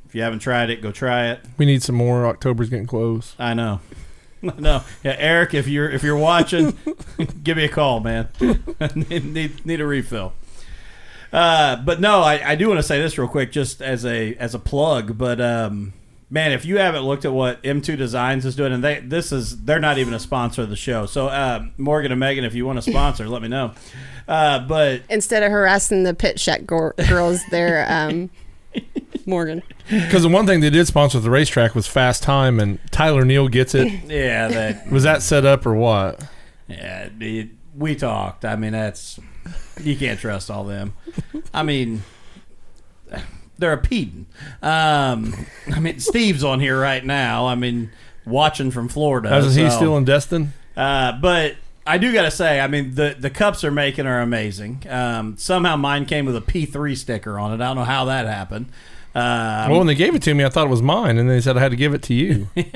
If 0.07 0.15
you 0.15 0.23
haven't 0.23 0.39
tried 0.39 0.71
it, 0.71 0.81
go 0.81 0.91
try 0.91 1.27
it. 1.27 1.41
we 1.59 1.67
need 1.67 1.83
some 1.83 1.93
more. 1.95 2.25
October's 2.25 2.67
getting 2.69 2.87
close. 2.87 3.35
I 3.37 3.53
know. 3.53 3.81
No, 4.41 4.83
yeah, 5.03 5.17
Eric, 5.19 5.53
if 5.53 5.67
you're 5.67 5.89
if 5.89 6.01
you're 6.01 6.15
watching, 6.15 6.77
give 7.43 7.57
me 7.57 7.65
a 7.65 7.69
call, 7.69 7.99
man. 7.99 8.29
need, 8.39 9.25
need 9.25 9.65
need 9.65 9.81
a 9.81 9.85
refill. 9.85 10.31
Uh, 11.33 11.75
but 11.75 11.99
no, 11.99 12.21
I, 12.21 12.51
I 12.51 12.55
do 12.55 12.69
want 12.69 12.79
to 12.79 12.83
say 12.83 13.01
this 13.01 13.17
real 13.17 13.27
quick, 13.27 13.51
just 13.51 13.81
as 13.81 14.05
a 14.05 14.35
as 14.35 14.55
a 14.55 14.59
plug. 14.59 15.17
But 15.17 15.41
um, 15.41 15.91
man, 16.29 16.51
if 16.51 16.65
you 16.65 16.77
haven't 16.77 17.03
looked 17.03 17.25
at 17.25 17.33
what 17.33 17.61
M2 17.63 17.97
Designs 17.97 18.45
is 18.45 18.55
doing, 18.55 18.73
and 18.73 18.83
they 18.83 18.99
this 18.99 19.31
is 19.31 19.63
they're 19.63 19.79
not 19.79 19.97
even 19.97 20.13
a 20.13 20.19
sponsor 20.19 20.61
of 20.63 20.69
the 20.69 20.75
show. 20.75 21.05
So 21.05 21.27
uh, 21.27 21.65
Morgan 21.77 22.11
and 22.11 22.19
Megan, 22.19 22.43
if 22.43 22.53
you 22.55 22.65
want 22.65 22.81
to 22.81 22.89
sponsor, 22.89 23.27
let 23.27 23.41
me 23.41 23.47
know. 23.47 23.73
Uh, 24.27 24.59
but 24.59 25.01
Instead 25.09 25.43
of 25.43 25.51
harassing 25.51 26.03
the 26.03 26.13
pit 26.13 26.39
shack 26.39 26.65
gor- 26.65 26.93
girls, 27.07 27.41
they're 27.49 27.85
um, 27.89 28.29
Morgan. 29.25 29.63
Because 29.89 30.21
the 30.21 30.29
one 30.29 30.45
thing 30.45 30.59
they 30.59 30.69
did 30.69 30.85
sponsor 30.87 31.19
the 31.19 31.31
racetrack 31.31 31.73
was 31.73 31.87
Fast 31.87 32.21
Time, 32.21 32.59
and 32.59 32.79
Tyler 32.91 33.25
Neal 33.25 33.47
gets 33.47 33.73
it. 33.73 33.91
yeah, 34.07 34.47
that 34.47 34.91
Was 34.91 35.03
that 35.03 35.21
set 35.23 35.45
up 35.45 35.65
or 35.65 35.73
what? 35.73 36.23
Yeah, 36.67 37.09
it, 37.19 37.49
we 37.75 37.95
talked. 37.95 38.45
I 38.45 38.55
mean, 38.55 38.73
that's 38.73 39.19
you 39.81 39.95
can't 39.95 40.19
trust 40.19 40.51
all 40.51 40.63
them. 40.63 40.93
I 41.53 41.63
mean, 41.63 42.03
they're 43.59 43.73
a 43.73 43.77
Peden. 43.77 44.25
Um, 44.61 45.45
I 45.73 45.79
mean, 45.79 45.99
Steve's 45.99 46.43
on 46.43 46.59
here 46.59 46.79
right 46.79 47.05
now. 47.05 47.47
I 47.47 47.55
mean, 47.55 47.91
watching 48.25 48.71
from 48.71 48.87
Florida. 48.89 49.41
He 49.43 49.51
so- 49.51 49.69
still 49.69 49.97
in 49.97 50.05
Destin? 50.05 50.53
uh, 50.75 51.13
but 51.13 51.55
I 51.85 51.97
do 51.97 52.13
got 52.13 52.23
to 52.23 52.31
say, 52.31 52.59
I 52.59 52.67
mean, 52.67 52.95
the 52.95 53.15
the 53.17 53.29
cups 53.29 53.63
are 53.63 53.71
making 53.71 54.05
are 54.07 54.21
amazing. 54.21 54.83
Um, 54.89 55.37
somehow 55.37 55.75
mine 55.75 56.05
came 56.05 56.25
with 56.25 56.35
a 56.35 56.41
P3 56.41 56.95
sticker 56.97 57.39
on 57.39 57.51
it. 57.51 57.55
I 57.63 57.67
don't 57.67 57.75
know 57.77 57.83
how 57.83 58.05
that 58.05 58.25
happened. 58.25 58.67
Um, 59.15 59.69
well, 59.71 59.77
when 59.79 59.87
they 59.87 59.95
gave 59.95 60.13
it 60.15 60.21
to 60.23 60.33
me, 60.33 60.45
I 60.45 60.49
thought 60.49 60.67
it 60.67 60.69
was 60.69 60.83
mine, 60.83 61.17
and 61.17 61.29
they 61.29 61.41
said 61.41 61.57
I 61.57 61.61
had 61.61 61.71
to 61.71 61.77
give 61.77 61.93
it 61.93 62.03
to 62.03 62.13
you. 62.13 62.47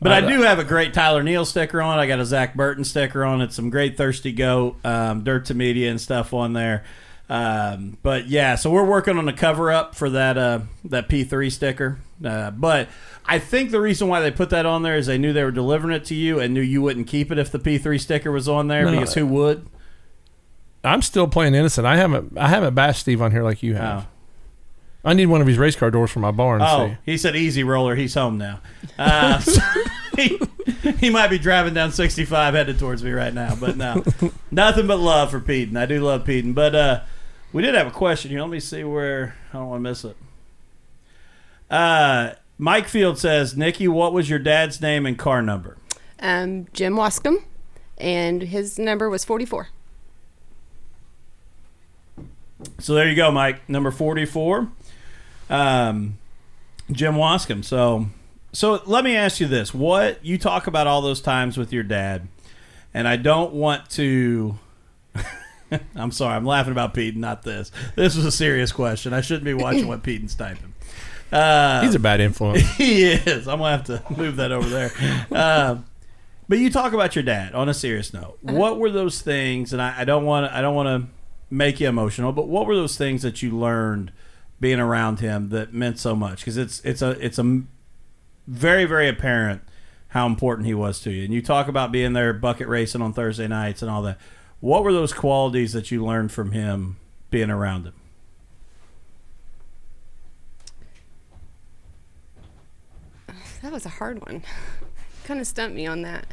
But 0.00 0.12
I 0.12 0.20
do 0.20 0.42
have 0.42 0.58
a 0.58 0.64
great 0.64 0.92
Tyler 0.92 1.22
Neal 1.22 1.46
sticker 1.46 1.80
on. 1.80 1.98
it. 1.98 2.02
I 2.02 2.06
got 2.06 2.20
a 2.20 2.26
Zach 2.26 2.54
Burton 2.54 2.84
sticker 2.84 3.24
on 3.24 3.40
it. 3.40 3.54
Some 3.54 3.70
great 3.70 3.96
Thirsty 3.96 4.32
Goat, 4.32 4.76
um, 4.84 5.24
Dirt2Media 5.24 5.88
and 5.88 5.98
stuff 5.98 6.34
on 6.34 6.52
there. 6.52 6.84
Um, 7.28 7.96
but 8.02 8.26
yeah, 8.28 8.54
so 8.54 8.70
we're 8.70 8.84
working 8.84 9.16
on 9.16 9.28
a 9.28 9.32
cover 9.32 9.70
up 9.72 9.94
for 9.94 10.10
that 10.10 10.36
uh, 10.36 10.60
that 10.84 11.08
P3 11.08 11.50
sticker. 11.50 11.98
Uh, 12.24 12.50
but 12.50 12.88
I 13.24 13.38
think 13.38 13.70
the 13.70 13.80
reason 13.80 14.08
why 14.08 14.20
they 14.20 14.30
put 14.30 14.50
that 14.50 14.66
on 14.66 14.82
there 14.82 14.96
is 14.96 15.06
they 15.06 15.18
knew 15.18 15.32
they 15.32 15.42
were 15.44 15.50
delivering 15.50 15.94
it 15.96 16.04
to 16.06 16.14
you 16.14 16.38
and 16.38 16.52
knew 16.52 16.60
you 16.60 16.82
wouldn't 16.82 17.06
keep 17.06 17.32
it 17.32 17.38
if 17.38 17.50
the 17.50 17.58
P3 17.58 18.00
sticker 18.00 18.30
was 18.30 18.48
on 18.48 18.68
there 18.68 18.84
No. 18.84 18.92
because 18.92 19.14
who 19.14 19.26
would? 19.26 19.66
I'm 20.84 21.00
still 21.00 21.26
playing 21.26 21.54
innocent. 21.54 21.86
I 21.86 21.96
haven't 21.96 22.36
I 22.36 22.48
haven't 22.48 22.74
bashed 22.74 23.00
Steve 23.00 23.22
on 23.22 23.32
here 23.32 23.42
like 23.42 23.62
you 23.62 23.74
have. 23.74 24.02
Oh. 24.02 24.06
I 25.06 25.12
need 25.12 25.26
one 25.26 25.40
of 25.42 25.46
his 25.46 25.58
race 25.58 25.76
car 25.76 25.90
doors 25.90 26.10
for 26.10 26.20
my 26.20 26.30
barn. 26.30 26.62
Oh, 26.62 26.88
see. 26.88 26.96
he 27.04 27.18
said 27.18 27.36
easy 27.36 27.62
roller. 27.62 27.94
He's 27.94 28.14
home 28.14 28.38
now. 28.38 28.60
Uh, 28.98 29.38
so 29.38 29.60
he, 30.16 30.40
he 30.98 31.10
might 31.10 31.28
be 31.28 31.38
driving 31.38 31.74
down 31.74 31.92
65 31.92 32.54
headed 32.54 32.78
towards 32.78 33.04
me 33.04 33.10
right 33.12 33.32
now. 33.34 33.54
But 33.54 33.76
no, 33.76 34.02
nothing 34.50 34.86
but 34.86 34.98
love 34.98 35.30
for 35.30 35.40
Peden. 35.40 35.76
I 35.76 35.84
do 35.84 36.00
love 36.00 36.24
Peden. 36.24 36.54
But 36.54 36.74
uh, 36.74 37.00
we 37.54 37.62
did 37.62 37.74
have 37.74 37.86
a 37.86 37.92
question 37.92 38.32
here. 38.32 38.40
Let 38.40 38.50
me 38.50 38.60
see 38.60 38.82
where 38.82 39.36
I 39.52 39.58
don't 39.58 39.68
want 39.68 39.78
to 39.78 39.90
miss 39.90 40.04
it. 40.04 40.16
Uh, 41.70 42.32
Mike 42.58 42.88
Field 42.88 43.16
says, 43.16 43.56
Nicki, 43.56 43.86
what 43.88 44.12
was 44.12 44.28
your 44.28 44.40
dad's 44.40 44.80
name 44.80 45.06
and 45.06 45.16
car 45.16 45.40
number? 45.40 45.78
Um, 46.18 46.66
Jim 46.72 46.96
Waskom, 46.96 47.36
and 47.96 48.42
his 48.42 48.78
number 48.78 49.08
was 49.08 49.24
44. 49.24 49.68
So 52.80 52.94
there 52.94 53.08
you 53.08 53.14
go, 53.14 53.30
Mike. 53.30 53.68
Number 53.68 53.90
forty-four, 53.90 54.68
um, 55.50 56.18
Jim 56.90 57.14
Waskom. 57.14 57.64
So, 57.64 58.06
so 58.52 58.82
let 58.86 59.04
me 59.04 59.16
ask 59.16 59.38
you 59.38 59.46
this: 59.46 59.74
What 59.74 60.24
you 60.24 60.38
talk 60.38 60.66
about 60.66 60.86
all 60.86 61.02
those 61.02 61.20
times 61.20 61.58
with 61.58 61.74
your 61.74 61.82
dad, 61.82 62.26
and 62.94 63.06
I 63.06 63.16
don't 63.16 63.52
want 63.52 63.90
to. 63.90 64.58
I'm 65.94 66.10
sorry, 66.12 66.34
I'm 66.36 66.44
laughing 66.44 66.72
about 66.72 66.94
Pete, 66.94 67.16
not 67.16 67.42
this. 67.42 67.70
This 67.96 68.16
was 68.16 68.24
a 68.24 68.32
serious 68.32 68.72
question. 68.72 69.12
I 69.12 69.20
shouldn't 69.20 69.44
be 69.44 69.54
watching 69.54 69.88
what 69.88 70.02
Pete's 70.02 70.34
typing. 70.34 70.74
Uh, 71.32 71.82
He's 71.82 71.94
a 71.94 71.98
bad 71.98 72.20
influence. 72.20 72.60
he 72.76 73.04
is. 73.04 73.48
I'm 73.48 73.58
gonna 73.58 73.76
have 73.76 73.84
to 73.84 74.02
move 74.16 74.36
that 74.36 74.52
over 74.52 74.68
there. 74.68 74.92
Uh, 75.32 75.78
but 76.48 76.58
you 76.58 76.70
talk 76.70 76.92
about 76.92 77.16
your 77.16 77.24
dad 77.24 77.54
on 77.54 77.68
a 77.68 77.74
serious 77.74 78.12
note. 78.12 78.38
What 78.42 78.78
were 78.78 78.90
those 78.90 79.20
things? 79.22 79.72
And 79.72 79.80
I, 79.82 80.02
I 80.02 80.04
don't 80.04 80.24
want 80.24 80.52
I 80.52 80.60
don't 80.60 80.74
want 80.74 80.86
to 81.02 81.08
make 81.50 81.80
you 81.80 81.88
emotional, 81.88 82.32
but 82.32 82.46
what 82.48 82.66
were 82.66 82.76
those 82.76 82.96
things 82.96 83.22
that 83.22 83.42
you 83.42 83.50
learned 83.56 84.12
being 84.60 84.78
around 84.78 85.20
him 85.20 85.48
that 85.48 85.72
meant 85.72 85.98
so 85.98 86.14
much? 86.14 86.40
Because 86.40 86.56
it's 86.56 86.80
it's 86.84 87.02
a 87.02 87.10
it's 87.24 87.38
a 87.38 87.40
m- 87.40 87.68
very 88.46 88.84
very 88.84 89.08
apparent 89.08 89.62
how 90.08 90.26
important 90.26 90.66
he 90.66 90.74
was 90.74 91.00
to 91.00 91.10
you. 91.10 91.24
And 91.24 91.34
you 91.34 91.42
talk 91.42 91.66
about 91.66 91.90
being 91.90 92.12
there 92.12 92.32
bucket 92.32 92.68
racing 92.68 93.02
on 93.02 93.12
Thursday 93.12 93.48
nights 93.48 93.82
and 93.82 93.90
all 93.90 94.02
that. 94.02 94.18
What 94.64 94.82
were 94.82 94.94
those 94.94 95.12
qualities 95.12 95.74
that 95.74 95.90
you 95.90 96.02
learned 96.02 96.32
from 96.32 96.52
him 96.52 96.96
being 97.28 97.50
around 97.50 97.84
him? 97.84 97.92
That 103.60 103.70
was 103.72 103.84
a 103.84 103.90
hard 103.90 104.24
one. 104.24 104.42
kind 105.24 105.38
of 105.38 105.46
stumped 105.46 105.76
me 105.76 105.86
on 105.86 106.00
that. 106.00 106.24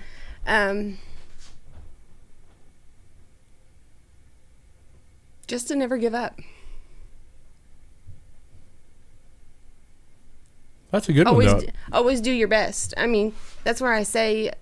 Um, 0.47 0.97
just 5.45 5.67
to 5.67 5.75
never 5.75 5.97
give 5.97 6.13
up. 6.13 6.39
That's 10.91 11.09
a 11.09 11.11
good 11.11 11.27
always 11.27 11.51
one. 11.51 11.59
d- 11.59 11.65
Though. 11.65 11.97
always 11.97 12.21
do 12.21 12.31
your 12.31 12.47
best. 12.47 12.93
I 12.95 13.07
mean, 13.07 13.33
that's 13.65 13.81
where 13.81 13.91
I 13.91 14.03
say 14.03 14.53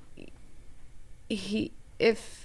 he 1.29 1.71
if 1.99 2.38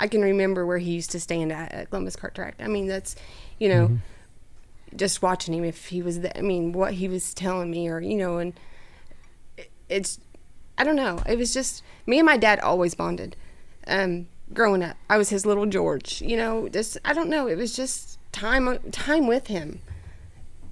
I 0.00 0.08
can 0.08 0.22
remember 0.22 0.66
where 0.66 0.78
he 0.78 0.90
used 0.92 1.10
to 1.12 1.20
stand 1.20 1.52
at, 1.52 1.70
at 1.72 1.90
Columbus 1.90 2.16
Cart 2.16 2.34
Track. 2.34 2.54
I 2.58 2.66
mean, 2.66 2.86
that's 2.88 3.14
you 3.58 3.68
know 3.68 3.98
just 4.96 5.22
watching 5.22 5.54
him 5.54 5.62
if 5.64 5.86
he 5.86 6.02
was 6.02 6.20
the, 6.20 6.36
I 6.36 6.40
mean, 6.42 6.72
what 6.72 6.94
he 6.94 7.06
was 7.06 7.32
telling 7.34 7.70
me 7.70 7.88
or 7.88 8.00
you 8.00 8.16
know 8.16 8.38
and 8.38 8.54
it- 9.56 9.70
it's 9.88 10.18
I 10.78 10.82
don't 10.84 10.96
know. 10.96 11.22
It 11.28 11.36
was 11.38 11.52
just 11.54 11.82
me 12.06 12.18
and 12.18 12.26
my 12.26 12.36
dad 12.36 12.58
always 12.60 12.94
bonded. 12.94 13.36
Um 13.86 14.26
growing 14.52 14.82
up. 14.82 14.96
I 15.08 15.16
was 15.16 15.28
his 15.28 15.46
little 15.46 15.66
George, 15.66 16.20
you 16.22 16.36
know, 16.36 16.68
just 16.68 16.98
I 17.04 17.12
don't 17.12 17.28
know, 17.30 17.46
it 17.46 17.56
was 17.56 17.76
just 17.76 18.18
time 18.32 18.78
time 18.90 19.26
with 19.26 19.46
him 19.48 19.80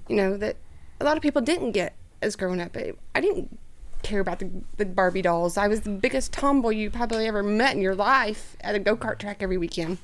you 0.07 0.15
know 0.15 0.35
that 0.37 0.55
a 0.99 1.05
lot 1.05 1.15
of 1.17 1.21
people 1.21 1.41
didn't 1.41 1.71
get 1.73 1.93
as 2.21 2.35
growing 2.35 2.59
up. 2.59 2.75
I 2.75 3.21
didn't 3.21 3.59
care 4.03 4.19
about 4.19 4.39
the, 4.39 4.49
the 4.77 4.85
Barbie 4.85 5.21
dolls. 5.21 5.57
I 5.57 5.67
was 5.67 5.81
the 5.81 5.89
biggest 5.89 6.31
tomboy 6.31 6.71
you 6.71 6.89
probably 6.89 7.27
ever 7.27 7.43
met 7.43 7.75
in 7.75 7.81
your 7.81 7.95
life 7.95 8.55
at 8.61 8.75
a 8.75 8.79
go 8.79 8.95
kart 8.95 9.19
track 9.19 9.37
every 9.41 9.57
weekend. 9.57 9.97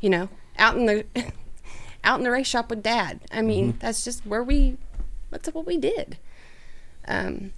You 0.00 0.10
know, 0.10 0.28
out 0.58 0.76
in 0.76 0.86
the 0.86 1.04
out 2.04 2.18
in 2.18 2.24
the 2.24 2.30
race 2.30 2.46
shop 2.46 2.70
with 2.70 2.82
Dad. 2.82 3.20
I 3.32 3.42
mean, 3.42 3.76
that's 3.80 4.04
just 4.04 4.24
where 4.26 4.42
we. 4.42 4.76
That's 5.30 5.48
what 5.52 5.66
we 5.66 5.76
did. 5.76 6.16
Um, 7.06 7.52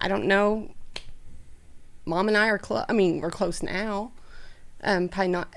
I 0.00 0.08
don't 0.08 0.26
know. 0.26 0.70
Mom 2.04 2.28
and 2.28 2.36
I 2.36 2.48
are 2.48 2.58
close. 2.58 2.84
I 2.88 2.92
mean, 2.92 3.20
we're 3.20 3.30
close 3.30 3.62
now. 3.62 4.12
Um, 4.82 5.08
probably 5.08 5.32
not 5.32 5.54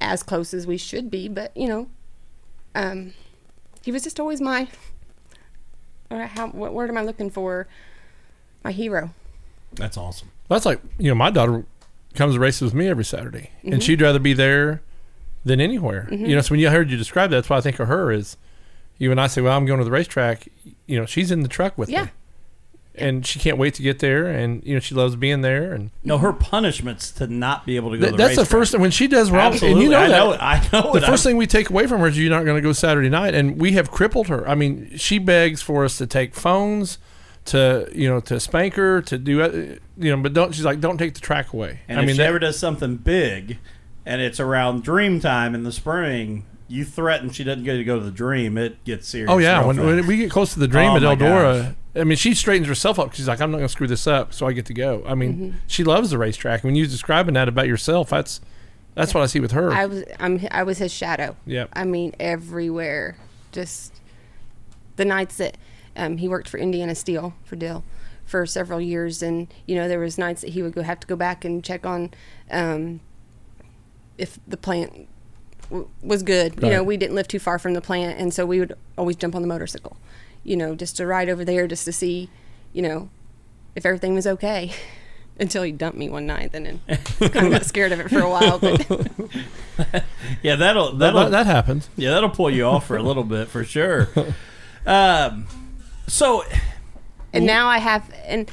as 0.00 0.22
close 0.22 0.52
as 0.52 0.66
we 0.66 0.76
should 0.76 1.10
be, 1.10 1.28
but 1.28 1.56
you 1.56 1.68
know, 1.68 1.88
um, 2.74 3.14
he 3.82 3.92
was 3.92 4.02
just 4.02 4.18
always 4.18 4.40
my 4.40 4.68
or 6.10 6.26
how 6.26 6.48
what 6.48 6.72
word 6.72 6.90
am 6.90 6.98
I 6.98 7.02
looking 7.02 7.30
for? 7.30 7.66
My 8.64 8.72
hero. 8.72 9.10
That's 9.74 9.96
awesome. 9.96 10.30
That's 10.48 10.64
like 10.66 10.80
you 10.98 11.08
know, 11.08 11.14
my 11.14 11.30
daughter 11.30 11.64
comes 12.14 12.34
to 12.34 12.40
races 12.40 12.62
with 12.62 12.74
me 12.74 12.88
every 12.88 13.04
Saturday, 13.04 13.50
Mm-hmm. 13.58 13.72
and 13.74 13.82
she'd 13.82 14.00
rather 14.00 14.18
be 14.18 14.32
there 14.32 14.82
than 15.44 15.60
anywhere. 15.60 16.08
You 16.10 16.34
know, 16.34 16.40
so 16.40 16.52
when 16.52 16.60
you 16.60 16.70
heard 16.70 16.90
you 16.90 16.96
describe 16.96 17.30
that, 17.30 17.36
that's 17.36 17.50
what 17.50 17.56
I 17.58 17.60
think 17.60 17.78
of 17.80 17.88
her 17.88 18.10
is. 18.10 18.36
You 18.98 19.10
and 19.10 19.20
I 19.20 19.26
say, 19.26 19.40
"Well, 19.42 19.56
I'm 19.56 19.66
going 19.66 19.78
to 19.78 19.84
the 19.84 19.90
racetrack." 19.90 20.48
You 20.86 20.98
know, 21.00 21.06
she's 21.06 21.30
in 21.32 21.40
the 21.42 21.48
truck 21.48 21.76
with 21.76 21.88
Yeah. 21.90 22.04
me, 22.04 22.10
and 22.94 23.26
she 23.26 23.40
can't 23.40 23.58
wait 23.58 23.74
to 23.74 23.82
get 23.82 23.98
there, 23.98 24.26
and 24.28 24.62
you 24.64 24.74
know, 24.74 24.78
she 24.80 24.94
loves 24.94 25.16
being 25.16 25.40
there. 25.40 25.72
And 25.74 25.90
No, 26.04 26.18
her 26.18 26.32
punishment's 26.32 27.10
to 27.12 27.26
not 27.26 27.66
be 27.66 27.74
able 27.74 27.90
to 27.90 27.96
go. 27.98 28.02
th- 28.02 28.12
to 28.12 28.16
the 28.16 28.22
that's 28.22 28.36
the 28.36 28.42
racetrack. 28.42 28.58
first 28.60 28.78
when 28.78 28.92
she 28.92 29.08
does 29.08 29.32
wrong, 29.32 29.52
Absolutely, 29.52 29.72
and 29.72 29.82
you 29.82 29.90
know 29.90 29.98
I 30.04 30.08
that. 30.08 30.16
know. 30.16 30.32
it. 30.32 30.38
I 30.40 30.68
know. 30.72 30.92
the 30.92 30.98
it. 30.98 31.04
first 31.04 31.24
thing 31.24 31.36
we 31.36 31.48
take 31.48 31.70
away 31.70 31.88
from 31.88 32.00
her 32.00 32.06
is 32.06 32.16
you're 32.16 32.30
not 32.30 32.44
going 32.44 32.56
to 32.56 32.62
go 32.62 32.72
Saturday 32.72 33.08
night, 33.08 33.34
and 33.34 33.60
we 33.60 33.72
have 33.72 33.90
crippled 33.90 34.28
her. 34.28 34.48
I 34.48 34.54
mean, 34.54 34.92
she 34.96 35.18
begs 35.18 35.60
for 35.60 35.84
us 35.84 35.98
to 35.98 36.06
take 36.06 36.36
phones, 36.36 36.98
to 37.46 37.88
you 37.94 38.08
know, 38.08 38.20
to 38.20 38.40
spank 38.40 38.74
her, 38.74 39.02
to 39.02 39.18
do 39.18 39.42
uh, 39.42 39.48
you 39.98 40.16
know, 40.16 40.22
but 40.22 40.32
don't. 40.32 40.54
She's 40.54 40.64
like, 40.64 40.80
don't 40.80 40.98
take 40.98 41.14
the 41.14 41.20
track 41.20 41.52
away. 41.52 41.80
And 41.88 41.98
I 41.98 42.02
if 42.02 42.06
mean, 42.06 42.14
she 42.16 42.18
that- 42.22 42.28
ever 42.28 42.38
does 42.38 42.58
something 42.58 42.96
big, 42.96 43.58
and 44.06 44.20
it's 44.20 44.40
around 44.40 44.82
Dream 44.82 45.20
time 45.20 45.54
in 45.54 45.62
the 45.64 45.72
spring, 45.72 46.46
you 46.68 46.84
threaten 46.84 47.30
she 47.30 47.44
doesn't 47.44 47.64
get 47.64 47.74
to 47.74 47.84
go 47.84 47.98
to 47.98 48.04
the 48.04 48.10
Dream, 48.10 48.56
it 48.56 48.82
gets 48.84 49.08
serious. 49.08 49.30
oh 49.30 49.38
yeah, 49.38 49.64
when, 49.64 49.76
when 49.84 50.06
we 50.06 50.16
get 50.16 50.30
close 50.30 50.52
to 50.54 50.58
the 50.58 50.68
dream 50.68 50.90
Oh, 50.90 50.96
at 50.96 51.02
my 51.02 51.14
Eldora, 51.14 51.74
I 51.94 52.04
mean, 52.04 52.16
she 52.16 52.34
straightens 52.34 52.66
herself 52.66 52.98
up. 52.98 53.12
She's 53.14 53.28
like, 53.28 53.40
I'm 53.40 53.50
not 53.50 53.58
going 53.58 53.68
to 53.68 53.72
screw 53.72 53.86
this 53.86 54.06
up, 54.06 54.32
so 54.32 54.46
I 54.48 54.52
get 54.52 54.66
to 54.66 54.74
go. 54.74 55.04
I 55.06 55.14
mean, 55.14 55.60
she 55.68 55.84
loves 55.84 56.10
the 56.10 56.18
racetrack. 56.18 56.64
When 56.64 56.74
you're 56.74 56.86
describing 56.86 57.34
that 57.34 57.46
about 57.48 57.68
yourself, 57.68 58.10
that's 58.10 58.40
that's 58.94 59.12
what 59.12 59.22
I 59.22 59.26
see 59.26 59.40
with 59.40 59.52
her. 59.52 59.72
I 59.72 59.86
was 59.86 60.04
I'm 60.18 60.40
I 60.50 60.62
was 60.62 60.78
his 60.78 60.92
shadow. 60.92 61.36
Yep. 61.46 61.68
I 61.74 61.84
mean 61.84 62.14
everywhere. 62.18 63.16
Just 63.52 63.92
the 64.96 65.04
nights 65.04 65.36
that 65.36 65.56
um, 65.96 66.18
he 66.18 66.28
worked 66.28 66.48
for 66.48 66.58
Indiana 66.58 66.94
Steel 66.94 67.34
for 67.44 67.56
Dill 67.56 67.84
for 68.24 68.46
several 68.46 68.80
years, 68.80 69.22
and 69.22 69.52
you 69.66 69.74
know 69.74 69.88
there 69.88 70.00
was 70.00 70.18
nights 70.18 70.40
that 70.40 70.50
he 70.50 70.62
would 70.62 70.74
go 70.74 70.82
have 70.82 71.00
to 71.00 71.06
go 71.06 71.16
back 71.16 71.44
and 71.44 71.62
check 71.62 71.84
on 71.86 72.10
um, 72.50 73.00
if 74.18 74.38
the 74.46 74.56
plant 74.56 75.08
w- 75.68 75.88
was 76.02 76.22
good. 76.22 76.62
You 76.62 76.70
know, 76.70 76.82
we 76.82 76.96
didn't 76.96 77.14
live 77.14 77.28
too 77.28 77.38
far 77.38 77.58
from 77.58 77.74
the 77.74 77.80
plant, 77.80 78.18
and 78.18 78.32
so 78.32 78.46
we 78.46 78.60
would 78.60 78.74
always 78.96 79.16
jump 79.16 79.34
on 79.34 79.42
the 79.42 79.48
motorcycle. 79.48 79.96
You 80.42 80.56
know, 80.56 80.74
just 80.74 80.96
to 80.98 81.06
ride 81.06 81.28
over 81.28 81.44
there, 81.44 81.66
just 81.66 81.84
to 81.86 81.92
see, 81.92 82.28
you 82.72 82.82
know, 82.82 83.08
if 83.74 83.84
everything 83.86 84.14
was 84.14 84.26
okay. 84.26 84.72
Until 85.36 85.64
he 85.64 85.72
dumped 85.72 85.98
me 85.98 86.08
one 86.08 86.26
night, 86.26 86.50
and 86.54 86.64
then 86.64 86.80
I 86.88 86.94
kind 87.26 87.46
of 87.46 87.52
got 87.52 87.64
scared 87.66 87.90
of 87.90 87.98
it 87.98 88.08
for 88.08 88.20
a 88.20 88.30
while. 88.30 88.60
But 88.60 88.86
yeah, 90.44 90.54
that'll 90.54 90.92
that, 90.92 90.98
that'll 90.98 91.22
that, 91.22 91.30
that 91.30 91.46
happens. 91.46 91.90
yeah 91.96 92.10
that'll 92.10 92.30
pull 92.30 92.50
you 92.50 92.64
off 92.64 92.86
for 92.86 92.96
a 92.96 93.02
little 93.02 93.24
bit 93.24 93.48
for 93.48 93.64
sure. 93.64 94.08
Um, 94.86 95.46
so 96.06 96.44
and 97.32 97.44
now 97.46 97.68
I 97.68 97.78
have, 97.78 98.12
and 98.24 98.50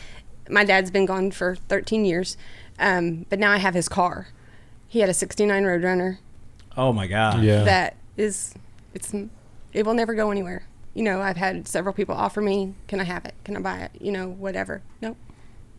my 0.50 0.64
dad's 0.64 0.90
been 0.92 1.06
gone 1.06 1.32
for 1.32 1.56
13 1.56 2.04
years, 2.06 2.36
um, 2.80 3.26
but 3.30 3.40
now 3.40 3.52
I 3.52 3.58
have 3.58 3.74
his 3.74 3.88
car. 3.88 4.28
He 4.88 5.00
had 5.00 5.10
a 5.10 5.14
69 5.14 5.64
Roadrunner 5.64 6.18
oh 6.78 6.94
my 6.94 7.06
god, 7.06 7.44
Yeah. 7.44 7.64
that 7.64 7.98
is, 8.18 8.54
it's, 8.94 9.14
it 9.74 9.86
will 9.86 9.94
never 9.94 10.14
go 10.16 10.32
anywhere. 10.32 10.64
You 10.94 11.04
know, 11.04 11.22
I've 11.22 11.36
had 11.38 11.68
several 11.68 11.94
people 11.94 12.16
offer 12.16 12.40
me, 12.42 12.76
can 12.88 13.00
I 13.00 13.04
have 13.04 13.26
it? 13.26 13.34
Can 13.44 13.58
I 13.58 13.60
buy 13.60 13.78
it? 13.80 13.92
You 14.02 14.12
know, 14.14 14.30
whatever. 14.30 14.82
Nope. 15.02 15.18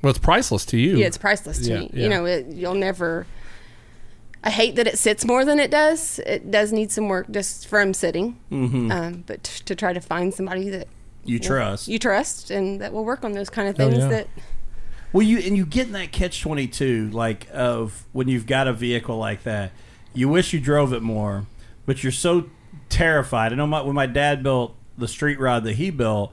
well, 0.03 0.11
it's 0.11 0.19
priceless 0.19 0.65
to 0.67 0.79
you. 0.79 0.99
Yeah, 0.99 1.07
it's 1.07 1.19
priceless 1.19 1.59
to 1.67 1.71
Yeah, 1.73 1.81
me. 1.81 1.91
yeah. 1.95 2.03
You 2.03 2.09
know, 2.11 2.25
it, 2.27 2.47
you'll 2.49 2.75
never. 2.75 3.27
I 4.45 4.51
hate 4.51 4.77
that 4.77 4.87
it 4.87 4.99
sits 4.99 5.25
more 5.25 5.45
than 5.45 5.59
it 5.59 5.71
does. 5.71 6.19
It 6.27 6.51
does 6.51 6.73
need 6.73 6.91
some 6.91 7.09
work 7.09 7.31
just 7.31 7.67
from 7.69 7.95
sitting. 7.95 8.39
Mm-hmm. 8.51 8.91
Um, 8.93 9.25
but 9.27 9.45
t- 9.45 9.63
to 9.65 9.75
try 9.75 9.93
to 9.93 10.01
find 10.01 10.33
somebody 10.35 10.69
that 10.71 10.89
you 11.25 11.39
trust. 11.39 11.89
you 11.89 11.99
trust 11.99 12.51
and 12.51 12.81
that 12.81 12.93
will 12.93 13.05
work 13.05 13.25
on 13.25 13.33
those 13.33 13.49
kind 13.51 13.69
of 13.69 13.75
Oh, 13.79 13.91
things 13.91 14.03
yeah. 14.03 14.09
that 14.09 14.29
Well, 15.13 15.27
you 15.27 15.39
and 15.39 15.57
you 15.57 15.65
get 15.67 15.87
in 15.87 15.93
that 15.93 16.11
catch 16.13 16.41
twenty 16.41 16.67
two, 16.67 17.11
like 17.11 17.47
of 17.53 18.05
when 18.13 18.29
you've 18.29 18.47
got 18.47 18.67
a 18.69 18.73
vehicle 18.73 19.17
like 19.19 19.43
that, 19.45 19.73
you 20.15 20.29
wish 20.29 20.53
you 20.53 20.61
drove 20.61 20.93
it 20.93 21.03
more, 21.03 21.47
but 21.87 22.03
you're 22.03 22.13
so 22.13 22.51
terrified. 22.89 23.53
I 23.53 23.57
know 23.57 23.67
my, 23.67 23.83
when 23.83 23.95
my 23.95 24.07
dad 24.07 24.43
built 24.43 24.75
the 24.99 25.09
street 25.09 25.39
rod 25.41 25.65
that 25.65 25.75
he 25.75 25.91
built, 25.91 26.33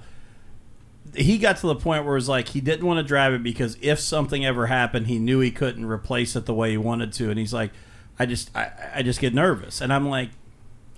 he 1.16 1.38
got 1.38 1.58
to 1.58 1.68
the 1.68 1.76
point 1.76 2.04
where 2.06 2.14
it 2.14 2.18
was 2.18 2.30
like 2.30 2.50
he 2.50 2.62
didn't 2.62 2.86
want 2.86 2.98
to 3.00 3.04
drive 3.04 3.34
it 3.34 3.42
because 3.44 3.78
if 3.82 4.00
something 4.00 4.46
ever 4.46 4.68
happened, 4.68 5.08
he 5.08 5.18
knew 5.20 5.40
he 5.40 5.52
couldn't 5.52 5.86
replace 5.86 6.36
it 6.36 6.46
the 6.46 6.54
way 6.54 6.72
he 6.72 6.78
wanted 6.78 7.12
to, 7.14 7.30
and 7.30 7.40
he's 7.40 7.54
like, 7.54 7.72
I 8.18 8.26
just 8.26 8.56
I, 8.56 8.72
I 8.96 9.02
just 9.04 9.20
get 9.20 9.34
nervous, 9.34 9.82
and 9.82 9.92
I'm 9.94 10.08
like, 10.10 10.30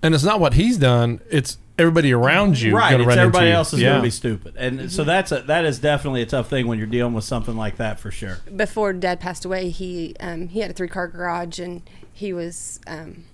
and 0.04 0.16
it's 0.16 0.24
not 0.24 0.39
what 0.39 0.54
he's 0.54 0.78
done. 0.78 1.22
It's 1.30 1.58
everybody 1.78 2.14
around 2.14 2.60
you. 2.60 2.76
right, 2.76 2.99
it's 2.99 3.08
run 3.08 3.18
everybody 3.18 3.47
into 3.47 3.58
else 3.58 3.74
is 3.74 3.82
yeah. 3.82 3.89
going 3.89 4.02
to 4.02 4.04
be 4.04 4.12
stupid, 4.12 4.56
and 4.58 4.91
so 4.91 5.04
that's 5.04 5.32
a 5.32 5.41
that 5.43 5.66
is 5.66 5.80
definitely 5.80 6.22
a 6.22 6.26
tough 6.26 6.49
thing 6.49 6.68
when 6.68 6.78
you're 6.78 6.88
dealing 6.88 7.14
with 7.14 7.24
something 7.24 7.56
like 7.56 7.78
that 7.78 7.99
for 7.99 8.12
sure. 8.12 8.39
before 8.56 8.93
dad 8.93 9.20
passed 9.20 9.45
away 9.45 9.70
he 9.70 10.16
um, 10.20 10.47
he 10.49 10.60
had 10.60 10.72
a 10.72 10.74
three 10.74 10.88
car 10.88 11.08
garage 11.08 11.60
and 11.60 11.82
he 12.14 12.34
was 12.34 12.80
um, 12.88 13.26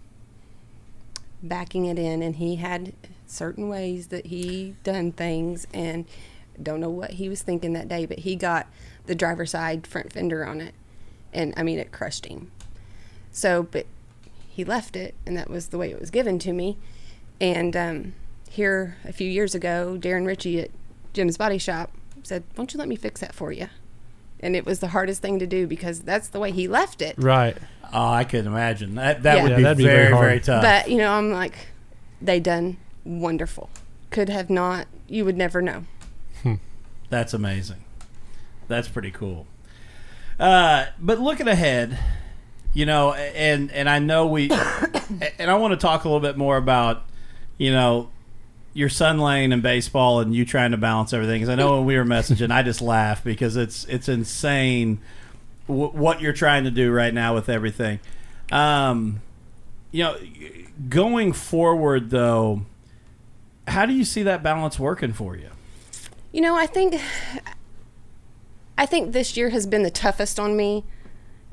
backing 1.41 1.86
it 1.86 1.99
in 1.99 2.22
and 2.22 2.38
he 2.38 2.57
had 2.57 2.93
certain 3.26 3.68
ways 3.68 4.07
that 4.07 4.28
he 4.28 4.76
done 4.84 5.11
things 5.11 5.68
and 5.74 6.05
don't 6.61 6.80
know 6.80 6.89
what 6.89 7.11
he 7.11 7.28
was 7.30 7.41
thinking 7.41 7.74
that 7.74 7.88
day 7.88 8.05
but 8.05 8.20
he 8.20 8.36
got 8.36 8.68
the 9.05 9.13
driver's 9.13 9.51
side 9.51 9.86
front 9.86 10.11
fender 10.13 10.45
on 10.45 10.61
it 10.61 10.74
and 11.34 11.53
I 11.55 11.63
mean 11.63 11.80
it 11.80 11.91
crushed 11.91 12.26
him. 12.26 12.51
So, 13.32 13.63
but 13.63 13.86
he 14.58 14.66
left 14.66 14.95
it, 14.95 15.14
and 15.28 15.38
that 15.38 15.51
was 15.51 15.68
the 15.68 15.78
way 15.78 15.91
it 15.91 15.99
was 15.99 16.10
given 16.10 16.39
to 16.39 16.51
me. 16.51 16.78
And 17.39 17.78
um, 17.78 18.14
here 18.49 18.97
a 19.05 19.14
few 19.14 19.30
years 19.30 19.53
ago, 19.53 19.97
Darren 20.01 20.26
Ritchie 20.26 20.60
at 20.60 20.72
Jim's 21.14 21.38
Body 21.38 21.60
Shop 21.60 21.91
said, 22.24 22.41
"Why 22.49 22.55
don't 22.58 22.74
you 22.74 22.80
let 22.80 22.88
me 22.89 22.95
fix 22.95 23.22
that 23.22 23.36
for 23.36 23.51
you?" 23.51 23.68
And 24.39 24.55
it 24.55 24.66
was 24.66 24.80
the 24.80 24.88
hardest 24.88 25.22
thing 25.22 25.38
to 25.38 25.45
do 25.45 25.68
because 25.68 25.99
that's 26.01 26.28
the 26.30 26.39
way 26.39 26.51
he 26.51 26.68
left 26.68 27.03
it. 27.03 27.14
Right. 27.20 27.55
Oh, 27.93 28.08
I 28.10 28.24
could 28.24 28.47
imagine 28.47 28.95
that. 28.95 29.22
That 29.24 29.38
Yeah. 29.38 29.43
would 29.43 29.55
be, 29.58 29.62
that'd 29.64 29.78
be 29.78 29.84
very, 29.86 30.08
very 30.08 30.20
very 30.20 30.39
tough. 30.39 30.64
But 30.64 30.89
you 30.89 30.97
know, 30.97 31.12
I'm 31.12 31.32
like, 31.32 31.53
they 32.20 32.39
done 32.39 32.78
wonderful. 33.05 33.70
Could 34.10 34.30
have 34.30 34.49
not. 34.49 34.88
You 35.08 35.24
would 35.24 35.38
never 35.38 35.62
know. 35.62 35.86
That's 37.10 37.34
amazing. 37.34 37.84
That's 38.68 38.88
pretty 38.89 39.12
cool. 39.12 39.45
Uh, 40.39 40.88
but 40.99 41.20
looking 41.20 41.47
ahead, 41.47 41.97
you 42.78 42.86
know, 42.86 43.11
and 43.13 43.71
and 43.71 43.89
I 43.89 43.97
know 43.97 44.28
we, 44.28 44.51
and 45.39 45.49
I 45.49 45.55
want 45.55 45.71
to 45.71 45.78
talk 45.78 46.03
a 46.03 46.07
little 46.07 46.19
bit 46.19 46.38
more 46.38 46.57
about, 46.57 47.01
you 47.57 47.71
know, 47.71 48.09
your 48.75 48.88
son 48.88 49.17
lane 49.17 49.51
and 49.51 49.63
baseball 49.63 50.19
and 50.19 50.36
you 50.36 50.45
trying 50.45 50.69
to 50.69 50.78
balance 50.78 51.11
everything. 51.11 51.39
Because 51.39 51.49
I 51.49 51.55
know 51.55 51.78
when 51.78 51.86
we 51.86 51.97
were 51.97 52.05
messaging, 52.05 52.51
I 52.51 52.61
just 52.61 52.80
laugh 52.80 53.23
because 53.23 53.55
it's 53.55 53.86
it's 53.86 54.07
insane 54.07 54.99
w- 55.67 55.89
what 55.89 56.21
you're 56.21 56.34
trying 56.34 56.65
to 56.65 56.71
do 56.71 56.91
right 56.91 57.11
now 57.11 57.34
with 57.34 57.49
everything. 57.49 57.99
Um, 58.51 59.23
you 59.89 60.03
know, 60.03 60.17
going 60.88 61.34
forward 61.34 62.11
though, 62.11 62.61
how 63.67 63.88
do 63.88 63.93
you 63.93 64.05
see 64.05 64.21
that 64.21 64.43
balance 64.43 64.78
working 64.78 65.13
for 65.13 65.36
you? 65.36 65.49
You 66.32 66.41
know, 66.41 66.55
I 66.55 66.67
think 66.67 67.01
I 68.78 68.86
think 68.86 69.13
this 69.13 69.36
year 69.36 69.49
has 69.49 69.65
been 69.65 69.82
the 69.82 69.89
toughest 69.89 70.39
on 70.39 70.55
me. 70.55 70.84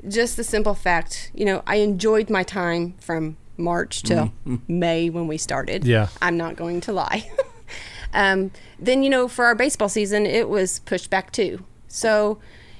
Just 0.07 0.37
the 0.37 0.43
simple 0.43 0.73
fact, 0.73 1.31
you 1.33 1.45
know, 1.45 1.63
I 1.65 1.77
enjoyed 1.77 2.29
my 2.29 2.43
time 2.43 2.93
from 2.99 3.37
March 3.57 4.03
till 4.03 4.31
May 4.67 5.09
when 5.09 5.27
we 5.27 5.37
started. 5.37 5.85
Yeah. 5.85 6.07
I'm 6.21 6.37
not 6.37 6.55
going 6.55 6.81
to 6.81 6.93
lie. 6.93 7.29
um, 8.13 8.51
then, 8.79 9.03
you 9.03 9.09
know, 9.09 9.27
for 9.27 9.45
our 9.45 9.55
baseball 9.55 9.89
season, 9.89 10.25
it 10.25 10.49
was 10.49 10.79
pushed 10.79 11.09
back 11.09 11.31
too. 11.31 11.63
So, 11.87 12.39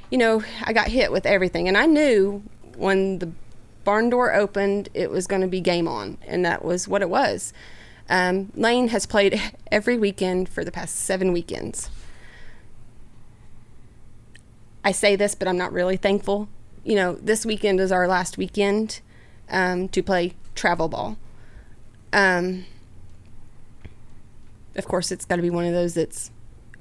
you 0.09 0.17
know, 0.17 0.43
I 0.63 0.73
got 0.73 0.89
hit 0.89 1.11
with 1.11 1.25
everything. 1.25 1.67
And 1.67 1.77
I 1.77 1.85
knew 1.85 2.43
when 2.75 3.19
the 3.19 3.31
barn 3.83 4.09
door 4.09 4.33
opened, 4.33 4.89
it 4.93 5.09
was 5.09 5.27
going 5.27 5.41
to 5.41 5.47
be 5.47 5.61
game 5.61 5.87
on. 5.87 6.17
And 6.27 6.45
that 6.45 6.63
was 6.63 6.87
what 6.87 7.01
it 7.01 7.09
was. 7.09 7.53
Um, 8.09 8.51
Lane 8.55 8.89
has 8.89 9.05
played 9.05 9.41
every 9.71 9.97
weekend 9.97 10.49
for 10.49 10.63
the 10.63 10.71
past 10.71 10.95
seven 10.95 11.31
weekends. 11.31 11.89
I 14.83 14.91
say 14.91 15.15
this, 15.15 15.33
but 15.33 15.47
I'm 15.47 15.57
not 15.57 15.73
really 15.73 15.97
thankful. 15.97 16.47
You 16.85 16.95
know, 16.95 17.15
this 17.15 17.45
weekend 17.45 17.81
is 17.81 17.91
our 17.91 18.07
last 18.07 18.37
weekend 18.37 19.01
um, 19.49 19.89
to 19.89 20.01
play 20.01 20.33
travel 20.53 20.87
ball. 20.87 21.17
Um, 22.13 22.65
of 24.75 24.87
course, 24.87 25.11
it's 25.11 25.25
got 25.25 25.35
to 25.35 25.41
be 25.41 25.49
one 25.49 25.65
of 25.65 25.73
those 25.73 25.95
that's 25.95 26.31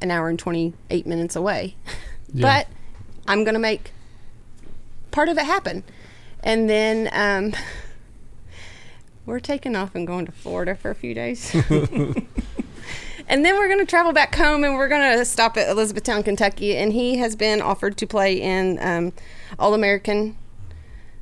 an 0.00 0.11
hour 0.11 0.28
and 0.28 0.38
28 0.38 1.07
minutes 1.07 1.34
away. 1.34 1.74
Yeah. 2.32 2.42
But 2.42 2.68
I'm 3.26 3.44
going 3.44 3.55
to 3.55 3.61
make 3.61 3.92
part 5.11 5.28
of 5.28 5.38
it 5.38 5.44
happen. 5.44 5.84
And 6.42 6.68
then 6.68 7.09
um, 7.12 7.55
we're 9.26 9.40
taking 9.40 9.74
off 9.74 9.94
and 9.94 10.07
going 10.07 10.26
to 10.26 10.32
Florida 10.32 10.74
for 10.74 10.90
a 10.90 10.94
few 10.94 11.14
days. 11.14 11.50
And 13.28 13.44
then 13.44 13.56
we're 13.56 13.68
going 13.68 13.80
to 13.80 13.86
travel 13.86 14.12
back 14.12 14.34
home 14.34 14.64
and 14.64 14.74
we're 14.74 14.88
going 14.88 15.18
to 15.18 15.24
stop 15.24 15.56
at 15.56 15.68
Elizabethtown, 15.68 16.22
Kentucky. 16.22 16.76
And 16.76 16.92
he 16.92 17.16
has 17.18 17.36
been 17.36 17.62
offered 17.62 17.96
to 17.98 18.06
play 18.06 18.40
in 18.40 18.78
um, 18.80 19.12
All 19.58 19.74
American 19.74 20.36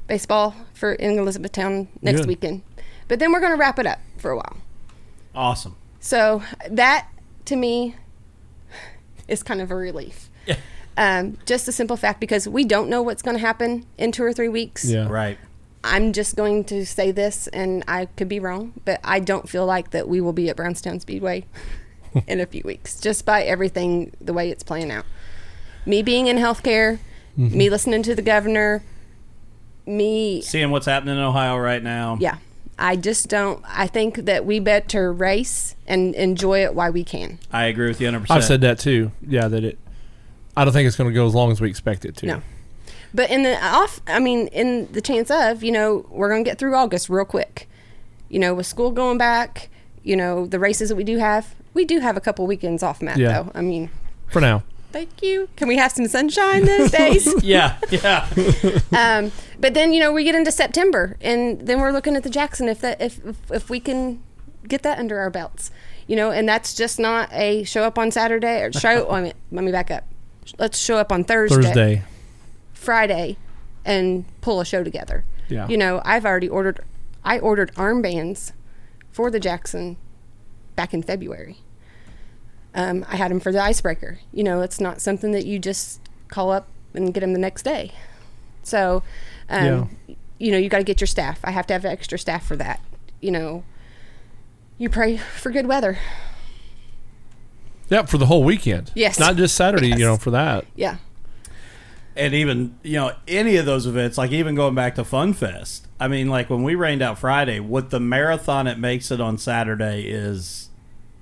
baseball 0.09 0.55
for 0.75 0.93
in 0.93 1.19
Elizabethtown 1.19 1.89
next 2.01 2.21
Good. 2.21 2.29
weekend. 2.29 2.63
But 3.09 3.19
then 3.19 3.33
we're 3.33 3.41
going 3.41 3.53
to 3.53 3.59
wrap 3.59 3.79
it 3.79 3.87
up 3.87 4.01
for 4.19 4.31
a 4.31 4.37
while. 4.37 4.57
Awesome. 5.35 5.77
So 6.01 6.43
that 6.69 7.09
to 7.47 7.57
me 7.57 7.97
is 9.29 9.43
kind 9.43 9.61
of 9.61 9.71
a 9.71 9.77
relief. 9.77 10.29
Yeah. 10.47 10.57
Um, 10.97 11.39
just 11.47 11.69
a 11.69 11.73
simple 11.73 11.97
fact 11.97 12.21
because 12.21 12.49
we 12.49 12.65
don't 12.65 12.89
know 12.89 13.03
what's 13.03 13.23
going 13.23 13.37
to 13.37 13.41
happen 13.41 13.87
in 13.97 14.13
two 14.13 14.25
or 14.25 14.33
three 14.33 14.49
weeks. 14.49 14.85
Yeah. 14.85 15.09
Right. 15.09 15.39
I'm 15.85 16.13
just 16.13 16.37
going 16.37 16.65
to 16.65 16.87
say 16.87 17.11
this, 17.11 17.49
and 17.49 17.83
I 17.89 18.07
could 18.07 18.29
be 18.29 18.39
wrong, 18.39 18.73
but 18.85 19.01
I 19.03 19.19
don't 19.19 19.49
feel 19.49 19.67
like 19.67 19.91
that 19.91 20.09
we 20.09 20.21
will 20.21 20.33
be 20.33 20.49
at 20.49 20.57
Brownstown 20.57 21.01
Speedway 21.01 21.45
in 22.27 22.41
a 22.41 22.47
few 22.47 22.63
weeks, 22.65 23.01
just 23.01 23.25
by 23.25 23.43
everything 23.43 24.13
the 24.21 24.33
way 24.33 24.51
it's 24.51 24.63
playing 24.63 24.91
out. 24.91 25.05
Me 25.85 26.03
being 26.03 26.27
in 26.27 26.37
healthcare, 26.37 26.99
mm-hmm. 27.39 27.57
me 27.57 27.71
listening 27.71 28.03
to 28.05 28.15
the 28.15 28.23
governor, 28.23 28.83
me, 29.87 30.43
Seeing 30.43 30.71
what's 30.71 30.87
happening 30.87 31.17
in 31.17 31.23
Ohio 31.23 31.57
right 31.59 31.83
now. 31.83 32.17
yeah. 32.21 32.39
I 32.79 32.97
just 32.97 33.29
don't. 33.29 33.63
I 33.69 33.87
think 33.87 34.25
that 34.25 34.45
we 34.45 34.59
better 34.59 35.13
race 35.13 35.77
and 35.87 36.15
enjoy 36.17 36.65
it 36.65 36.75
while 36.75 36.91
we 36.91 37.05
can. 37.05 37.39
I 37.53 37.67
agree 37.67 37.87
with 37.87 38.01
you 38.01 38.09
100%. 38.09 38.27
I've 38.31 38.45
said 38.45 38.61
that 38.63 38.79
too. 38.79 39.13
Yeah, 39.25 39.47
that 39.49 39.63
it. 39.63 39.79
I 40.57 40.65
don't 40.65 40.73
think 40.73 40.87
it's 40.87 40.97
going 40.97 41.09
to 41.09 41.15
go 41.15 41.27
as 41.27 41.35
long 41.35 41.53
as 41.53 41.61
we 41.61 41.71
expect 41.71 42.05
it 42.05 42.17
to. 42.17 42.27
No. 42.27 42.43
But 43.15 43.31
in 43.31 43.43
the 43.43 43.63
off, 43.65 44.01
I 44.07 44.19
mean, 44.19 44.49
in 44.49 44.91
the 44.93 45.01
chance 45.01 45.31
of, 45.31 45.63
you 45.63 45.71
know, 45.71 46.07
we're 46.11 46.29
going 46.29 46.45
to 46.45 46.51
get 46.51 46.59
through 46.59 46.75
August 46.75 47.09
real 47.09 47.25
quick. 47.25 47.69
You 48.29 48.39
know, 48.39 48.55
with 48.55 48.67
school 48.67 48.91
going 48.91 49.19
back, 49.19 49.69
you 50.03 50.17
know, 50.17 50.47
the 50.47 50.59
races 50.59 50.89
that 50.89 50.97
we 50.97 51.05
do 51.05 51.19
have, 51.19 51.55
we 51.75 51.85
do 51.85 52.01
have 52.01 52.17
a 52.17 52.21
couple 52.21 52.47
weekends 52.47 52.83
off, 52.83 53.01
Matt, 53.03 53.17
Yeah. 53.19 53.43
though. 53.43 53.53
I 53.55 53.61
mean, 53.63 53.91
For 54.29 54.41
now. 54.41 54.63
thank 54.93 55.23
you. 55.23 55.49
Can 55.57 55.69
we 55.69 55.77
have 55.77 55.93
some 55.93 56.07
sunshine 56.07 56.65
those 56.65 56.91
days? 57.03 57.33
Yeah, 57.43 57.79
yeah. 57.91 58.29
um, 58.93 59.33
but 59.59 59.75
then, 59.75 59.93
you 59.93 60.01
know, 60.01 60.13
we 60.13 60.25
get 60.25 60.35
into 60.35 60.53
September 60.53 61.17
and 61.21 61.61
then 61.67 61.81
we're 61.81 61.93
looking 61.93 62.17
at 62.17 62.23
the 62.23 62.31
Jackson 62.31 62.69
if 62.69 62.81
that, 62.81 63.01
if, 63.01 63.25
if, 63.25 63.51
if 63.51 63.71
we 63.71 63.81
can 63.81 64.23
get 64.69 64.83
that 64.83 64.99
under 64.99 65.19
our 65.19 65.31
belts, 65.31 65.71
you 66.07 66.17
know, 66.17 66.31
and 66.31 66.49
that's 66.49 66.75
just 66.75 66.99
not 66.99 67.29
a 67.33 67.65
show 67.65 67.85
up 67.85 67.99
on 67.99 68.11
Saturday 68.11 68.63
or 68.63 68.73
show, 68.73 69.11
I 69.11 69.23
mean, 69.23 69.33
let 69.51 69.65
me 69.65 69.73
back 69.73 69.91
up. 69.91 70.05
Let's 70.59 70.79
show 70.79 70.97
up 70.99 71.11
on 71.13 71.25
Thursday. 71.25 72.03
Friday 72.75 73.37
and 73.85 74.25
pull 74.41 74.61
a 74.61 74.65
show 74.65 74.83
together. 74.83 75.25
Yeah. 75.49 75.69
You 75.69 75.77
know, 75.77 76.01
I've 76.05 76.25
already 76.27 76.49
ordered 76.49 76.81
I 77.25 77.39
ordered 77.39 77.73
armbands 77.77 78.51
for 79.13 79.31
the 79.31 79.39
Jackson 79.39 79.97
back 80.77 80.93
in 80.95 81.03
February. 81.03 81.59
Um, 82.75 83.05
I 83.09 83.17
had 83.17 83.31
them 83.31 83.41
for 83.41 83.53
the 83.53 83.63
icebreaker. 83.63 84.19
You 84.33 84.45
know, 84.45 84.61
it's 84.63 84.81
not 84.81 85.01
something 85.01 85.33
that 85.33 85.45
you 85.45 85.59
just 85.59 86.01
call 86.29 86.51
up 86.51 86.69
and 86.95 87.13
get 87.13 87.21
them 87.21 87.33
the 87.33 87.39
next 87.39 87.63
day. 87.63 87.93
So, 88.63 89.03
um, 89.51 89.97
you 90.39 90.51
know, 90.53 90.59
you 90.59 90.69
got 90.69 90.79
to 90.79 90.85
get 90.85 91.01
your 91.01 91.07
staff. 91.07 91.41
I 91.45 91.51
have 91.51 91.67
to 91.69 91.75
have 91.75 91.85
extra 91.85 92.19
staff 92.19 92.47
for 92.47 92.57
that. 92.57 92.81
You 93.21 93.31
know, 93.31 93.65
you 94.79 94.89
pray 94.89 95.17
for 95.19 95.51
good 95.51 95.67
weather. 95.67 95.99
Yep, 97.91 98.09
for 98.09 98.17
the 98.19 98.27
whole 98.27 98.43
weekend. 98.43 98.91
Yes. 98.95 99.19
Not 99.19 99.37
just 99.37 99.55
Saturday, 99.55 99.89
Yes. 99.89 99.99
you 99.99 100.07
know, 100.07 100.17
for 100.17 100.31
that. 100.31 100.65
Yeah. 100.75 100.97
And 102.17 102.35
even 102.35 102.79
you 102.83 102.95
know 102.95 103.13
any 103.27 103.57
of 103.57 103.65
those 103.67 103.87
events 103.87 104.19
like 104.19 104.31
even 104.31 104.55
going 104.55 104.75
back 104.75 104.95
to 104.95 105.05
fun 105.05 105.33
fest 105.33 105.87
i 105.99 106.07
mean 106.07 106.29
like 106.29 106.51
when 106.51 106.63
we 106.63 106.75
rained 106.75 107.03
out 107.03 107.19
friday 107.19 107.59
what 107.61 107.91
the 107.91 108.01
marathon 108.01 108.67
it 108.67 108.79
makes 108.79 109.11
it 109.11 109.21
on 109.21 109.39
saturday 109.39 110.03
is 110.03 110.69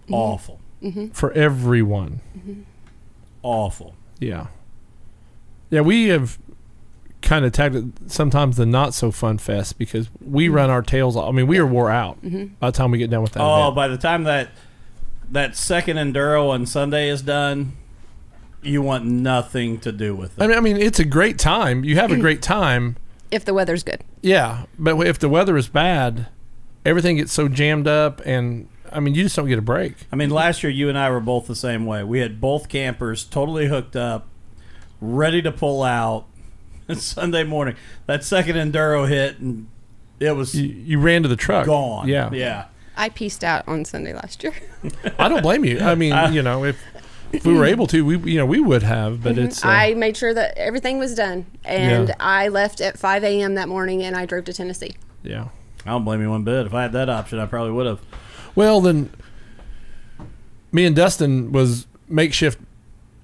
mm-hmm. 0.05 0.15
awful 0.15 0.61
mm-hmm. 0.83 1.09
For 1.09 1.31
everyone. 1.33 2.21
Mm-hmm. 2.37 2.63
awful 3.43 3.95
Yeah. 4.19 4.49
Yeah, 5.71 5.83
we 5.83 6.09
have 6.09 6.39
kind 7.23 7.45
of 7.45 7.53
tagged 7.53 7.77
it 7.77 7.85
sometimes 8.11 8.57
the 8.57 8.67
not 8.67 8.95
so 8.95 9.11
fun 9.11 9.39
fest 9.39 9.79
because 9.79 10.09
we 10.21 10.47
Mm-hmm. 10.47 10.55
run 10.55 10.71
our 10.71 10.83
tails 10.83 11.17
off. 11.17 11.29
I 11.29 11.33
mean, 11.33 11.47
we 11.47 11.59
are 11.59 11.67
wore 11.67 11.91
out 11.91 12.19
by 12.59 12.71
the 12.71 12.77
time 12.77 12.91
we 12.91 12.99
get 12.99 13.11
done 13.11 13.23
with 13.23 13.33
that. 13.33 13.43
oh 13.43 13.65
event. 13.65 13.77
by 13.77 13.89
the 13.89 13.99
time 13.99 14.25
that 14.25 14.49
that 15.31 15.55
second 15.55 15.97
enduro 15.97 16.49
on 16.49 16.67
sunday 16.67 17.09
is 17.09 17.23
done 17.23 17.77
you 18.63 18.83
want 18.83 19.05
nothing 19.05 19.79
to 19.81 19.93
do 19.93 20.15
with 20.15 20.39
it 20.39 20.43
I 20.43 20.47
mean, 20.47 20.57
I 20.57 20.61
mean, 20.61 20.77
it's 20.77 20.99
a 20.99 21.05
great 21.05 21.39
time. 21.39 21.85
You 21.85 21.97
have 21.97 22.13
a 22.13 22.17
mm. 22.17 22.21
great 22.21 22.43
time. 22.43 22.97
If 23.31 23.45
the 23.45 23.55
weather's 23.55 23.83
good. 23.83 24.03
Yeah, 24.23 24.65
but 24.79 25.07
if 25.07 25.19
the 25.19 25.29
weather 25.29 25.57
is 25.57 25.69
bad, 25.69 26.29
everything 26.85 27.17
gets 27.17 27.33
so 27.33 27.49
jammed 27.49 27.87
up, 27.87 28.21
and 28.25 28.69
I 28.93 29.01
mean, 29.01 29.15
you 29.15 29.23
just 29.23 29.37
don't 29.37 29.49
get 29.49 29.59
a 29.59 29.63
break. 29.63 29.95
I 30.13 30.17
mean, 30.17 30.31
last 30.31 30.63
year 30.63 30.71
you 30.71 30.89
and 30.89 30.99
I 30.99 31.11
were 31.11 31.21
both 31.21 31.47
the 31.47 31.55
same 31.55 31.87
way. 31.87 32.03
We 32.05 32.19
had 32.19 32.41
both 32.41 32.69
campers 32.69 33.25
totally 33.25 33.69
hooked 33.69 33.97
up, 33.97 34.27
ready 35.01 35.43
to 35.43 35.53
pull 35.53 35.83
out. 35.83 36.27
Sunday 36.95 37.45
morning, 37.45 37.77
that 38.07 38.25
second 38.25 38.57
enduro 38.57 39.09
hit, 39.09 39.39
and 39.39 39.69
it 40.19 40.33
was 40.33 40.55
You, 40.55 40.67
you 40.67 40.99
ran 40.99 41.23
to 41.23 41.29
the 41.29 41.37
truck. 41.37 41.67
gone. 41.67 42.09
Yeah, 42.09 42.31
yeah. 42.33 42.67
I 42.97 43.09
pieced 43.09 43.45
out 43.45 43.67
on 43.67 43.85
Sunday 43.85 44.13
last 44.13 44.43
year. 44.43 44.53
I 45.19 45.29
don't 45.29 45.43
blame 45.43 45.65
you. 45.65 45.81
I 45.81 45.95
mean, 45.95 46.15
you 46.33 46.43
know, 46.43 46.65
if 46.65 46.83
if 47.33 47.47
we 47.47 47.55
were 47.55 47.65
able 47.65 47.87
to, 47.89 48.05
we 48.05 48.17
you 48.33 48.39
know 48.39 48.47
we 48.47 48.61
would 48.61 48.83
have, 48.83 49.23
but 49.23 49.39
it's 49.39 49.65
uh, 49.65 49.69
I 49.69 49.95
made 49.95 50.17
sure 50.17 50.35
that 50.35 50.57
everything 50.59 50.99
was 50.99 51.15
done, 51.15 51.47
and 51.65 52.09
Yeah. 52.09 52.15
I 52.21 52.49
left 52.49 52.81
at 52.81 52.99
5 52.99 53.25
a.m. 53.25 53.55
that 53.55 53.69
morning, 53.69 54.03
and 54.03 54.17
I 54.17 54.27
drove 54.27 54.45
to 54.47 54.53
Tennessee. 54.53 54.97
yeah. 55.23 55.49
I 55.87 55.91
don't 55.93 56.05
blame 56.05 56.21
you 56.21 56.29
one 56.29 56.45
bit. 56.45 56.67
If 56.67 56.75
I 56.75 56.83
had 56.83 56.93
that 56.93 57.09
option, 57.09 57.39
I 57.39 57.47
probably 57.47 57.73
would 57.73 57.87
have. 57.87 58.01
Well, 58.55 58.83
then, 58.83 59.09
me 60.73 60.85
and 60.85 60.95
Dustin 60.95 61.53
was 61.53 61.87
makeshift 62.07 62.59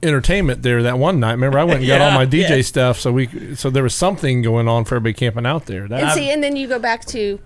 entertainment 0.02 0.62
there 0.62 0.82
that 0.82 0.98
one 0.98 1.20
night. 1.20 1.32
Remember, 1.32 1.58
I 1.58 1.64
went 1.64 1.80
and 1.80 1.86
got 1.88 2.00
all 2.00 2.12
my 2.12 2.24
DJ 2.24 2.48
yeah. 2.56 2.62
stuff, 2.62 2.98
so 2.98 3.12
we 3.12 3.54
so 3.56 3.68
there 3.68 3.82
was 3.82 3.94
something 3.94 4.40
going 4.40 4.68
on 4.68 4.84
for 4.86 4.96
everybody 4.96 5.12
camping 5.12 5.44
out 5.44 5.66
there. 5.66 5.86
That, 5.86 6.02
And 6.02 6.12
see, 6.12 6.30
and 6.30 6.42
then 6.42 6.56
you 6.56 6.66
go 6.66 6.78
back 6.78 7.04
to, 7.06 7.38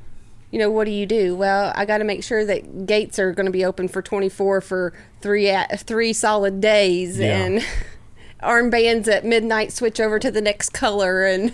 you 0.51 0.59
know, 0.59 0.71
what 0.71 0.85
do 0.85 0.91
you 0.91 1.07
do? 1.07 1.35
Well, 1.37 1.73
I 1.77 1.85
got 1.85 1.99
to 1.99 2.05
make 2.05 2.25
sure 2.25 2.45
that 2.45 2.87
gates 2.87 3.19
are 3.19 3.33
going 3.33 3.47
to 3.47 3.53
be 3.53 3.65
open 3.65 3.87
for 3.89 4.03
24 4.03 4.61
for 4.61 4.93
three 5.21 5.49
a- 5.49 5.67
three 5.77 6.13
solid 6.13 6.61
days, 6.61 7.19
Yeah. 7.19 7.37
and 7.45 7.65
armbands 8.43 9.09
at 9.09 9.25
midnight 9.25 9.73
switch 9.73 10.01
over 10.01 10.19
to 10.19 10.31
the 10.31 10.41
next 10.41 10.71
color, 10.71 11.25
and 11.25 11.53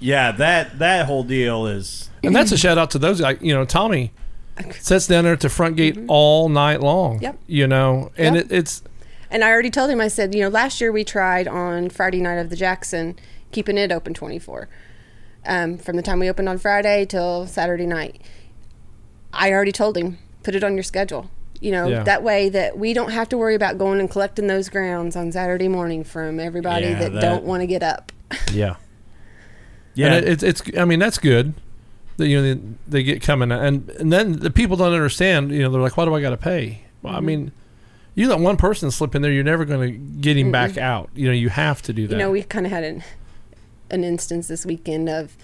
Yeah, 0.00 0.32
that 0.32 0.78
that 0.78 1.06
whole 1.06 1.24
deal 1.24 1.66
is 1.66 2.10
and 2.22 2.34
that's 2.34 2.52
a 2.52 2.58
shout 2.58 2.78
out 2.78 2.90
to 2.92 2.98
those. 2.98 3.20
Like 3.20 3.40
you 3.42 3.54
know, 3.54 3.64
Tommy 3.64 4.12
sits 4.80 5.06
down 5.06 5.24
there 5.24 5.34
at 5.34 5.40
the 5.40 5.48
front 5.48 5.76
gate 5.76 5.96
all 6.08 6.48
night 6.48 6.80
long. 6.80 7.16
Mm-hmm. 7.16 7.24
Yep. 7.24 7.38
You 7.46 7.66
know, 7.66 8.10
and 8.16 8.36
Yep. 8.36 8.44
it, 8.46 8.52
it's 8.52 8.82
and 9.30 9.44
I 9.44 9.50
already 9.50 9.70
told 9.70 9.90
him. 9.90 10.00
I 10.00 10.08
said, 10.08 10.34
you 10.34 10.40
know, 10.42 10.48
last 10.48 10.80
year 10.80 10.90
we 10.90 11.04
tried 11.04 11.46
on 11.46 11.90
Friday 11.90 12.20
night 12.20 12.38
of 12.38 12.48
the 12.50 12.56
Jackson, 12.56 13.16
keeping 13.52 13.76
it 13.78 13.92
open 13.92 14.14
24, 14.14 14.68
um, 15.46 15.78
from 15.78 15.96
the 15.96 16.02
time 16.02 16.18
we 16.18 16.28
opened 16.28 16.48
on 16.48 16.58
Friday 16.58 17.04
till 17.06 17.46
Saturday 17.46 17.86
night. 17.86 18.20
I 19.32 19.52
already 19.52 19.72
told 19.72 19.96
him, 19.96 20.18
put 20.42 20.54
it 20.54 20.64
on 20.64 20.74
your 20.74 20.82
schedule. 20.82 21.30
You 21.60 21.72
know, 21.72 21.88
Yeah. 21.88 22.02
that 22.04 22.22
way 22.22 22.48
that 22.50 22.78
we 22.78 22.92
don't 22.92 23.10
have 23.10 23.28
to 23.30 23.38
worry 23.38 23.54
about 23.54 23.78
going 23.78 23.98
and 24.00 24.10
collecting 24.10 24.46
those 24.46 24.68
grounds 24.68 25.16
on 25.16 25.32
Saturday 25.32 25.68
morning 25.68 26.04
from 26.04 26.38
everybody 26.40 26.86
Yeah, 26.86 26.98
that, 27.00 27.12
that- 27.14 27.20
don't 27.20 27.44
want 27.44 27.62
to 27.62 27.66
get 27.66 27.82
up. 27.82 28.12
yeah. 28.52 28.76
yeah. 29.94 30.06
And 30.06 30.14
it, 30.24 30.28
it's 30.28 30.42
it's. 30.42 30.62
I 30.78 30.84
mean, 30.84 30.98
that's 30.98 31.18
good. 31.18 31.54
That 32.18 32.26
you 32.28 32.36
know 32.40 32.42
they, 32.54 32.60
they 32.88 33.02
get 33.02 33.22
coming, 33.22 33.50
and 33.52 33.88
and 33.90 34.12
then 34.12 34.32
the 34.40 34.50
people 34.50 34.76
don't 34.76 34.92
understand. 34.92 35.50
You 35.52 35.62
know, 35.62 35.70
they're 35.70 35.80
like, 35.80 35.96
"Why 35.96 36.04
do 36.04 36.14
I 36.14 36.20
got 36.20 36.30
to 36.30 36.36
pay?" 36.36 36.82
Well, 37.02 37.12
Mm-hmm. 37.14 37.16
I 37.16 37.20
mean, 37.26 37.52
you 38.14 38.28
let 38.28 38.40
one 38.40 38.56
person 38.56 38.90
slip 38.90 39.14
in 39.14 39.22
there, 39.22 39.30
you're 39.32 39.44
never 39.44 39.64
going 39.64 39.88
to 39.92 39.98
get 40.20 40.36
him 40.36 40.50
back 40.52 40.76
out. 40.76 41.10
You 41.14 41.28
know, 41.28 41.32
you 41.32 41.48
have 41.48 41.80
to 41.82 41.92
do 41.92 42.06
that. 42.08 42.12
You 42.14 42.18
know, 42.18 42.30
we 42.32 42.42
kind 42.42 42.66
of 42.66 42.72
had 42.72 42.82
an 42.84 43.02
an 43.90 44.04
instance 44.04 44.48
this 44.48 44.64
weekend 44.66 45.08
of, 45.08 45.36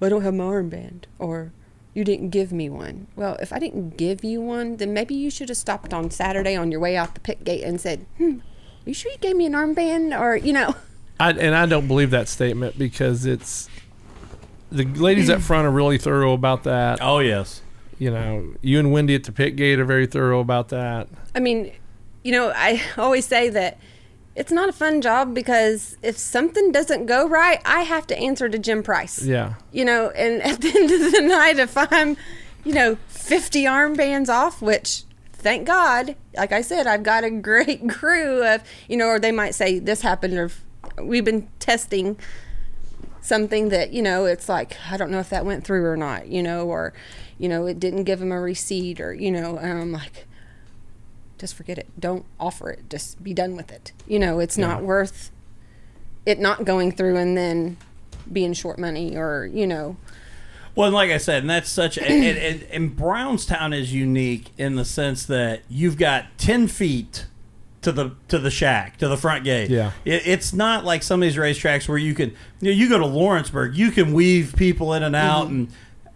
I 0.00 0.08
don't 0.08 0.22
have 0.22 0.34
my 0.34 0.44
armband, 0.44 1.04
or 1.18 1.52
you 1.94 2.04
didn't 2.04 2.30
give 2.30 2.52
me 2.52 2.68
one. 2.68 3.06
Well, 3.14 3.36
if 3.40 3.52
I 3.52 3.58
didn't 3.58 3.96
give 3.96 4.24
you 4.24 4.40
one, 4.40 4.76
then 4.78 4.92
maybe 4.92 5.14
you 5.14 5.30
should 5.30 5.48
have 5.48 5.58
stopped 5.58 5.92
on 5.94 6.10
Saturday 6.10 6.56
on 6.56 6.70
your 6.70 6.80
way 6.80 6.96
out 6.96 7.14
the 7.14 7.20
pit 7.20 7.44
gate 7.44 7.62
and 7.62 7.80
said, 7.80 8.06
"Hmm, 8.18 8.38
you 8.84 8.94
sure 8.94 9.12
you 9.12 9.18
gave 9.18 9.36
me 9.36 9.46
an 9.46 9.52
armband?" 9.52 10.18
Or 10.18 10.36
you 10.36 10.52
know, 10.52 10.74
I, 11.20 11.30
and 11.30 11.54
I 11.54 11.66
don't 11.66 11.86
believe 11.86 12.10
that 12.10 12.28
statement 12.28 12.78
because 12.78 13.26
it's 13.26 13.68
the 14.70 14.84
ladies 14.84 15.28
up 15.30 15.42
front 15.42 15.66
are 15.66 15.70
really 15.70 15.98
thorough 15.98 16.32
about 16.32 16.64
that. 16.64 16.98
oh 17.00 17.18
yes. 17.18 17.62
You 17.98 18.10
know, 18.10 18.54
you 18.62 18.80
and 18.80 18.90
Wendy 18.90 19.14
at 19.14 19.22
the 19.22 19.30
pit 19.30 19.54
gate 19.54 19.78
are 19.78 19.84
very 19.84 20.06
thorough 20.06 20.40
about 20.40 20.70
that. 20.70 21.08
I 21.36 21.40
mean, 21.40 21.72
you 22.24 22.32
know, 22.32 22.52
I 22.52 22.82
always 22.98 23.26
say 23.26 23.48
that 23.50 23.78
it's 24.34 24.52
not 24.52 24.68
a 24.68 24.72
fun 24.72 25.00
job 25.00 25.34
because 25.34 25.96
if 26.02 26.16
something 26.16 26.72
doesn't 26.72 27.06
go 27.06 27.28
right, 27.28 27.60
I 27.64 27.82
have 27.82 28.06
to 28.08 28.18
answer 28.18 28.48
to 28.48 28.58
Jim 28.58 28.82
Price. 28.82 29.22
Yeah. 29.22 29.54
you 29.72 29.84
know, 29.84 30.10
and 30.10 30.42
at 30.42 30.60
the 30.60 30.68
end 30.68 30.90
of 30.90 31.12
the 31.12 31.20
night, 31.20 31.58
if 31.58 31.76
I'm, 31.76 32.16
you 32.64 32.72
know, 32.72 32.96
50 33.08 33.64
armbands 33.64 34.28
off, 34.28 34.62
which 34.62 35.04
thank 35.32 35.66
God, 35.66 36.16
like 36.36 36.52
I 36.52 36.62
said, 36.62 36.86
I've 36.86 37.02
got 37.02 37.24
a 37.24 37.30
great 37.50 37.88
crew 37.88 38.44
of, 38.46 38.62
you 38.88 38.96
know, 38.96 39.06
or 39.06 39.18
they 39.18 39.32
might 39.32 39.54
say 39.54 39.78
this 39.78 40.00
happened 40.02 40.34
or 40.34 40.50
we've 41.02 41.24
been 41.24 41.48
testing 41.58 42.18
something 43.20 43.68
that, 43.68 43.92
you 43.92 44.02
know, 44.02 44.24
it's 44.24 44.48
like, 44.48 44.76
I 44.90 44.96
don't 44.96 45.10
know 45.10 45.20
if 45.20 45.30
that 45.30 45.44
went 45.44 45.64
through 45.64 45.84
or 45.84 45.96
not, 45.96 46.28
you 46.28 46.42
know, 46.42 46.66
or, 46.66 46.92
you 47.38 47.48
know, 47.48 47.66
it 47.66 47.78
didn't 47.78 48.04
give 48.04 48.18
them 48.18 48.32
a 48.32 48.40
receipt 48.40 49.00
or, 49.00 49.12
you 49.12 49.30
know, 49.30 49.58
and 49.58 49.78
I'm 49.78 49.92
like, 49.92 50.26
just 51.42 51.56
forget 51.56 51.76
it. 51.76 51.88
Don't 51.98 52.24
offer 52.38 52.70
it. 52.70 52.88
Just 52.88 53.20
be 53.20 53.34
done 53.34 53.56
with 53.56 53.72
it. 53.72 53.90
You 54.06 54.20
know, 54.20 54.38
it's 54.38 54.56
not 54.56 54.84
worth 54.84 55.32
it 56.24 56.38
not 56.38 56.64
going 56.64 56.92
through 56.92 57.16
and 57.16 57.36
then 57.36 57.78
being 58.32 58.52
short 58.52 58.78
money 58.78 59.16
or, 59.16 59.50
you 59.52 59.66
know, 59.66 59.96
Well, 60.74 60.86
and 60.86 60.94
like 60.94 61.10
I 61.10 61.18
said, 61.18 61.42
and 61.42 61.50
that's 61.50 61.68
such, 61.68 61.98
and, 61.98 62.24
and, 62.24 62.38
and, 62.38 62.62
and 62.70 62.96
Brownstown 62.96 63.72
is 63.72 63.92
unique 63.92 64.52
in 64.56 64.76
the 64.76 64.84
sense 64.84 65.26
that 65.26 65.62
you've 65.68 65.98
got 65.98 66.26
ten 66.38 66.66
feet 66.66 67.26
to 67.82 67.92
the 67.92 68.12
to 68.28 68.38
the 68.38 68.50
shack 68.50 68.96
to 68.98 69.08
the 69.08 69.16
front 69.16 69.44
gate. 69.44 69.68
Yeah. 69.68 69.90
it, 70.04 70.22
it's 70.24 70.52
not 70.52 70.84
like 70.84 71.02
some 71.02 71.20
of 71.20 71.26
these 71.26 71.36
racetracks 71.36 71.88
where 71.88 71.98
you 71.98 72.14
can, 72.14 72.30
you 72.60 72.70
know, 72.70 72.76
you 72.76 72.88
go 72.88 72.98
to 72.98 73.06
Lawrenceburg, 73.06 73.76
you 73.76 73.90
can 73.90 74.12
weave 74.12 74.54
people 74.56 74.94
in 74.94 75.02
and 75.02 75.16
out 75.16 75.46
mm-hmm. 75.46 75.54
and 75.54 75.68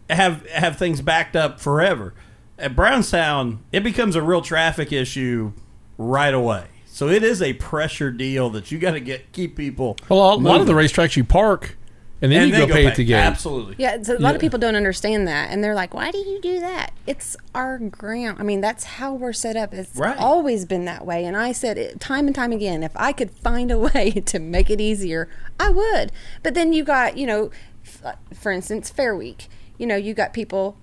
have 0.09 0.47
have 0.51 0.79
things 0.79 1.03
backed 1.03 1.37
up 1.37 1.61
forever. 1.61 2.15
At 2.59 2.75
Brownstown, 2.75 3.61
it 3.73 3.83
becomes 3.85 4.17
a 4.17 4.23
real 4.23 4.41
traffic 4.43 4.93
issue 4.93 5.53
right 5.99 6.33
away. 6.35 6.65
So 6.87 7.09
it 7.09 7.23
is 7.23 7.43
a 7.43 7.53
pressure 7.55 8.11
deal 8.11 8.49
that 8.51 8.73
you 8.73 8.79
got 8.79 8.93
to 8.93 9.01
get 9.01 9.33
keep 9.33 9.57
people. 9.57 9.97
Well, 10.09 10.19
a 10.19 10.21
lot, 10.21 10.39
a 10.39 10.43
lot 10.43 10.61
of 10.63 10.67
the 10.67 10.73
racetracks 10.73 11.17
you 11.17 11.25
park 11.25 11.77
and 12.23 12.33
then 12.33 12.45
And 12.45 12.51
you 12.51 12.57
they 12.57 12.67
go, 12.67 12.73
pay 12.73 12.87
at 12.87 12.97
the 12.97 13.05
gate. 13.05 13.17
Absolutely. 13.17 13.75
Yeah, 13.77 14.03
so 14.03 14.15
a 14.15 14.19
lot 14.19 14.31
Yeah. 14.31 14.35
of 14.37 14.41
people 14.41 14.59
don't 14.59 14.75
understand 14.77 15.29
that, 15.29 15.51
and 15.51 15.63
they're 15.63 15.75
like, 15.75 15.93
"Why 15.93 16.11
do 16.11 16.17
you 16.17 16.41
do 16.41 16.61
that?" 16.61 16.93
It's 17.07 17.37
our 17.55 17.77
ground. 17.79 18.39
I 18.41 18.43
mean, 18.43 18.63
that's 18.63 18.85
how 18.85 19.13
we're 19.13 19.35
set 19.35 19.55
up. 19.55 19.75
It's 19.75 19.95
Right. 19.95 20.17
always 20.17 20.65
been 20.65 20.87
that 20.87 21.05
way. 21.05 21.27
And 21.27 21.37
I 21.37 21.53
said 21.53 21.77
it 21.77 22.01
time 22.01 22.27
and 22.27 22.35
time 22.35 22.53
again, 22.53 22.83
if 22.83 22.93
I 22.97 23.13
could 23.13 23.31
find 23.31 23.71
a 23.71 23.77
way 23.95 24.13
to 24.25 24.39
make 24.39 24.71
it 24.71 24.81
easier, 24.81 25.29
I 25.61 25.69
would. 25.69 26.11
But 26.43 26.55
then 26.55 26.73
you 26.73 26.85
got, 26.85 27.19
you 27.19 27.27
know, 27.27 27.51
f- 27.85 28.17
for 28.33 28.51
instance, 28.51 28.89
Fair 28.89 29.15
Week. 29.15 29.49
You 29.77 29.87
know, 29.87 29.97
you 29.97 30.15
got 30.15 30.33
people 30.33 30.79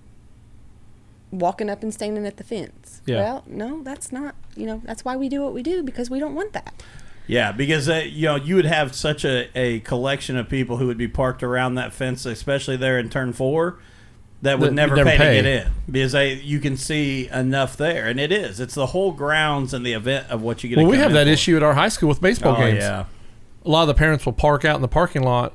walking 1.39 1.69
up 1.69 1.84
and 1.84 1.93
standing 1.93 2.25
at 2.25 2.38
the 2.38 2.43
fence. 2.43 3.01
Yeah. 3.05 3.17
Well, 3.23 3.43
no, 3.47 3.84
that's 3.84 4.11
not. 4.11 4.36
You 4.55 4.65
know, 4.65 4.81
that's 4.86 5.03
why 5.03 5.15
we 5.15 5.29
do 5.29 5.41
what 5.41 5.53
we 5.53 5.63
do 5.63 5.84
because 5.84 6.09
we 6.09 6.19
don't 6.19 6.36
want 6.36 6.53
that. 6.53 6.84
Yeah, 7.25 7.51
because 7.53 7.88
uh, 7.89 8.03
you 8.05 8.25
know 8.27 8.36
you 8.36 8.55
would 8.55 8.65
have 8.65 8.93
such 8.93 9.23
a, 9.25 9.49
a 9.57 9.79
collection 9.79 10.36
of 10.38 10.49
people 10.49 10.77
who 10.77 10.88
would 10.88 10.97
be 10.97 11.07
parked 11.07 11.41
around 11.43 11.75
that 11.75 11.93
fence, 11.93 12.25
especially 12.25 12.75
there 12.77 12.99
in 12.99 13.09
turn 13.09 13.31
four, 13.31 13.79
that 14.41 14.59
would 14.59 14.71
That 14.71 14.73
never, 14.75 14.95
never 14.97 15.09
pay, 15.09 15.17
pay. 15.17 15.38
to 15.38 15.41
get 15.41 15.45
in 15.45 15.71
because 15.89 16.11
they 16.11 16.34
you 16.34 16.59
can 16.59 16.75
see 16.75 17.29
enough 17.29 17.77
there, 17.77 18.07
and 18.07 18.19
it 18.19 18.31
is 18.34 18.59
it's 18.59 18.75
the 18.75 18.88
whole 18.88 19.13
grounds 19.13 19.73
and 19.73 19.86
the 19.86 19.93
event 19.93 20.29
of 20.29 20.41
what 20.41 20.63
you 20.63 20.69
get. 20.69 20.75
to 20.75 20.81
Well, 20.81 20.91
we 20.91 20.97
have 20.97 21.11
in 21.11 21.15
that 21.15 21.27
for. 21.27 21.31
issue 21.31 21.55
at 21.55 21.63
our 21.63 21.73
high 21.73 21.88
school 21.88 22.09
with 22.09 22.19
baseball 22.19 22.55
Oh 22.57 22.59
games. 22.59 22.79
yeah, 22.79 23.05
A 23.65 23.69
lot 23.69 23.84
of 23.84 23.88
the 23.88 23.93
parents 23.93 24.25
will 24.25 24.34
park 24.34 24.65
out 24.65 24.75
in 24.75 24.81
the 24.81 24.88
parking 24.89 25.23
lot 25.23 25.53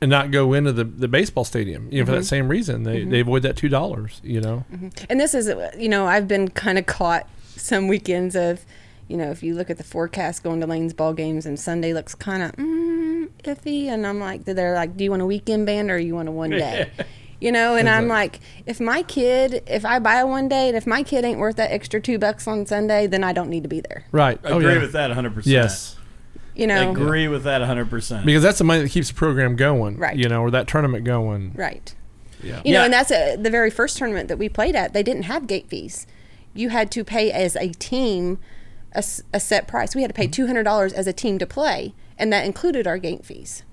and 0.00 0.10
not 0.10 0.30
go 0.30 0.52
into 0.52 0.72
the, 0.72 0.84
the 0.84 1.08
baseball 1.08 1.44
stadium, 1.44 1.88
you 1.90 2.00
know, 2.00 2.06
for 2.06 2.12
Mm-hmm. 2.12 2.20
that 2.20 2.26
same 2.26 2.48
reason. 2.48 2.82
They, 2.82 3.04
they 3.04 3.20
avoid 3.20 3.42
that 3.42 3.56
$2, 3.56 4.20
you 4.22 4.40
know? 4.40 4.64
And 5.08 5.20
this 5.20 5.34
is, 5.34 5.52
you 5.78 5.88
know, 5.88 6.06
I've 6.06 6.28
been 6.28 6.48
kind 6.48 6.78
of 6.78 6.86
caught 6.86 7.28
some 7.56 7.88
weekends 7.88 8.36
of, 8.36 8.64
you 9.08 9.16
know, 9.16 9.30
if 9.30 9.42
you 9.42 9.54
look 9.54 9.70
at 9.70 9.78
the 9.78 9.84
forecast 9.84 10.42
going 10.42 10.60
to 10.60 10.66
Lane's 10.66 10.92
ball 10.92 11.12
games 11.14 11.46
and 11.46 11.58
Sunday 11.58 11.92
looks 11.92 12.14
kind 12.14 12.42
of 12.42 12.52
mm, 12.52 13.28
iffy, 13.44 13.86
and 13.86 14.06
I'm 14.06 14.18
like, 14.20 14.44
they're 14.44 14.74
like, 14.74 14.96
do 14.96 15.04
you 15.04 15.10
want 15.10 15.22
a 15.22 15.26
weekend 15.26 15.66
band 15.66 15.90
or 15.90 15.98
you 15.98 16.14
want 16.14 16.28
a 16.28 16.32
one 16.32 16.50
day? 16.50 16.90
You 17.40 17.52
know, 17.52 17.74
and 17.76 17.90
I'm 17.90 18.08
like, 18.08 18.40
if 18.64 18.80
my 18.80 19.02
kid, 19.02 19.64
if 19.66 19.84
I 19.84 19.98
buy 19.98 20.14
a 20.14 20.26
one 20.26 20.48
day, 20.48 20.68
and 20.68 20.76
if 20.78 20.86
my 20.86 21.02
kid 21.02 21.26
ain't 21.26 21.38
worth 21.38 21.56
that 21.56 21.72
extra 21.72 22.00
two 22.00 22.18
bucks 22.18 22.48
on 22.48 22.64
Sunday, 22.64 23.06
then 23.06 23.22
I 23.22 23.34
don't 23.34 23.50
need 23.50 23.64
to 23.64 23.68
be 23.68 23.80
there. 23.80 24.06
Right. 24.12 24.40
I 24.42 24.48
oh, 24.48 24.58
agree 24.58 24.72
yeah. 24.72 24.80
with 24.80 24.92
that 24.92 25.08
100. 25.08 25.34
percent 25.34 25.52
Yes. 25.52 25.96
You 26.54 26.66
know, 26.66 26.90
agree 26.90 27.26
with 27.28 27.42
that 27.44 27.60
100. 27.60 27.90
percent 27.90 28.24
Because 28.24 28.42
that's 28.42 28.58
the 28.58 28.64
money 28.64 28.82
that 28.82 28.90
keeps 28.90 29.08
the 29.08 29.14
program 29.14 29.56
going, 29.56 29.96
Right. 29.96 30.16
You 30.16 30.28
know, 30.28 30.40
or 30.40 30.50
that 30.52 30.68
tournament 30.68 31.04
going. 31.04 31.52
right? 31.54 31.94
Yeah. 32.42 32.62
You 32.64 32.72
know, 32.74 32.80
Yeah. 32.80 32.84
and 32.84 32.92
that's 32.92 33.10
a, 33.10 33.36
the 33.36 33.50
very 33.50 33.70
first 33.70 33.96
tournament 33.96 34.28
that 34.28 34.38
we 34.38 34.48
played 34.48 34.76
at. 34.76 34.92
They 34.92 35.02
didn't 35.02 35.24
have 35.24 35.46
gate 35.46 35.68
fees. 35.68 36.06
You 36.54 36.68
had 36.68 36.90
to 36.92 37.02
pay 37.02 37.32
as 37.32 37.56
a 37.56 37.70
team 37.70 38.38
a 38.94 39.02
set 39.40 39.66
price. 39.66 39.96
We 39.96 40.02
had 40.02 40.08
to 40.10 40.14
pay 40.14 40.24
mm-hmm. 40.26 40.30
two 40.30 40.46
hundred 40.46 40.62
dollars 40.62 40.92
as 40.92 41.08
a 41.08 41.12
team 41.12 41.36
to 41.38 41.46
play, 41.46 41.94
and 42.16 42.32
that 42.32 42.44
included 42.44 42.86
our 42.86 42.96
gate 42.98 43.24
fees. 43.26 43.64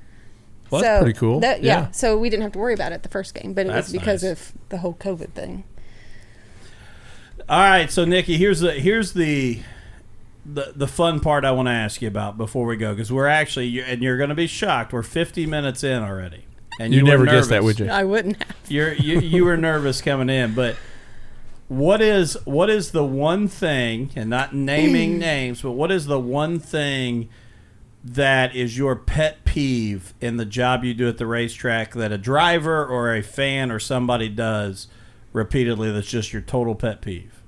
Well, 0.71 0.81
that's 0.81 1.03
pretty 1.03 1.19
cool. 1.19 1.39
that- 1.41 1.61
yeah. 1.61 1.81
Yeah. 1.81 1.91
So 1.91 2.17
we 2.17 2.29
didn't 2.31 2.41
have 2.43 2.53
to 2.53 2.59
worry 2.59 2.73
about 2.73 2.91
it 2.91 3.03
the 3.03 3.09
first 3.09 3.35
game, 3.35 3.53
but 3.53 3.67
it 3.67 3.69
That's 3.69 3.91
was 3.91 3.93
because 3.93 4.23
nice. 4.23 4.31
of 4.31 4.53
the 4.69 4.77
whole 4.79 4.95
COVID 4.95 5.33
thing. 5.33 5.63
All 7.49 7.59
right, 7.59 7.91
so 7.91 8.05
Nicki, 8.05 8.37
here's 8.37 8.61
the 8.61 8.73
here's 8.73 9.13
the 9.13 9.59
the 10.53 10.73
the 10.75 10.87
fun 10.87 11.19
part 11.19 11.45
I 11.45 11.51
want 11.51 11.67
to 11.67 11.71
ask 11.71 12.01
you 12.01 12.07
about 12.07 12.37
before 12.37 12.65
we 12.65 12.75
go 12.75 12.93
because 12.93 13.11
we're 13.11 13.27
actually 13.27 13.81
and 13.81 14.01
you're 14.01 14.17
going 14.17 14.29
to 14.29 14.35
be 14.35 14.47
shocked. 14.47 14.93
We're 14.93 15.03
50 15.03 15.45
minutes 15.45 15.83
in 15.83 16.03
already, 16.03 16.45
and 16.79 16.93
You 16.93 17.03
were 17.03 17.09
never 17.09 17.25
guessed 17.25 17.49
that, 17.49 17.63
would 17.63 17.79
you? 17.79 17.87
I 17.89 18.03
wouldn't 18.03 18.41
have. 18.43 18.55
You're 18.67 18.93
you, 18.93 19.19
you 19.19 19.45
were 19.45 19.57
nervous 19.57 20.01
coming 20.01 20.29
in, 20.29 20.53
but 20.53 20.75
what 21.67 22.01
is 22.01 22.37
what 22.45 22.69
is 22.69 22.91
the 22.91 23.05
one 23.05 23.47
thing, 23.47 24.11
and 24.15 24.29
not 24.29 24.53
naming 24.53 25.17
names, 25.19 25.61
but 25.61 25.71
what 25.71 25.91
is 25.91 26.05
the 26.05 26.19
one 26.19 26.59
thing 26.59 27.29
that 28.03 28.55
is 28.55 28.77
your 28.77 28.95
pet 28.95 29.45
peeve 29.45 30.13
in 30.19 30.37
the 30.37 30.45
job 30.45 30.83
you 30.83 30.93
do 30.93 31.07
at 31.07 31.17
the 31.17 31.25
racetrack 31.25 31.93
that 31.93 32.11
a 32.11 32.17
driver 32.17 32.85
or 32.85 33.13
a 33.13 33.21
fan 33.21 33.71
or 33.71 33.79
somebody 33.79 34.27
does 34.27 34.87
repeatedly 35.33 35.91
that's 35.91 36.09
just 36.09 36.33
your 36.33 36.41
total 36.41 36.75
pet 36.75 37.01
peeve? 37.01 37.40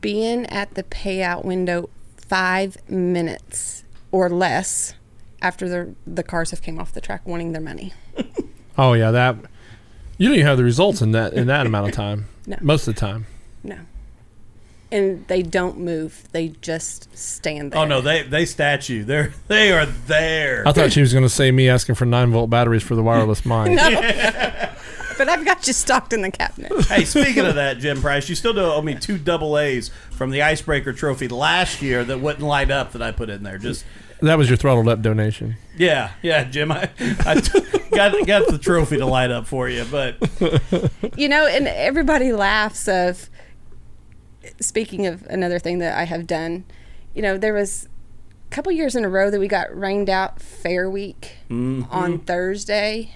Being 0.00 0.46
at 0.46 0.74
the 0.74 0.82
payout 0.82 1.44
window 1.44 1.88
five 2.16 2.76
minutes 2.90 3.84
or 4.10 4.28
less 4.28 4.94
after 5.42 5.68
the 5.68 5.94
the 6.06 6.22
cars 6.22 6.50
have 6.50 6.62
came 6.62 6.78
off 6.78 6.92
the 6.92 7.00
track 7.00 7.26
wanting 7.26 7.52
their 7.52 7.62
money. 7.62 7.92
Oh, 8.78 8.92
yeah. 8.92 9.10
That 9.10 9.36
You 10.18 10.28
don't 10.28 10.34
even 10.34 10.46
have 10.46 10.58
the 10.58 10.64
results 10.64 11.00
in 11.00 11.12
that 11.12 11.32
in 11.32 11.46
that 11.46 11.64
amount 11.66 11.88
of 11.88 11.94
time. 11.94 12.26
No. 12.46 12.56
Most 12.60 12.86
of 12.86 12.94
the 12.94 13.00
time. 13.00 13.26
No. 13.64 13.78
And 14.92 15.26
they 15.26 15.42
don't 15.42 15.78
move. 15.80 16.28
They 16.30 16.48
just 16.60 17.16
stand 17.16 17.72
there. 17.72 17.80
Oh 17.80 17.84
no, 17.86 18.00
they 18.00 18.22
they 18.22 18.44
statue. 18.44 19.02
They're 19.02 19.32
they 19.48 19.72
are 19.72 19.86
there. 19.86 20.62
I 20.68 20.72
thought 20.72 20.92
she 20.92 21.00
was 21.00 21.12
going 21.12 21.24
to 21.24 21.28
say 21.28 21.50
me 21.50 21.68
asking 21.68 21.94
for 21.96 22.04
nine 22.04 22.30
volt 22.30 22.50
batteries 22.50 22.82
for 22.84 22.94
the 22.94 23.02
wireless 23.02 23.44
mic. 23.46 23.78
But 25.18 25.28
I've 25.28 25.44
got 25.44 25.66
you 25.66 25.72
stocked 25.72 26.12
in 26.12 26.22
the 26.22 26.30
cabinet. 26.30 26.72
hey, 26.88 27.04
speaking 27.04 27.44
of 27.44 27.54
that, 27.54 27.78
Jim 27.78 28.00
Price, 28.00 28.28
you 28.28 28.34
still 28.34 28.52
do 28.52 28.60
owe 28.60 28.82
me 28.82 28.94
two 28.94 29.18
double 29.18 29.58
A's 29.58 29.90
from 30.10 30.30
the 30.30 30.42
Icebreaker 30.42 30.92
Trophy 30.92 31.28
last 31.28 31.82
year 31.82 32.04
that 32.04 32.20
wouldn't 32.20 32.44
light 32.44 32.70
up 32.70 32.92
that 32.92 33.02
I 33.02 33.12
put 33.12 33.30
in 33.30 33.42
there. 33.42 33.58
Just 33.58 33.84
That 34.20 34.38
was 34.38 34.48
your 34.48 34.56
throttled 34.56 34.88
up 34.88 35.02
donation. 35.02 35.56
yeah, 35.76 36.12
yeah, 36.22 36.44
Jim. 36.44 36.72
I, 36.72 36.90
I 37.24 37.40
t- 37.40 37.60
got 37.90 38.26
got 38.26 38.48
the 38.48 38.58
trophy 38.58 38.98
to 38.98 39.06
light 39.06 39.30
up 39.30 39.46
for 39.46 39.68
you, 39.68 39.84
but 39.90 40.16
you 41.16 41.28
know, 41.28 41.46
and 41.46 41.66
everybody 41.66 42.32
laughs 42.32 42.88
of 42.88 43.30
speaking 44.60 45.06
of 45.06 45.22
another 45.26 45.58
thing 45.58 45.78
that 45.78 45.96
I 45.96 46.04
have 46.04 46.26
done, 46.26 46.64
you 47.14 47.22
know, 47.22 47.38
there 47.38 47.54
was 47.54 47.88
a 48.46 48.54
couple 48.54 48.72
years 48.72 48.94
in 48.94 49.04
a 49.04 49.08
row 49.08 49.30
that 49.30 49.40
we 49.40 49.48
got 49.48 49.76
rained 49.76 50.10
out 50.10 50.40
fair 50.40 50.88
week 50.88 51.36
mm-hmm. 51.50 51.90
on 51.90 52.18
Thursday. 52.20 53.14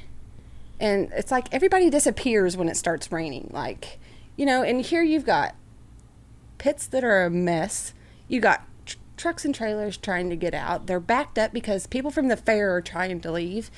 And 0.81 1.13
it's 1.13 1.31
like 1.31 1.47
everybody 1.53 1.91
disappears 1.91 2.57
when 2.57 2.69
it 2.69 2.77
starts 2.77 3.13
raining. 3.13 3.51
Like, 3.53 4.01
you 4.37 4.47
know, 4.47 4.63
and 4.63 4.81
here 4.81 5.03
you've 5.03 5.27
got 5.27 5.55
pits 6.59 6.87
that 6.87 7.05
are 7.05 7.25
a 7.25 7.31
mess. 7.31 7.93
You 8.27 8.41
got 8.41 8.63
tr- 8.87 8.97
trucks 9.17 9.45
and 9.45 9.55
trailers 9.55 9.97
trying 9.97 10.31
to 10.31 10.37
get 10.37 10.55
out. 10.55 10.87
They're 10.87 10.99
backed 10.99 11.39
up 11.39 11.53
because 11.53 11.87
people 11.87 12.11
from 12.11 12.29
the 12.29 12.37
fair 12.37 12.75
are 12.75 12.81
trying 12.81 13.21
to 13.21 13.31
leave. 13.31 13.71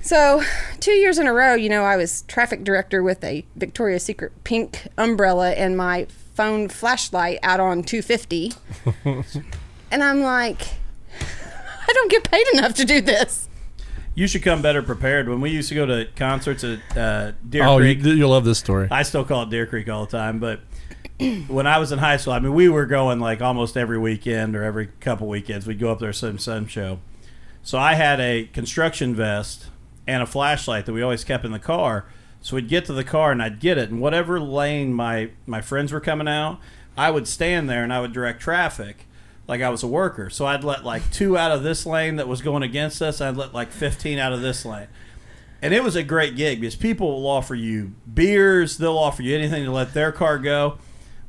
So, 0.00 0.42
two 0.80 0.92
years 0.92 1.18
in 1.18 1.26
a 1.26 1.32
row, 1.32 1.54
you 1.54 1.68
know, 1.68 1.82
I 1.82 1.96
was 1.96 2.22
traffic 2.22 2.64
director 2.64 3.02
with 3.02 3.22
a 3.24 3.44
Victoria's 3.56 4.04
Secret 4.04 4.32
pink 4.44 4.86
umbrella 4.96 5.50
and 5.50 5.76
my 5.76 6.06
phone 6.34 6.68
flashlight 6.68 7.40
out 7.42 7.58
on 7.58 7.82
250. 7.82 8.52
and 9.90 10.04
I'm 10.04 10.20
like, 10.20 10.62
I 11.20 11.92
don't 11.92 12.10
get 12.10 12.30
paid 12.30 12.46
enough 12.54 12.74
to 12.74 12.84
do 12.84 13.00
this. 13.00 13.47
You 14.18 14.26
should 14.26 14.42
come 14.42 14.60
better 14.60 14.82
prepared. 14.82 15.28
When 15.28 15.40
we 15.40 15.50
used 15.50 15.68
to 15.68 15.76
go 15.76 15.86
to 15.86 16.08
concerts 16.16 16.64
at 16.64 16.80
uh, 16.96 17.32
Deer 17.48 17.62
oh, 17.62 17.76
Creek, 17.76 18.02
you, 18.02 18.14
you'll 18.14 18.30
love 18.30 18.44
this 18.44 18.58
story. 18.58 18.88
I 18.90 19.04
still 19.04 19.24
call 19.24 19.44
it 19.44 19.50
Deer 19.50 19.64
Creek 19.64 19.88
all 19.88 20.06
the 20.06 20.10
time, 20.10 20.40
but 20.40 20.58
when 21.46 21.68
I 21.68 21.78
was 21.78 21.92
in 21.92 22.00
high 22.00 22.16
school, 22.16 22.32
I 22.32 22.40
mean, 22.40 22.52
we 22.52 22.68
were 22.68 22.84
going 22.84 23.20
like 23.20 23.40
almost 23.40 23.76
every 23.76 23.96
weekend 23.96 24.56
or 24.56 24.64
every 24.64 24.88
couple 24.98 25.28
weekends. 25.28 25.68
We'd 25.68 25.78
go 25.78 25.92
up 25.92 26.00
there 26.00 26.12
some 26.12 26.36
sun 26.36 26.66
show. 26.66 26.98
So 27.62 27.78
I 27.78 27.94
had 27.94 28.18
a 28.18 28.46
construction 28.46 29.14
vest 29.14 29.68
and 30.04 30.20
a 30.20 30.26
flashlight 30.26 30.86
that 30.86 30.92
we 30.92 31.00
always 31.00 31.22
kept 31.22 31.44
in 31.44 31.52
the 31.52 31.60
car. 31.60 32.06
So 32.40 32.56
we'd 32.56 32.68
get 32.68 32.86
to 32.86 32.92
the 32.92 33.04
car 33.04 33.30
and 33.30 33.40
I'd 33.40 33.60
get 33.60 33.78
it, 33.78 33.88
and 33.88 34.00
whatever 34.00 34.40
lane 34.40 34.92
my 34.92 35.30
my 35.46 35.60
friends 35.60 35.92
were 35.92 36.00
coming 36.00 36.26
out, 36.26 36.58
I 36.96 37.12
would 37.12 37.28
stand 37.28 37.70
there 37.70 37.84
and 37.84 37.92
I 37.92 38.00
would 38.00 38.12
direct 38.12 38.40
traffic 38.40 39.06
like 39.48 39.62
I 39.62 39.70
was 39.70 39.82
a 39.82 39.88
worker. 39.88 40.30
So 40.30 40.46
I'd 40.46 40.62
let 40.62 40.84
like 40.84 41.10
two 41.10 41.36
out 41.36 41.50
of 41.50 41.62
this 41.62 41.86
lane 41.86 42.16
that 42.16 42.28
was 42.28 42.42
going 42.42 42.62
against 42.62 43.02
us. 43.02 43.20
I'd 43.20 43.36
let 43.36 43.54
like 43.54 43.72
fifteen 43.72 44.18
out 44.18 44.32
of 44.32 44.42
this 44.42 44.64
lane. 44.64 44.86
And 45.60 45.74
it 45.74 45.82
was 45.82 45.96
a 45.96 46.04
great 46.04 46.36
gig 46.36 46.60
because 46.60 46.76
people 46.76 47.10
will 47.10 47.26
offer 47.26 47.54
you 47.54 47.94
beers, 48.12 48.78
they'll 48.78 48.98
offer 48.98 49.22
you 49.22 49.36
anything 49.36 49.64
to 49.64 49.72
let 49.72 49.94
their 49.94 50.12
car 50.12 50.38
go. 50.38 50.78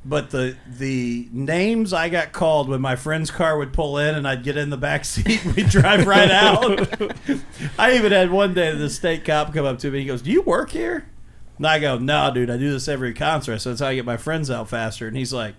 But 0.06 0.30
the 0.30 0.56
the 0.68 1.28
names 1.32 1.94
I 1.94 2.10
got 2.10 2.32
called 2.32 2.70
when 2.70 2.82
my 2.82 2.96
friend's 2.96 3.32
car 3.32 3.58
would 3.58 3.74
pull 3.74 3.98
in 3.98 4.16
and 4.16 4.28
I'd 4.28 4.44
get 4.44 4.58
in 4.58 4.70
the 4.70 4.78
back 4.78 5.06
seat 5.06 5.44
and 5.46 5.56
we'd 5.56 5.70
drive 5.70 6.06
right 6.06 6.30
out. 6.30 6.88
I 7.80 7.96
even 7.96 8.12
had 8.12 8.32
one 8.32 8.54
day 8.54 8.74
the 8.76 8.90
state 8.90 9.26
cop 9.26 9.54
come 9.54 9.66
up 9.66 9.80
to 9.80 9.92
me. 9.92 10.00
He 10.00 10.06
goes, 10.06 10.22
"Do 10.22 10.32
you 10.32 10.42
work 10.42 10.72
here?" 10.72 11.08
And 11.58 11.66
I 11.66 11.80
go, 11.80 11.98
"No, 11.98 12.32
dude. 12.34 12.50
I 12.50 12.58
do 12.58 12.72
this 12.72 12.88
every 12.88 13.14
concert. 13.14 13.60
So 13.60 13.70
that's 13.70 13.82
how 13.82 13.88
I 13.88 13.96
get 13.96 14.06
my 14.06 14.18
friends 14.18 14.52
out 14.52 14.70
faster." 14.70 15.08
And 15.08 15.18
he's 15.18 15.34
like, 15.34 15.56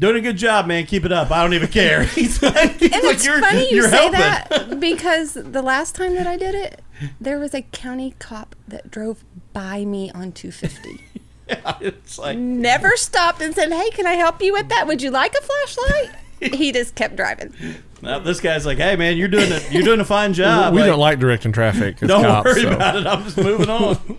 "Doing 0.00 0.16
a 0.16 0.20
good 0.20 0.36
job, 0.36 0.66
man. 0.66 0.84
Keep 0.86 1.04
it 1.04 1.12
up. 1.12 1.30
I 1.30 1.42
don't 1.44 1.54
even 1.54 1.68
care." 1.68 2.02
He's 2.16 2.42
like, 2.42 2.78
he's 2.78 2.92
And 2.92 3.02
like, 3.04 3.14
it's 3.14 3.24
"You're- 3.24 3.40
funny 3.40 3.68
you 3.70 3.76
you're 3.76 3.88
say 3.88 3.96
helping." 4.10 4.20
that 4.20 4.80
because 4.80 5.34
the 5.34 5.62
last 5.62 5.94
time 5.94 6.14
that 6.16 6.26
I 6.26 6.36
did 6.36 6.54
it, 6.56 6.80
there 7.20 7.38
was 7.38 7.54
a 7.54 7.62
county 7.62 8.14
cop 8.18 8.56
that 8.66 8.90
drove 8.90 9.22
by 9.52 9.84
me 9.84 10.10
on 10.10 10.32
250. 10.32 11.00
it's 11.80 12.18
like 12.18 12.36
Never 12.38 12.96
stopped 12.96 13.40
and 13.40 13.54
said, 13.54 13.70
"Hey, 13.72 13.90
can 13.90 14.06
I 14.06 14.14
help 14.14 14.42
you 14.42 14.52
with 14.52 14.68
that? 14.70 14.86
Would 14.88 15.02
you 15.02 15.10
like 15.10 15.34
a 15.34 15.40
flashlight?" 15.42 16.10
he 16.40 16.72
just 16.72 16.94
kept 16.94 17.16
driving. 17.16 17.52
now 18.00 18.18
this 18.18 18.40
guy's 18.40 18.64
like, 18.64 18.78
"Hey, 18.78 18.96
man, 18.96 19.16
you're 19.18 19.28
doing 19.28 19.52
a 19.52 19.60
you're 19.70 19.82
doing 19.82 20.00
a 20.00 20.04
fine 20.06 20.32
job. 20.32 20.72
we 20.74 20.80
Like, 20.80 20.88
don't 20.88 20.98
like 20.98 21.18
directing 21.18 21.52
traffic. 21.52 22.02
As 22.02 22.08
Don't 22.08 22.22
cops, 22.24 22.46
worry 22.46 22.62
so. 22.62 22.72
about 22.72 22.96
it. 22.96 23.06
I'm 23.06 23.24
just 23.24 23.36
moving 23.36 23.68
on." 23.68 24.18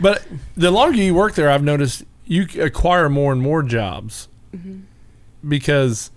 But 0.00 0.24
the 0.56 0.70
longer 0.70 0.98
you 0.98 1.14
work 1.14 1.34
there, 1.34 1.50
I've 1.50 1.64
noticed 1.64 2.04
you 2.26 2.46
acquire 2.62 3.08
more 3.08 3.32
and 3.32 3.40
more 3.42 3.64
jobs 3.64 4.28
mm-hmm. 4.54 4.82
Because 5.46 6.10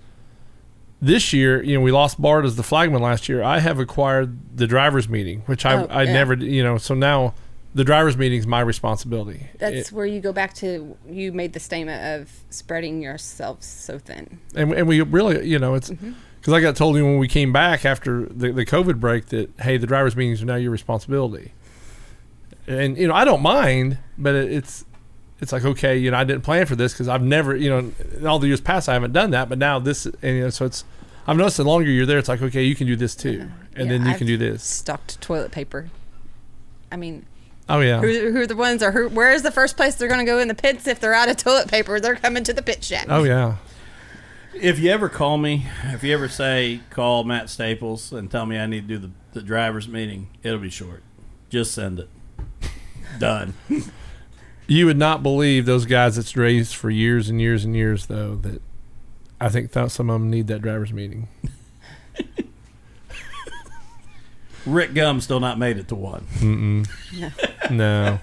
this 1.02 1.34
year, 1.34 1.64
you 1.64 1.76
know, 1.76 1.82
we 1.82 1.92
lost 1.92 2.22
Bart 2.22 2.46
as 2.46 2.56
the 2.56 2.64
flagman 2.64 3.02
last 3.02 3.28
year. 3.28 3.42
I 3.42 3.60
have 3.60 3.80
acquired 3.80 4.38
the 4.58 4.68
drivers 4.68 5.10
meeting, 5.10 5.42
which 5.48 5.66
I 5.66 5.84
Oh, 5.84 5.88
I 5.90 6.04
yeah. 6.04 6.14
never, 6.14 6.36
you 6.36 6.64
know, 6.64 6.78
so 6.78 6.94
now 6.94 7.34
the 7.74 7.84
drivers 7.84 8.18
meeting 8.18 8.38
is 8.40 8.46
my 8.46 8.60
responsibility. 8.60 9.48
That's 9.58 9.90
It- 9.90 9.92
where 9.96 10.06
you 10.06 10.20
go 10.20 10.32
back 10.34 10.54
to 10.56 10.96
you 11.10 11.32
made 11.32 11.54
the 11.54 11.60
statement 11.60 12.22
of 12.22 12.30
spreading 12.50 13.02
yourself 13.02 13.64
so 13.64 13.98
thin. 13.98 14.40
and 14.56 14.74
and 14.74 14.88
we 14.88 15.02
really, 15.02 15.48
you 15.48 15.58
know, 15.58 15.74
it's 15.74 15.90
mm-hmm. 15.90 16.12
because 16.40 16.54
I 16.54 16.60
got 16.62 16.76
told 16.76 16.96
you 16.98 17.06
when 17.06 17.18
we 17.18 17.28
came 17.28 17.52
back 17.54 17.86
after 17.86 18.26
the 18.26 18.52
the 18.52 18.66
COVID 18.66 19.00
break 19.00 19.28
that 19.28 19.50
hey, 19.62 19.78
the 19.78 19.88
drivers 19.88 20.16
meetings 20.16 20.42
are 20.44 20.46
now 20.46 20.56
your 20.56 20.72
responsibility. 20.72 21.54
And 22.68 22.98
you 22.98 23.08
know, 23.08 23.14
I 23.16 23.26
don't 23.26 23.42
mind, 23.42 23.98
but 24.18 24.36
it, 24.36 24.52
it's 24.52 24.86
it's 25.42 25.52
like 25.52 25.66
okay, 25.66 25.98
you 25.98 26.12
know, 26.12 26.18
I 26.18 26.24
didn't 26.24 26.44
plan 26.44 26.66
for 26.66 26.76
this 26.76 26.94
because 26.94 27.08
I've 27.08 27.24
never, 27.24 27.56
you 27.56 27.70
know, 27.70 27.92
in 28.18 28.26
all 28.28 28.40
the 28.40 28.48
years 28.48 28.62
past 28.62 28.88
I 28.88 28.94
haven't 28.94 29.12
done 29.14 29.32
that, 29.32 29.50
but 29.50 29.58
now 29.58 29.80
this, 29.80 30.06
and 30.06 30.16
you 30.24 30.42
know, 30.42 30.50
so 30.50 30.66
it's. 30.66 30.86
I've 31.28 31.38
noticed 31.38 31.58
the 31.58 31.64
longer 31.64 31.88
you're 31.90 32.06
there, 32.08 32.18
it's 32.18 32.30
like 32.30 32.42
okay, 32.42 32.64
you 32.64 32.74
can 32.76 32.88
do 32.88 32.96
this 32.96 33.16
too, 33.16 33.50
and 33.76 33.86
Yeah, 33.86 33.98
then 33.98 34.06
you 34.06 34.12
I've 34.12 34.18
can 34.18 34.26
do 34.28 34.38
this. 34.38 34.64
Stocked 34.64 35.22
toilet 35.22 35.52
paper. 35.52 35.90
I 36.92 36.96
mean, 36.98 37.26
Oh 37.70 37.80
yeah, 37.80 38.00
who, 38.02 38.32
who 38.32 38.42
are 38.42 38.48
the 38.48 38.56
ones 38.56 38.82
or 38.82 38.92
who, 38.92 39.08
where 39.08 39.32
is 39.32 39.44
the 39.44 39.52
first 39.52 39.78
place 39.78 39.96
they're 39.96 40.08
going 40.08 40.20
to 40.20 40.26
go 40.26 40.40
in 40.40 40.48
the 40.48 40.56
pits 40.56 40.88
if 40.88 41.00
they're 41.00 41.14
out 41.14 41.30
of 41.30 41.38
toilet 41.38 41.68
paper? 41.70 42.00
They're 42.00 42.16
coming 42.16 42.44
to 42.46 42.54
the 42.54 42.62
pit 42.64 42.84
shack. 42.84 43.06
oh 43.10 43.24
yeah. 43.24 43.58
If 44.54 44.80
you 44.80 44.90
ever 44.92 45.08
call 45.10 45.38
me, 45.38 45.68
if 45.86 46.04
you 46.04 46.14
ever 46.14 46.28
say 46.28 46.82
call 46.90 47.24
Matt 47.24 47.50
Staples 47.50 48.12
and 48.12 48.30
tell 48.30 48.46
me 48.46 48.58
I 48.60 48.66
need 48.66 48.88
to 48.90 48.98
do 49.00 49.08
the, 49.08 49.12
the 49.40 49.42
drivers 49.42 49.88
meeting, 49.88 50.28
it'll 50.44 50.60
be 50.60 50.70
short. 50.70 51.04
Just 51.50 51.74
send 51.74 52.00
it. 52.00 52.10
Done. 53.20 53.54
You 54.72 54.86
would 54.86 54.98
not 54.98 55.22
believe 55.22 55.66
those 55.66 55.86
guys 55.86 56.16
that's 56.16 56.38
raised 56.38 56.76
for 56.76 56.90
years 56.90 57.28
and 57.28 57.42
years 57.42 57.66
and 57.66 57.76
years, 57.76 58.06
though. 58.06 58.36
That 58.36 58.62
I 59.42 59.50
think 59.50 59.74
th- 59.74 59.90
some 59.90 60.10
of 60.10 60.22
them 60.22 60.30
need 60.30 60.48
that 60.48 60.62
drivers 60.62 60.94
meeting. 60.94 61.28
Rick 64.66 64.94
Gum 64.94 65.20
still 65.20 65.42
not 65.42 65.60
made 65.60 65.78
it 65.78 65.90
to 65.90 65.96
one. 65.96 66.26
Mm-mm. 66.36 67.70
no. 67.70 68.20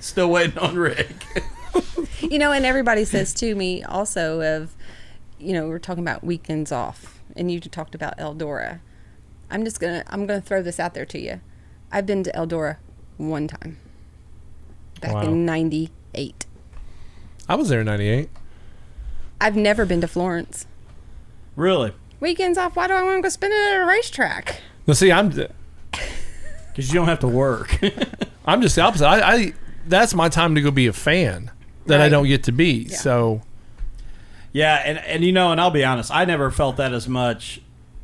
Still 0.00 0.30
waiting 0.30 0.56
on 0.56 0.76
Rick. 0.76 1.12
You 2.20 2.38
know, 2.38 2.50
and 2.50 2.66
everybody 2.66 3.04
says 3.04 3.32
to 3.34 3.54
me 3.54 3.84
also 3.84 4.40
of, 4.40 4.74
you 5.38 5.52
know, 5.52 5.68
we're 5.68 5.78
talking 5.78 6.02
about 6.02 6.24
weekends 6.24 6.72
off, 6.72 7.20
and 7.36 7.50
you 7.50 7.60
talked 7.60 7.94
about 7.94 8.18
Eldora. 8.18 8.80
I'm 9.50 9.64
just 9.64 9.78
gonna 9.80 10.02
I'm 10.08 10.26
gonna 10.26 10.40
throw 10.40 10.60
this 10.62 10.80
out 10.80 10.94
there 10.94 11.06
to 11.06 11.20
you. 11.20 11.40
I've 11.92 12.06
been 12.06 12.24
to 12.24 12.32
Eldora 12.32 12.78
one 13.18 13.46
time, 13.46 13.78
back 15.00 15.14
Wow. 15.14 15.22
in 15.22 15.44
'98. 15.46 16.46
I 17.48 17.54
was 17.54 17.68
there 17.68 17.80
in 17.80 17.86
'98. 17.86 18.28
I've 19.40 19.56
never 19.56 19.84
been 19.86 20.00
to 20.00 20.08
Florence. 20.08 20.66
Really? 21.56 21.92
Weekends 22.20 22.58
off. 22.58 22.76
Why 22.76 22.86
do 22.88 22.94
I 22.94 23.02
want 23.02 23.18
to 23.18 23.22
go 23.22 23.28
spend 23.28 23.52
it 23.52 23.56
at 23.74 23.82
a 23.82 23.86
racetrack? 23.86 24.60
Now, 24.86 24.94
see, 24.94 25.12
I'm 25.12 25.28
Because 25.28 25.48
you 26.76 26.94
don't 26.94 27.06
have 27.08 27.20
to 27.20 27.28
work. 27.28 27.78
I'm 28.46 28.60
just 28.62 28.74
the 28.76 28.82
opposite. 28.82 29.06
I, 29.06 29.34
I 29.34 29.52
that's 29.86 30.14
my 30.14 30.28
time 30.28 30.54
to 30.54 30.60
go 30.60 30.70
be 30.70 30.86
a 30.86 30.92
fan 30.92 31.50
that 31.86 32.00
I 32.00 32.08
don't 32.08 32.26
get 32.26 32.42
to 32.44 32.52
be. 32.52 32.86
Yeah. 32.90 32.96
So 32.96 33.42
Yeah, 34.52 34.82
and 34.84 34.98
and 34.98 35.24
you 35.24 35.32
know, 35.32 35.52
and 35.52 35.60
I'll 35.60 35.70
be 35.70 35.84
honest, 35.84 36.10
I 36.12 36.24
never 36.24 36.50
felt 36.50 36.76
that 36.76 36.92
as 36.92 37.08
much 37.08 37.60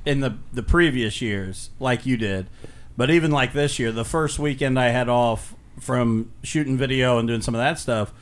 in 0.07 0.21
the 0.21 0.37
the 0.53 0.63
previous 0.63 1.21
years 1.21 1.71
like 1.81 2.07
you 2.07 2.17
did. 2.17 2.47
But 2.97 3.11
even 3.11 3.31
like 3.33 3.53
this 3.53 3.79
year, 3.81 3.91
the 3.91 4.05
first 4.05 4.39
weekend 4.39 4.79
I 4.79 4.89
had 4.91 5.09
off 5.09 5.55
from 5.81 6.31
shooting 6.43 6.77
video 6.77 7.19
and 7.19 7.29
doing 7.29 7.41
some 7.43 7.55
of 7.55 7.61
that 7.61 7.79
stuff, 7.79 8.13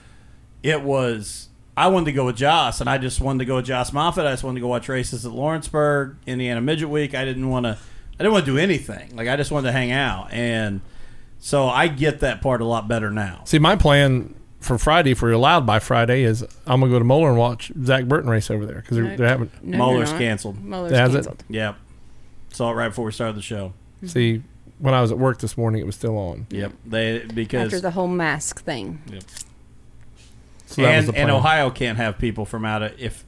it 0.63 0.83
was 0.83 1.49
I 1.77 1.89
wanted 1.89 2.07
to 2.07 2.13
go 2.13 2.27
with 2.27 2.37
Joss, 2.37 2.81
and 2.81 2.91
I 2.91 2.99
just 2.99 3.21
wanted 3.21 3.41
to 3.41 3.45
go 3.47 3.57
with 3.57 3.65
Joss 3.65 3.93
Moffat. 3.93 4.27
I 4.27 4.33
just 4.33 4.45
wanted 4.45 4.57
to 4.57 4.61
go 4.61 4.69
watch 4.69 4.89
races 4.89 5.25
at 5.25 5.33
Lawrenceburg, 5.33 6.17
Indiana 6.27 6.61
Midget 6.61 6.89
Week. 6.89 7.15
I 7.15 7.25
didn't 7.25 7.49
want 7.49 7.65
to, 7.65 7.71
I 7.71 8.19
didn't 8.19 8.33
want 8.33 8.45
to 8.45 8.53
do 8.53 8.59
anything. 8.59 9.17
Like 9.17 9.29
I 9.29 9.37
just 9.37 9.51
wanted 9.51 9.69
to 9.69 9.73
hang 9.73 9.91
out, 9.91 10.33
and 10.33 10.83
so 11.39 11.69
I 11.69 11.89
get 11.89 12.21
that 12.21 12.43
part 12.43 12.61
a 12.61 12.65
lot 12.65 12.89
better 12.89 13.11
now. 13.11 13.43
see, 13.47 13.59
my 13.59 13.77
plan 13.77 14.35
for 14.61 14.79
Friday, 14.79 15.13
if 15.13 15.23
we're 15.23 15.33
allowed 15.33 15.67
by 15.67 15.79
Friday, 15.79 16.23
is 16.23 16.43
I'm 16.67 16.81
gonna 16.81 16.93
go 16.93 16.99
to 16.99 17.05
Moler 17.05 17.29
and 17.29 17.39
watch 17.39 17.73
Zach 17.85 18.05
Burton 18.05 18.29
race 18.29 18.51
over 18.51 18.67
there 18.67 18.77
because 18.77 18.99
they're, 18.99 19.17
they're 19.17 19.29
having. 19.29 19.51
No, 19.63 19.79
Moler's 19.79 20.11
you're 20.11 20.19
not. 20.19 20.25
canceled. 20.25 20.63
Moler's 20.63 20.93
it? 20.93 20.97
canceled. 20.97 21.45
Yep, 21.49 21.77
saw 22.51 22.71
it 22.71 22.75
right 22.75 22.89
before 22.89 23.07
we 23.07 23.13
started 23.13 23.37
the 23.37 23.43
show. 23.43 23.73
See, 24.05 24.43
when 24.83 24.95
I 24.95 25.01
was 25.01 25.13
at 25.13 25.19
work 25.19 25.39
this 25.39 25.57
morning, 25.57 25.81
it 25.81 25.87
was 25.87 25.95
still 25.95 26.19
on. 26.19 26.49
Yep. 26.51 26.73
They 26.85 27.25
because 27.33 27.67
After 27.67 27.81
the 27.81 27.93
whole 27.93 28.09
mask 28.09 28.65
thing. 28.65 29.01
So 30.67 30.83
that 30.83 30.97
was 30.97 31.07
and, 31.07 31.15
the 31.15 31.21
and. 31.21 31.31
Ohio 31.31 31.71
can't 31.71 31.99
have 31.99 32.19
people 32.19 32.45
from 32.45 32.65
out 32.65 32.83
of 32.83 33.01
if, 33.01 33.25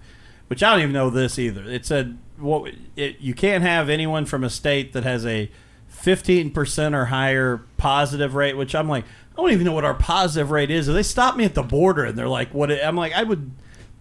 which 0.48 0.64
I 0.64 0.72
don't 0.72 0.80
even 0.80 0.92
know 0.92 1.10
this 1.10 1.38
either. 1.38 1.62
It 1.62 1.86
said 1.86 2.18
what 2.38 2.74
it, 2.96 3.20
you 3.20 3.34
can't 3.34 3.62
have 3.62 3.88
anyone 3.88 4.26
from 4.26 4.42
a 4.42 4.50
state 4.50 4.94
that 4.94 5.04
has 5.04 5.24
a 5.24 5.48
fifteen 5.86 6.50
percent 6.50 6.92
or 6.92 7.04
higher 7.04 7.58
positive 7.76 8.34
rate. 8.34 8.56
Which 8.56 8.74
I'm 8.74 8.88
like, 8.88 9.04
I 9.04 9.36
don't 9.40 9.52
even 9.52 9.64
know 9.64 9.72
what 9.72 9.84
our 9.84 9.94
positive 9.94 10.50
rate 10.50 10.72
is. 10.72 10.88
If 10.88 10.94
They 10.94 11.04
stop 11.04 11.36
me 11.36 11.44
at 11.44 11.54
the 11.54 11.62
border 11.62 12.04
and 12.04 12.18
they're 12.18 12.26
like, 12.26 12.52
"What?" 12.52 12.72
It, 12.72 12.84
I'm 12.84 12.96
like, 12.96 13.12
I 13.12 13.22
would 13.22 13.52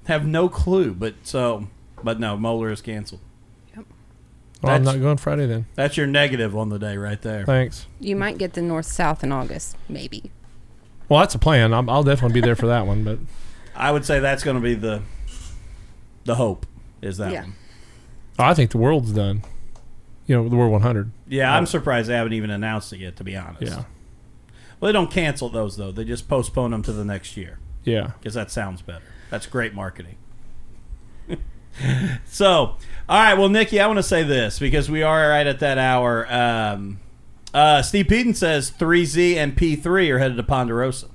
have 0.08 0.26
no 0.26 0.50
clue. 0.50 0.96
But 0.96 1.14
so, 1.22 1.68
but 2.04 2.20
no, 2.20 2.36
Moler 2.36 2.72
is 2.72 2.82
canceled. 2.82 3.22
Well, 4.64 4.74
I'm 4.76 4.84
that's- 4.84 4.96
not 4.98 5.02
going 5.04 5.18
Friday 5.18 5.46
then. 5.46 5.66
That's 5.76 5.98
your 5.98 6.08
negative 6.08 6.56
on 6.56 6.70
the 6.70 6.80
day 6.80 6.98
right 6.98 7.22
there. 7.22 7.46
Thanks. 7.46 7.86
You 8.00 8.16
might 8.16 8.38
get 8.38 8.54
the 8.54 8.62
north 8.62 8.86
south 8.86 9.24
in 9.24 9.32
August, 9.32 9.78
maybe. 9.90 10.32
Well, 11.10 11.20
that's 11.20 11.36
a 11.36 11.40
plan. 11.40 11.74
I'm, 11.74 11.90
I'll 11.90 12.04
definitely 12.04 12.40
be 12.40 12.46
there 12.46 12.56
for 12.56 12.68
that 12.68 12.88
one. 12.88 13.04
But 13.04 13.20
I 13.76 13.92
would 13.92 14.06
say 14.06 14.20
that's 14.20 14.44
going 14.44 14.56
to 14.56 14.62
be 14.62 14.74
the 14.74 15.02
the 16.26 16.36
hope 16.36 16.66
is 17.02 17.18
that 17.18 17.32
Yeah. 17.34 17.42
one. 17.42 17.56
Oh, 18.40 18.44
I 18.46 18.54
think 18.54 18.72
the 18.72 18.78
world's 18.78 19.12
done. 19.12 19.44
You 20.26 20.38
know, 20.38 20.48
the 20.48 20.56
World 20.56 20.72
100. 20.72 21.12
Yeah, 21.28 21.54
I'm 21.54 21.66
surprised 21.66 22.08
they 22.10 22.14
haven't 22.14 22.32
even 22.34 22.50
announced 22.50 22.94
it 22.94 23.00
yet. 23.00 23.18
To 23.18 23.26
be 23.26 23.36
honest, 23.36 23.62
Yeah. 23.62 23.84
Well, 24.80 24.88
they 24.90 24.94
don't 24.94 25.12
cancel 25.12 25.50
those 25.50 25.76
though. 25.76 25.92
They 25.92 26.06
just 26.06 26.30
postpone 26.30 26.72
them 26.72 26.82
to 26.84 26.94
the 26.94 27.04
next 27.04 27.36
year 27.36 27.60
Yeah. 27.84 28.12
because 28.20 28.34
that 28.36 28.50
sounds 28.50 28.82
better. 28.82 29.04
That's 29.30 29.46
great 29.46 29.74
marketing. 29.74 30.16
so, 32.26 32.48
all 32.48 32.78
right. 33.10 33.34
Well, 33.36 33.50
Nicki, 33.50 33.80
I 33.80 33.88
want 33.88 33.98
to 33.98 34.04
say 34.04 34.24
this 34.24 34.60
because 34.60 34.90
we 34.90 35.04
are 35.04 35.30
right 35.30 35.48
at 35.48 35.60
that 35.60 35.78
hour. 35.78 36.32
Um, 36.32 37.00
uh, 37.54 37.82
Steve 37.82 38.08
Peden 38.08 38.34
says 38.34 38.72
3Z 38.72 39.36
and 39.36 39.56
P3 39.56 40.10
are 40.10 40.20
headed 40.20 40.38
to 40.38 40.44
Ponderosa. 40.44 41.08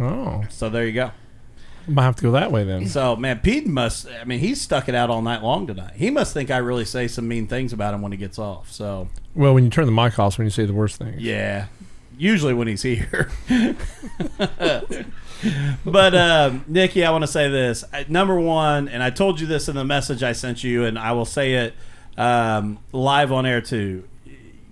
Oh. 0.00 0.44
So 0.48 0.68
there 0.68 0.86
you 0.86 0.92
go. 0.92 1.10
I 1.86 1.90
might 1.90 2.02
have 2.04 2.16
to 2.16 2.22
go 2.22 2.32
that 2.32 2.52
way 2.52 2.64
then. 2.64 2.86
So 2.86 3.16
man, 3.16 3.40
Peden 3.40 3.72
must. 3.72 4.06
I 4.08 4.24
mean, 4.24 4.40
he's 4.40 4.60
stuck 4.60 4.88
it 4.88 4.94
out 4.94 5.08
all 5.10 5.22
night 5.22 5.42
long 5.42 5.66
tonight. 5.66 5.94
He 5.96 6.10
must 6.10 6.34
think 6.34 6.50
I 6.50 6.58
really 6.58 6.84
say 6.84 7.08
some 7.08 7.26
mean 7.26 7.46
things 7.46 7.72
about 7.72 7.94
him 7.94 8.02
when 8.02 8.12
he 8.12 8.18
gets 8.18 8.38
off. 8.38 8.70
So 8.70 9.08
Well, 9.34 9.54
when 9.54 9.64
you 9.64 9.70
turn 9.70 9.86
the 9.86 9.92
mic 9.92 10.18
off, 10.18 10.36
when 10.38 10.46
you 10.46 10.50
say 10.50 10.66
the 10.66 10.74
worst 10.74 10.96
things. 10.98 11.20
yeah, 11.20 11.66
usually 12.16 12.52
when 12.54 12.68
he's 12.68 12.82
here. 12.82 13.30
but 15.84 16.14
um, 16.14 16.64
Nicki, 16.66 17.04
I 17.04 17.10
want 17.10 17.22
to 17.22 17.28
say 17.28 17.48
this. 17.48 17.84
Number 18.08 18.38
one, 18.38 18.88
and 18.88 19.02
I 19.02 19.10
told 19.10 19.40
you 19.40 19.46
this 19.46 19.68
in 19.68 19.76
the 19.76 19.84
message 19.84 20.22
I 20.22 20.32
sent 20.32 20.64
you, 20.64 20.84
and 20.84 20.98
I 20.98 21.12
will 21.12 21.24
say 21.24 21.54
it 21.54 21.74
um, 22.16 22.78
live 22.92 23.32
on 23.32 23.46
air 23.46 23.60
too. 23.60 24.04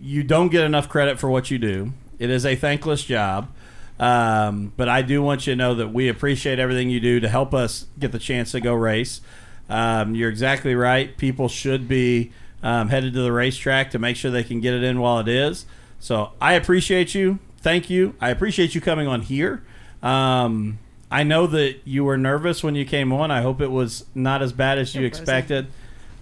You 0.01 0.23
don't 0.23 0.49
get 0.49 0.65
enough 0.65 0.89
credit 0.89 1.19
for 1.19 1.31
what 1.31 1.51
you 1.51 1.59
do. 1.59 1.93
It 2.19 2.31
is 2.31 2.45
a 2.45 2.57
thankless 2.57 3.05
job. 3.05 3.49
Um, 3.99 4.73
but 4.77 4.89
I 4.89 5.03
do 5.03 5.23
want 5.23 5.47
you 5.47 5.55
to 5.55 5.57
know 5.57 5.75
that 5.75 5.89
we 5.89 6.09
appreciate 6.09 6.59
everything 6.59 6.91
you 6.91 7.01
do 7.01 7.21
to 7.21 7.29
help 7.29 7.55
us 7.55 7.87
get 7.99 8.13
the 8.13 8.19
chance 8.19 8.53
to 8.53 8.61
go 8.61 8.75
race. 8.75 9.21
Um, 9.69 10.15
you're 10.15 10.29
exactly 10.29 10.75
right. 10.75 11.17
People 11.17 11.49
should 11.49 11.89
be 11.89 12.33
um, 12.63 12.89
headed 12.89 13.15
to 13.15 13.23
the 13.23 13.33
racetrack 13.33 13.91
to 13.93 13.99
make 13.99 14.17
sure 14.17 14.31
they 14.31 14.45
can 14.45 14.61
get 14.61 14.75
it 14.75 14.83
in 14.83 15.01
while 15.01 15.19
it 15.19 15.29
is. 15.29 15.67
So 15.99 16.33
I 16.41 16.55
appreciate 16.55 17.15
you. 17.15 17.39
Thank 17.59 17.89
you. 17.89 18.15
I 18.21 18.31
appreciate 18.31 18.75
you 18.75 18.81
coming 18.81 19.09
on 19.09 19.23
here. 19.23 19.63
Um, 20.07 20.79
I 21.11 21.23
know 21.23 21.47
that 21.47 21.77
you 21.85 22.05
were 22.05 22.17
nervous 22.17 22.63
when 22.63 22.75
you 22.75 22.85
came 22.85 23.13
on. 23.13 23.31
I 23.31 23.43
hope 23.43 23.61
it 23.61 23.71
was 23.71 24.05
not 24.15 24.43
as 24.43 24.53
bad 24.53 24.79
as 24.79 24.95
you 24.95 25.03
It 25.03 25.11
wasn't. 25.13 25.23
expected. 25.29 25.67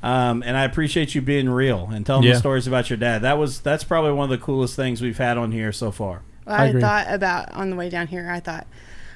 Um, 0.03 0.43
and 0.45 0.57
I 0.57 0.65
appreciate 0.65 1.15
you 1.15 1.23
being 1.23 1.49
real 1.49 1.89
and 1.93 2.05
telling 2.05 2.25
Yeah. 2.25 2.35
the 2.35 2.39
stories 2.39 2.67
about 2.67 2.91
your 2.91 2.99
dad. 2.99 3.23
That 3.23 3.39
was 3.39 3.61
that's 3.61 3.85
probably 3.85 4.13
one 4.13 4.25
of 4.31 4.39
the 4.39 4.45
coolest 4.45 4.77
things 4.77 5.01
we've 5.01 5.17
had 5.19 5.39
on 5.39 5.53
here 5.53 5.73
so 5.73 5.91
far. 5.91 6.21
Well, 6.47 6.57
I 6.57 6.65
I, 6.65 6.67
agree. 6.67 6.81
thought 6.83 7.07
about 7.09 7.51
on 7.55 7.71
the 7.71 7.77
way 7.77 7.89
down 7.89 8.09
here. 8.09 8.31
I 8.31 8.41
thought 8.41 8.67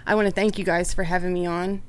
I 0.07 0.15
want 0.15 0.27
to 0.27 0.33
thank 0.33 0.59
you 0.59 0.65
guys 0.65 0.95
for 0.95 1.05
having 1.05 1.35
me 1.35 1.45
on. 1.45 1.83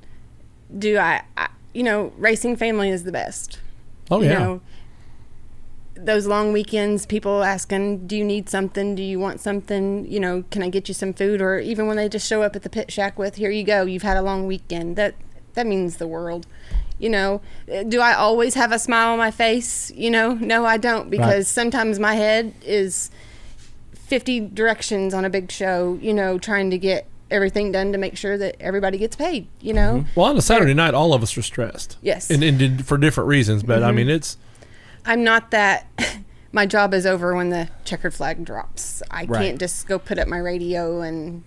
Do 0.78 0.98
I, 0.98 1.22
I 1.38 1.48
you 1.74 1.84
know, 1.84 2.12
racing 2.18 2.58
family 2.58 2.90
is 2.90 3.04
the 3.06 3.12
best. 3.14 3.60
Oh, 4.12 4.22
you 4.22 4.28
yeah. 4.30 4.40
know, 4.40 4.62
those 6.06 6.28
long 6.28 6.54
weekends, 6.54 7.06
people 7.06 7.44
asking, 7.44 8.08
"Do 8.08 8.16
you 8.16 8.24
need 8.24 8.50
something? 8.50 8.96
Do 8.96 9.04
you 9.04 9.20
want 9.20 9.40
something? 9.40 10.06
You 10.10 10.20
know, 10.20 10.44
can 10.52 10.64
I 10.64 10.70
get 10.70 10.88
you 10.88 10.94
some 10.94 11.14
food?" 11.14 11.42
Or 11.42 11.60
even 11.60 11.88
when 11.88 11.98
they 11.98 12.10
just 12.10 12.28
show 12.28 12.42
up 12.42 12.56
at 12.56 12.64
the 12.64 12.70
pit 12.70 12.92
shack 12.92 13.18
with, 13.18 13.36
"Here 13.36 13.52
you 13.52 13.64
go. 13.64 13.84
You've 13.84 14.04
had 14.04 14.18
a 14.18 14.22
long 14.22 14.48
weekend." 14.48 14.96
That 14.96 15.16
that 15.54 15.68
means 15.68 15.98
the 15.98 16.08
world. 16.08 16.48
You 16.98 17.10
know, 17.10 17.42
uh, 17.74 17.84
do 17.84 18.02
I 18.02 18.14
always 18.14 18.56
have 18.56 18.72
a 18.72 18.80
smile 18.80 19.14
on 19.14 19.18
my 19.18 19.32
face? 19.32 19.92
You 19.92 20.12
know, 20.12 20.34
no, 20.34 20.66
I 20.66 20.78
don't 20.78 21.10
because 21.10 21.48
sometimes 21.48 21.98
my 21.98 22.16
head 22.16 22.54
is 22.64 23.10
50 23.94 24.40
directions 24.42 25.14
on 25.14 25.24
a 25.24 25.30
big 25.30 25.52
show, 25.52 25.98
you 26.02 26.14
know, 26.14 26.40
trying 26.40 26.72
to 26.72 26.78
get 26.78 27.08
everything 27.32 27.72
done 27.72 27.92
to 27.92 27.98
make 27.98 28.18
sure 28.18 28.38
that 28.38 28.56
everybody 28.60 28.98
gets 28.98 29.16
paid, 29.16 29.48
you 29.62 29.74
know? 29.74 30.00
Mm-hmm. 30.00 30.20
Well, 30.20 30.30
on 30.32 30.38
a 30.38 30.42
Saturday 30.42 30.74
night, 30.74 30.94
all 30.94 31.14
of 31.14 31.22
us 31.22 31.38
are 31.38 31.44
stressed. 31.44 31.98
Yes. 32.02 32.30
And, 32.30 32.44
and 32.44 32.86
for 32.86 32.98
different 32.98 33.28
reasons. 33.28 33.64
But, 33.64 33.84
I 33.84 33.88
mm-hmm. 33.88 33.98
mean, 33.98 34.10
it's. 34.10 34.38
I'm 35.10 35.24
not 35.24 35.50
that 35.52 35.88
my 36.52 36.68
job 36.68 36.94
is 36.94 37.06
over 37.08 37.36
when 37.36 37.50
the 37.50 37.68
checkered 37.84 38.14
flag 38.14 38.46
drops. 38.46 39.02
I 39.10 39.26
Right. 39.26 39.42
can't 39.42 39.60
just 39.60 39.88
go 39.88 39.98
put 39.98 40.20
up 40.20 40.28
my 40.28 40.38
radio 40.38 41.02
and 41.02 41.44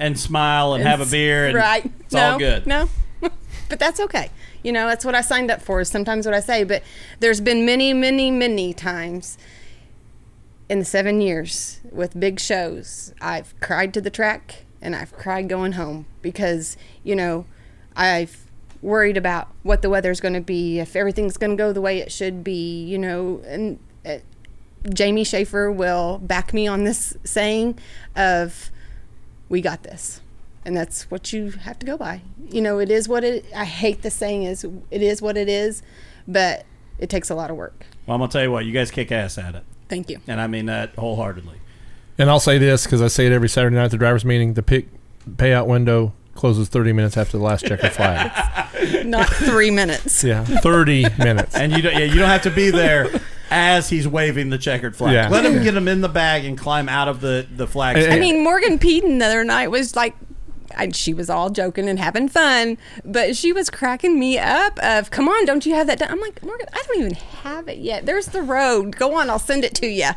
And 0.00 0.18
smile 0.18 0.72
and 0.72 0.82
have 0.82 1.00
a 1.02 1.06
beer 1.06 1.46
and 1.46 1.54
right. 1.54 1.84
it's 2.00 2.14
no, 2.14 2.32
all 2.32 2.38
good. 2.38 2.66
No. 2.66 2.88
but 3.68 3.78
that's 3.78 4.00
okay. 4.00 4.30
You 4.62 4.72
know, 4.72 4.86
that's 4.88 5.04
what 5.04 5.14
I 5.14 5.20
signed 5.20 5.50
up 5.50 5.60
for 5.60 5.80
is 5.80 5.88
sometimes 5.90 6.24
what 6.24 6.34
I 6.34 6.40
say, 6.40 6.64
but 6.64 6.82
there's 7.20 7.40
been 7.42 7.66
many, 7.66 7.92
many, 7.92 8.30
many 8.30 8.72
times 8.72 9.36
in 10.70 10.78
the 10.78 10.84
7 10.86 11.20
years 11.20 11.80
with 11.92 12.18
big 12.18 12.40
shows. 12.40 13.12
I've 13.20 13.54
cried 13.60 13.92
to 13.94 14.00
the 14.00 14.10
track 14.10 14.64
and 14.80 14.96
I've 14.96 15.12
cried 15.12 15.50
going 15.50 15.72
home 15.72 16.06
because, 16.22 16.78
you 17.04 17.14
know, 17.14 17.44
I've 17.94 18.47
worried 18.82 19.16
about 19.16 19.48
what 19.62 19.82
the 19.82 19.90
weather's 19.90 20.20
going 20.20 20.34
to 20.34 20.40
be, 20.40 20.78
if 20.78 20.94
everything's 20.94 21.36
going 21.36 21.50
to 21.50 21.56
go 21.56 21.72
the 21.72 21.80
way 21.80 21.98
it 21.98 22.12
should 22.12 22.44
be, 22.44 22.84
you 22.84 22.98
know, 22.98 23.42
and 23.46 23.78
uh, 24.06 24.18
Jamie 24.92 25.24
Schaefer 25.24 25.70
will 25.70 26.18
back 26.18 26.54
me 26.54 26.66
on 26.66 26.84
this 26.84 27.16
saying 27.24 27.78
of 28.14 28.70
we 29.48 29.60
got 29.60 29.82
this 29.82 30.20
and 30.68 30.76
that's 30.76 31.10
what 31.10 31.32
you 31.32 31.50
have 31.52 31.78
to 31.78 31.86
go 31.86 31.96
by. 31.96 32.20
You 32.50 32.60
know 32.60 32.78
it 32.78 32.90
is 32.90 33.08
what 33.08 33.24
it 33.24 33.44
i 33.54 33.64
hate 33.64 34.02
the 34.02 34.10
saying 34.10 34.44
is 34.44 34.64
it 34.90 35.02
is 35.02 35.20
what 35.20 35.36
it 35.36 35.48
is 35.48 35.82
but 36.26 36.64
it 36.98 37.08
takes 37.08 37.30
a 37.30 37.34
lot 37.34 37.50
of 37.50 37.56
work. 37.56 37.86
Well, 38.06 38.14
I'm 38.14 38.20
gonna 38.20 38.30
tell 38.30 38.42
you 38.42 38.52
what, 38.52 38.66
you 38.66 38.72
guys 38.72 38.90
kick 38.90 39.10
ass 39.10 39.38
at 39.38 39.54
it, 39.54 39.64
thank 39.88 40.10
you. 40.10 40.20
And 40.26 40.40
I 40.40 40.46
mean 40.46 40.66
that 40.66 40.94
wholeheartedly. 40.96 41.58
And 42.18 42.28
I'll 42.28 42.40
say 42.40 42.58
this 42.58 42.84
because 42.84 43.00
I 43.00 43.08
say 43.08 43.26
it 43.26 43.32
every 43.32 43.48
Saturday 43.48 43.76
night 43.76 43.86
at 43.86 43.90
the 43.92 43.96
driver's 43.96 44.24
meeting 44.24 44.54
the 44.54 44.62
pick 44.62 44.88
payout 45.26 45.66
window 45.66 46.12
closes 46.38 46.68
30 46.68 46.92
minutes 46.92 47.16
after 47.16 47.36
the 47.36 47.42
last 47.44 47.66
checkered 47.66 47.92
flag. 47.92 49.04
not 49.04 49.28
three 49.28 49.70
minutes 49.70 50.22
yeah. 50.22 50.44
30 50.44 51.06
minutes. 51.18 51.54
And 51.56 51.72
you 51.72 51.82
don't, 51.82 51.92
yeah, 51.92 52.04
you 52.04 52.18
don't 52.18 52.28
have 52.28 52.42
to 52.42 52.50
be 52.50 52.70
there 52.70 53.08
as 53.50 53.88
he's 53.88 54.06
waving 54.06 54.50
the 54.50 54.58
checkered 54.58 54.94
flag. 54.96 55.14
Yeah. 55.14 55.28
Let 55.28 55.44
him 55.44 55.62
get 55.62 55.76
him 55.76 55.88
in 55.88 56.00
the 56.00 56.08
bag 56.08 56.44
and 56.44 56.56
climb 56.56 56.88
out 56.88 57.08
of 57.08 57.20
the 57.20 57.46
the 57.50 57.66
flag. 57.66 57.96
And- 57.96 58.12
i 58.12 58.18
mean 58.18 58.42
morgan 58.44 58.78
peden 58.78 59.18
the 59.18 59.26
other 59.26 59.44
night 59.44 59.70
was 59.70 59.96
like 59.96 60.14
I, 60.76 60.90
she 60.90 61.12
was 61.12 61.28
all 61.28 61.50
joking 61.50 61.88
and 61.88 61.98
having 61.98 62.28
fun, 62.28 62.78
but 63.04 63.34
she 63.36 63.52
was 63.52 63.68
cracking 63.68 64.18
me 64.18 64.38
up. 64.38 64.78
Of 64.78 65.10
come 65.10 65.28
on, 65.28 65.44
don't 65.44 65.66
you 65.66 65.74
have 65.74 65.88
that 65.88 65.98
done? 65.98 66.10
I'm 66.10 66.20
like 66.20 66.42
Morgan, 66.44 66.68
I 66.72 66.82
don't 66.86 66.98
even 67.00 67.14
have 67.14 67.68
it 67.68 67.78
yet. 67.78 68.06
There's 68.06 68.26
the 68.26 68.42
road. 68.42 68.94
Go 68.96 69.16
on, 69.16 69.28
I'll 69.28 69.38
send 69.40 69.64
it 69.64 69.74
to 69.76 69.86
you. 69.86 70.10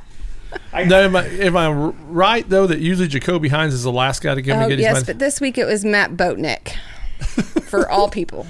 No, 0.73 1.01
am 1.03 1.15
I, 1.15 1.25
am 1.25 1.57
I 1.57 1.65
r- 1.65 1.93
right, 2.07 2.47
though, 2.47 2.67
that 2.67 2.79
usually 2.79 3.07
Jacoby 3.07 3.49
Hines 3.49 3.73
is 3.73 3.83
the 3.83 3.91
last 3.91 4.21
guy 4.21 4.35
to 4.35 4.41
give 4.41 4.57
me 4.57 4.65
Oh 4.65 4.69
get 4.69 4.79
yes, 4.79 4.97
his 4.97 5.03
but 5.05 5.19
this 5.19 5.39
week 5.41 5.57
it 5.57 5.65
was 5.65 5.83
Matt 5.85 6.11
Boatnick 6.11 6.75
for 7.63 7.89
all 7.89 8.09
people. 8.09 8.45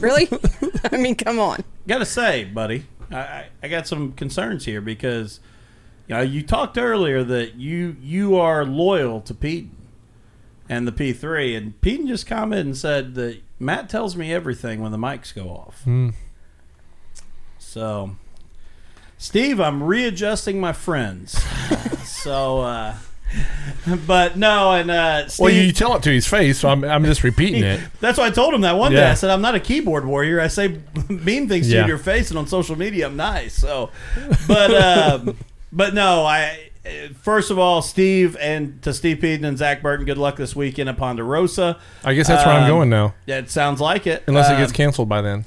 Really? 0.00 0.28
I 0.92 0.96
mean, 0.96 1.14
come 1.14 1.38
on. 1.38 1.62
gotta 1.86 2.06
say, 2.06 2.44
buddy, 2.44 2.86
I, 3.10 3.16
I, 3.18 3.46
I 3.62 3.68
got 3.68 3.86
some 3.86 4.12
concerns 4.12 4.64
here 4.64 4.80
because 4.80 5.40
you 6.08 6.14
know 6.14 6.22
you 6.22 6.42
talked 6.42 6.78
earlier 6.78 7.22
that 7.24 7.54
you 7.54 7.96
you 8.00 8.36
are 8.36 8.64
loyal 8.64 9.20
to 9.22 9.34
Peden 9.34 9.76
and 10.68 10.88
the 10.88 10.92
P3, 10.92 11.56
and 11.56 11.80
Peden 11.82 12.06
just 12.06 12.26
commented 12.26 12.64
and 12.66 12.76
said 12.76 13.14
that 13.16 13.42
Matt 13.58 13.90
tells 13.90 14.16
me 14.16 14.32
everything 14.32 14.80
when 14.80 14.92
the 14.92 14.98
mics 14.98 15.34
go 15.34 15.48
off. 15.48 15.82
Hmm. 15.84 16.10
So, 17.58 18.16
Steve, 19.24 19.58
I'm 19.58 19.82
readjusting 19.82 20.60
my 20.60 20.74
friends. 20.74 21.32
so, 22.04 22.60
uh, 22.60 22.94
but 24.06 24.36
no, 24.36 24.72
and 24.72 24.90
uh, 24.90 25.26
Steve, 25.28 25.42
Well, 25.44 25.52
you 25.54 25.72
tell 25.72 25.96
it 25.96 26.02
to 26.02 26.10
his 26.10 26.26
face, 26.26 26.58
so 26.58 26.68
I'm, 26.68 26.84
I'm 26.84 27.04
just 27.06 27.24
repeating 27.24 27.64
it. 27.64 27.80
That's 28.00 28.18
why 28.18 28.26
I 28.26 28.30
told 28.30 28.52
him 28.52 28.60
that 28.60 28.76
one 28.76 28.92
day. 28.92 28.98
Yeah. 28.98 29.12
I 29.12 29.14
said 29.14 29.30
I'm 29.30 29.40
not 29.40 29.54
a 29.54 29.60
keyboard 29.60 30.04
warrior. 30.04 30.42
I 30.42 30.48
say 30.48 30.78
mean 31.08 31.48
things 31.48 31.68
to 31.68 31.74
Yeah. 31.74 31.82
to 31.82 31.88
your 31.88 31.96
face, 31.98 32.28
and 32.30 32.38
on 32.38 32.46
social 32.46 32.76
media 32.76 33.06
I'm 33.06 33.16
nice. 33.16 33.54
So, 33.54 33.88
but 34.46 34.74
um, 34.74 35.38
but 35.72 35.94
no, 35.94 36.26
I 36.26 36.70
first 37.22 37.50
of 37.50 37.58
all, 37.58 37.80
Steve 37.80 38.36
and 38.38 38.82
to 38.82 38.92
Steve 38.92 39.20
Peden 39.22 39.46
and 39.46 39.56
Zach 39.56 39.80
Burton, 39.80 40.04
good 40.04 40.18
luck 40.18 40.36
this 40.36 40.54
weekend 40.54 40.90
at 40.90 40.98
Ponderosa. 40.98 41.78
I 42.04 42.12
guess 42.12 42.28
that's 42.28 42.44
where 42.44 42.54
I'm 42.54 42.64
Um, 42.64 42.68
going 42.68 42.90
now, 42.90 43.14
Yeah, 43.24 43.38
it 43.38 43.50
sounds 43.50 43.80
like 43.80 44.06
it. 44.06 44.22
unless 44.26 44.50
it 44.50 44.54
Um, 44.56 44.60
gets 44.60 44.72
canceled 44.72 45.08
by 45.08 45.22
then. 45.22 45.46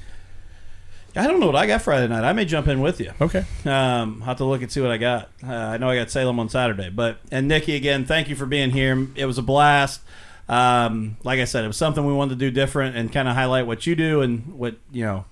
I 1.18 1.26
don't 1.26 1.40
know 1.40 1.46
what 1.46 1.56
I 1.56 1.66
got 1.66 1.82
Friday 1.82 2.06
night. 2.06 2.22
I 2.22 2.32
may 2.32 2.44
jump 2.44 2.68
in 2.68 2.80
with 2.80 3.00
you. 3.00 3.12
Okay. 3.20 3.44
Um, 3.64 4.20
have 4.20 4.36
to 4.36 4.44
look 4.44 4.62
and 4.62 4.70
see 4.70 4.80
what 4.80 4.92
I 4.92 4.98
got. 4.98 5.30
Uh, 5.44 5.52
I 5.52 5.76
know 5.76 5.90
I 5.90 5.96
got 5.96 6.10
Salem 6.10 6.38
on 6.38 6.48
Saturday, 6.48 6.90
but 6.90 7.18
and 7.32 7.48
Nicki 7.48 7.74
again, 7.74 8.04
thank 8.04 8.28
you 8.28 8.36
for 8.36 8.46
being 8.46 8.70
here. 8.70 9.08
It 9.16 9.26
was 9.26 9.36
a 9.36 9.42
blast. 9.42 10.00
Um, 10.48 11.16
like 11.24 11.40
I 11.40 11.44
said, 11.44 11.64
it 11.64 11.66
was 11.66 11.76
something 11.76 12.06
we 12.06 12.12
wanted 12.12 12.30
to 12.30 12.36
do 12.36 12.50
different 12.50 12.96
and 12.96 13.12
kind 13.12 13.28
of 13.28 13.34
highlight 13.34 13.66
what 13.66 13.86
you 13.86 13.96
do 13.96 14.22
and 14.22 14.54
what 14.54 14.76
you 14.92 15.04
know. 15.04 15.24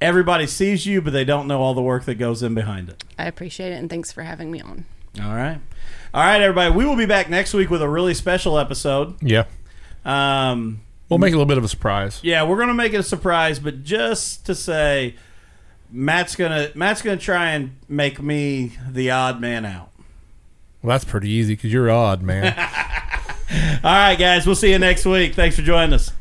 Everybody 0.00 0.46
sees 0.46 0.86
you, 0.86 1.00
but 1.00 1.12
they 1.12 1.24
don't 1.24 1.46
know 1.46 1.60
all 1.60 1.74
the 1.74 1.82
work 1.82 2.04
that 2.04 2.14
goes 2.14 2.42
in 2.42 2.54
behind 2.54 2.88
it. 2.88 3.02
I 3.18 3.24
appreciate 3.24 3.72
it, 3.72 3.76
and 3.76 3.88
thanks 3.90 4.12
for 4.12 4.22
having 4.22 4.50
me 4.50 4.60
on. 4.60 4.84
All 5.22 5.34
right, 5.34 5.58
all 6.14 6.22
right, 6.22 6.40
everybody. 6.40 6.74
We 6.74 6.84
will 6.84 6.96
be 6.96 7.06
back 7.06 7.28
next 7.28 7.52
week 7.54 7.70
with 7.70 7.82
a 7.82 7.88
really 7.88 8.14
special 8.14 8.58
episode. 8.58 9.16
Yeah. 9.22 9.44
Um, 10.04 10.80
We'll 11.10 11.18
make 11.18 11.32
it 11.32 11.34
a 11.34 11.38
little 11.38 11.46
bit 11.46 11.58
of 11.58 11.64
a 11.64 11.68
surprise. 11.68 12.20
Yeah, 12.22 12.44
we're 12.44 12.58
gonna 12.58 12.72
make 12.72 12.94
it 12.94 13.00
a 13.00 13.02
surprise, 13.02 13.58
but 13.58 13.82
just 13.82 14.46
to 14.46 14.54
say, 14.54 15.16
Matt's 15.90 16.36
gonna 16.36 16.70
Matt's 16.74 17.02
gonna 17.02 17.16
try 17.16 17.50
and 17.50 17.76
make 17.88 18.22
me 18.22 18.78
the 18.88 19.10
odd 19.10 19.40
man 19.40 19.66
out. 19.66 19.90
Well, 20.82 20.94
that's 20.94 21.04
pretty 21.04 21.28
easy 21.28 21.54
because 21.54 21.72
you're 21.72 21.90
odd, 21.90 22.22
man. 22.22 22.56
All 23.84 23.92
right, 23.92 24.16
guys, 24.16 24.46
we'll 24.46 24.54
see 24.54 24.70
you 24.70 24.78
next 24.78 25.04
week. 25.04 25.34
Thanks 25.34 25.56
for 25.56 25.62
joining 25.62 25.92
us. 25.92 26.12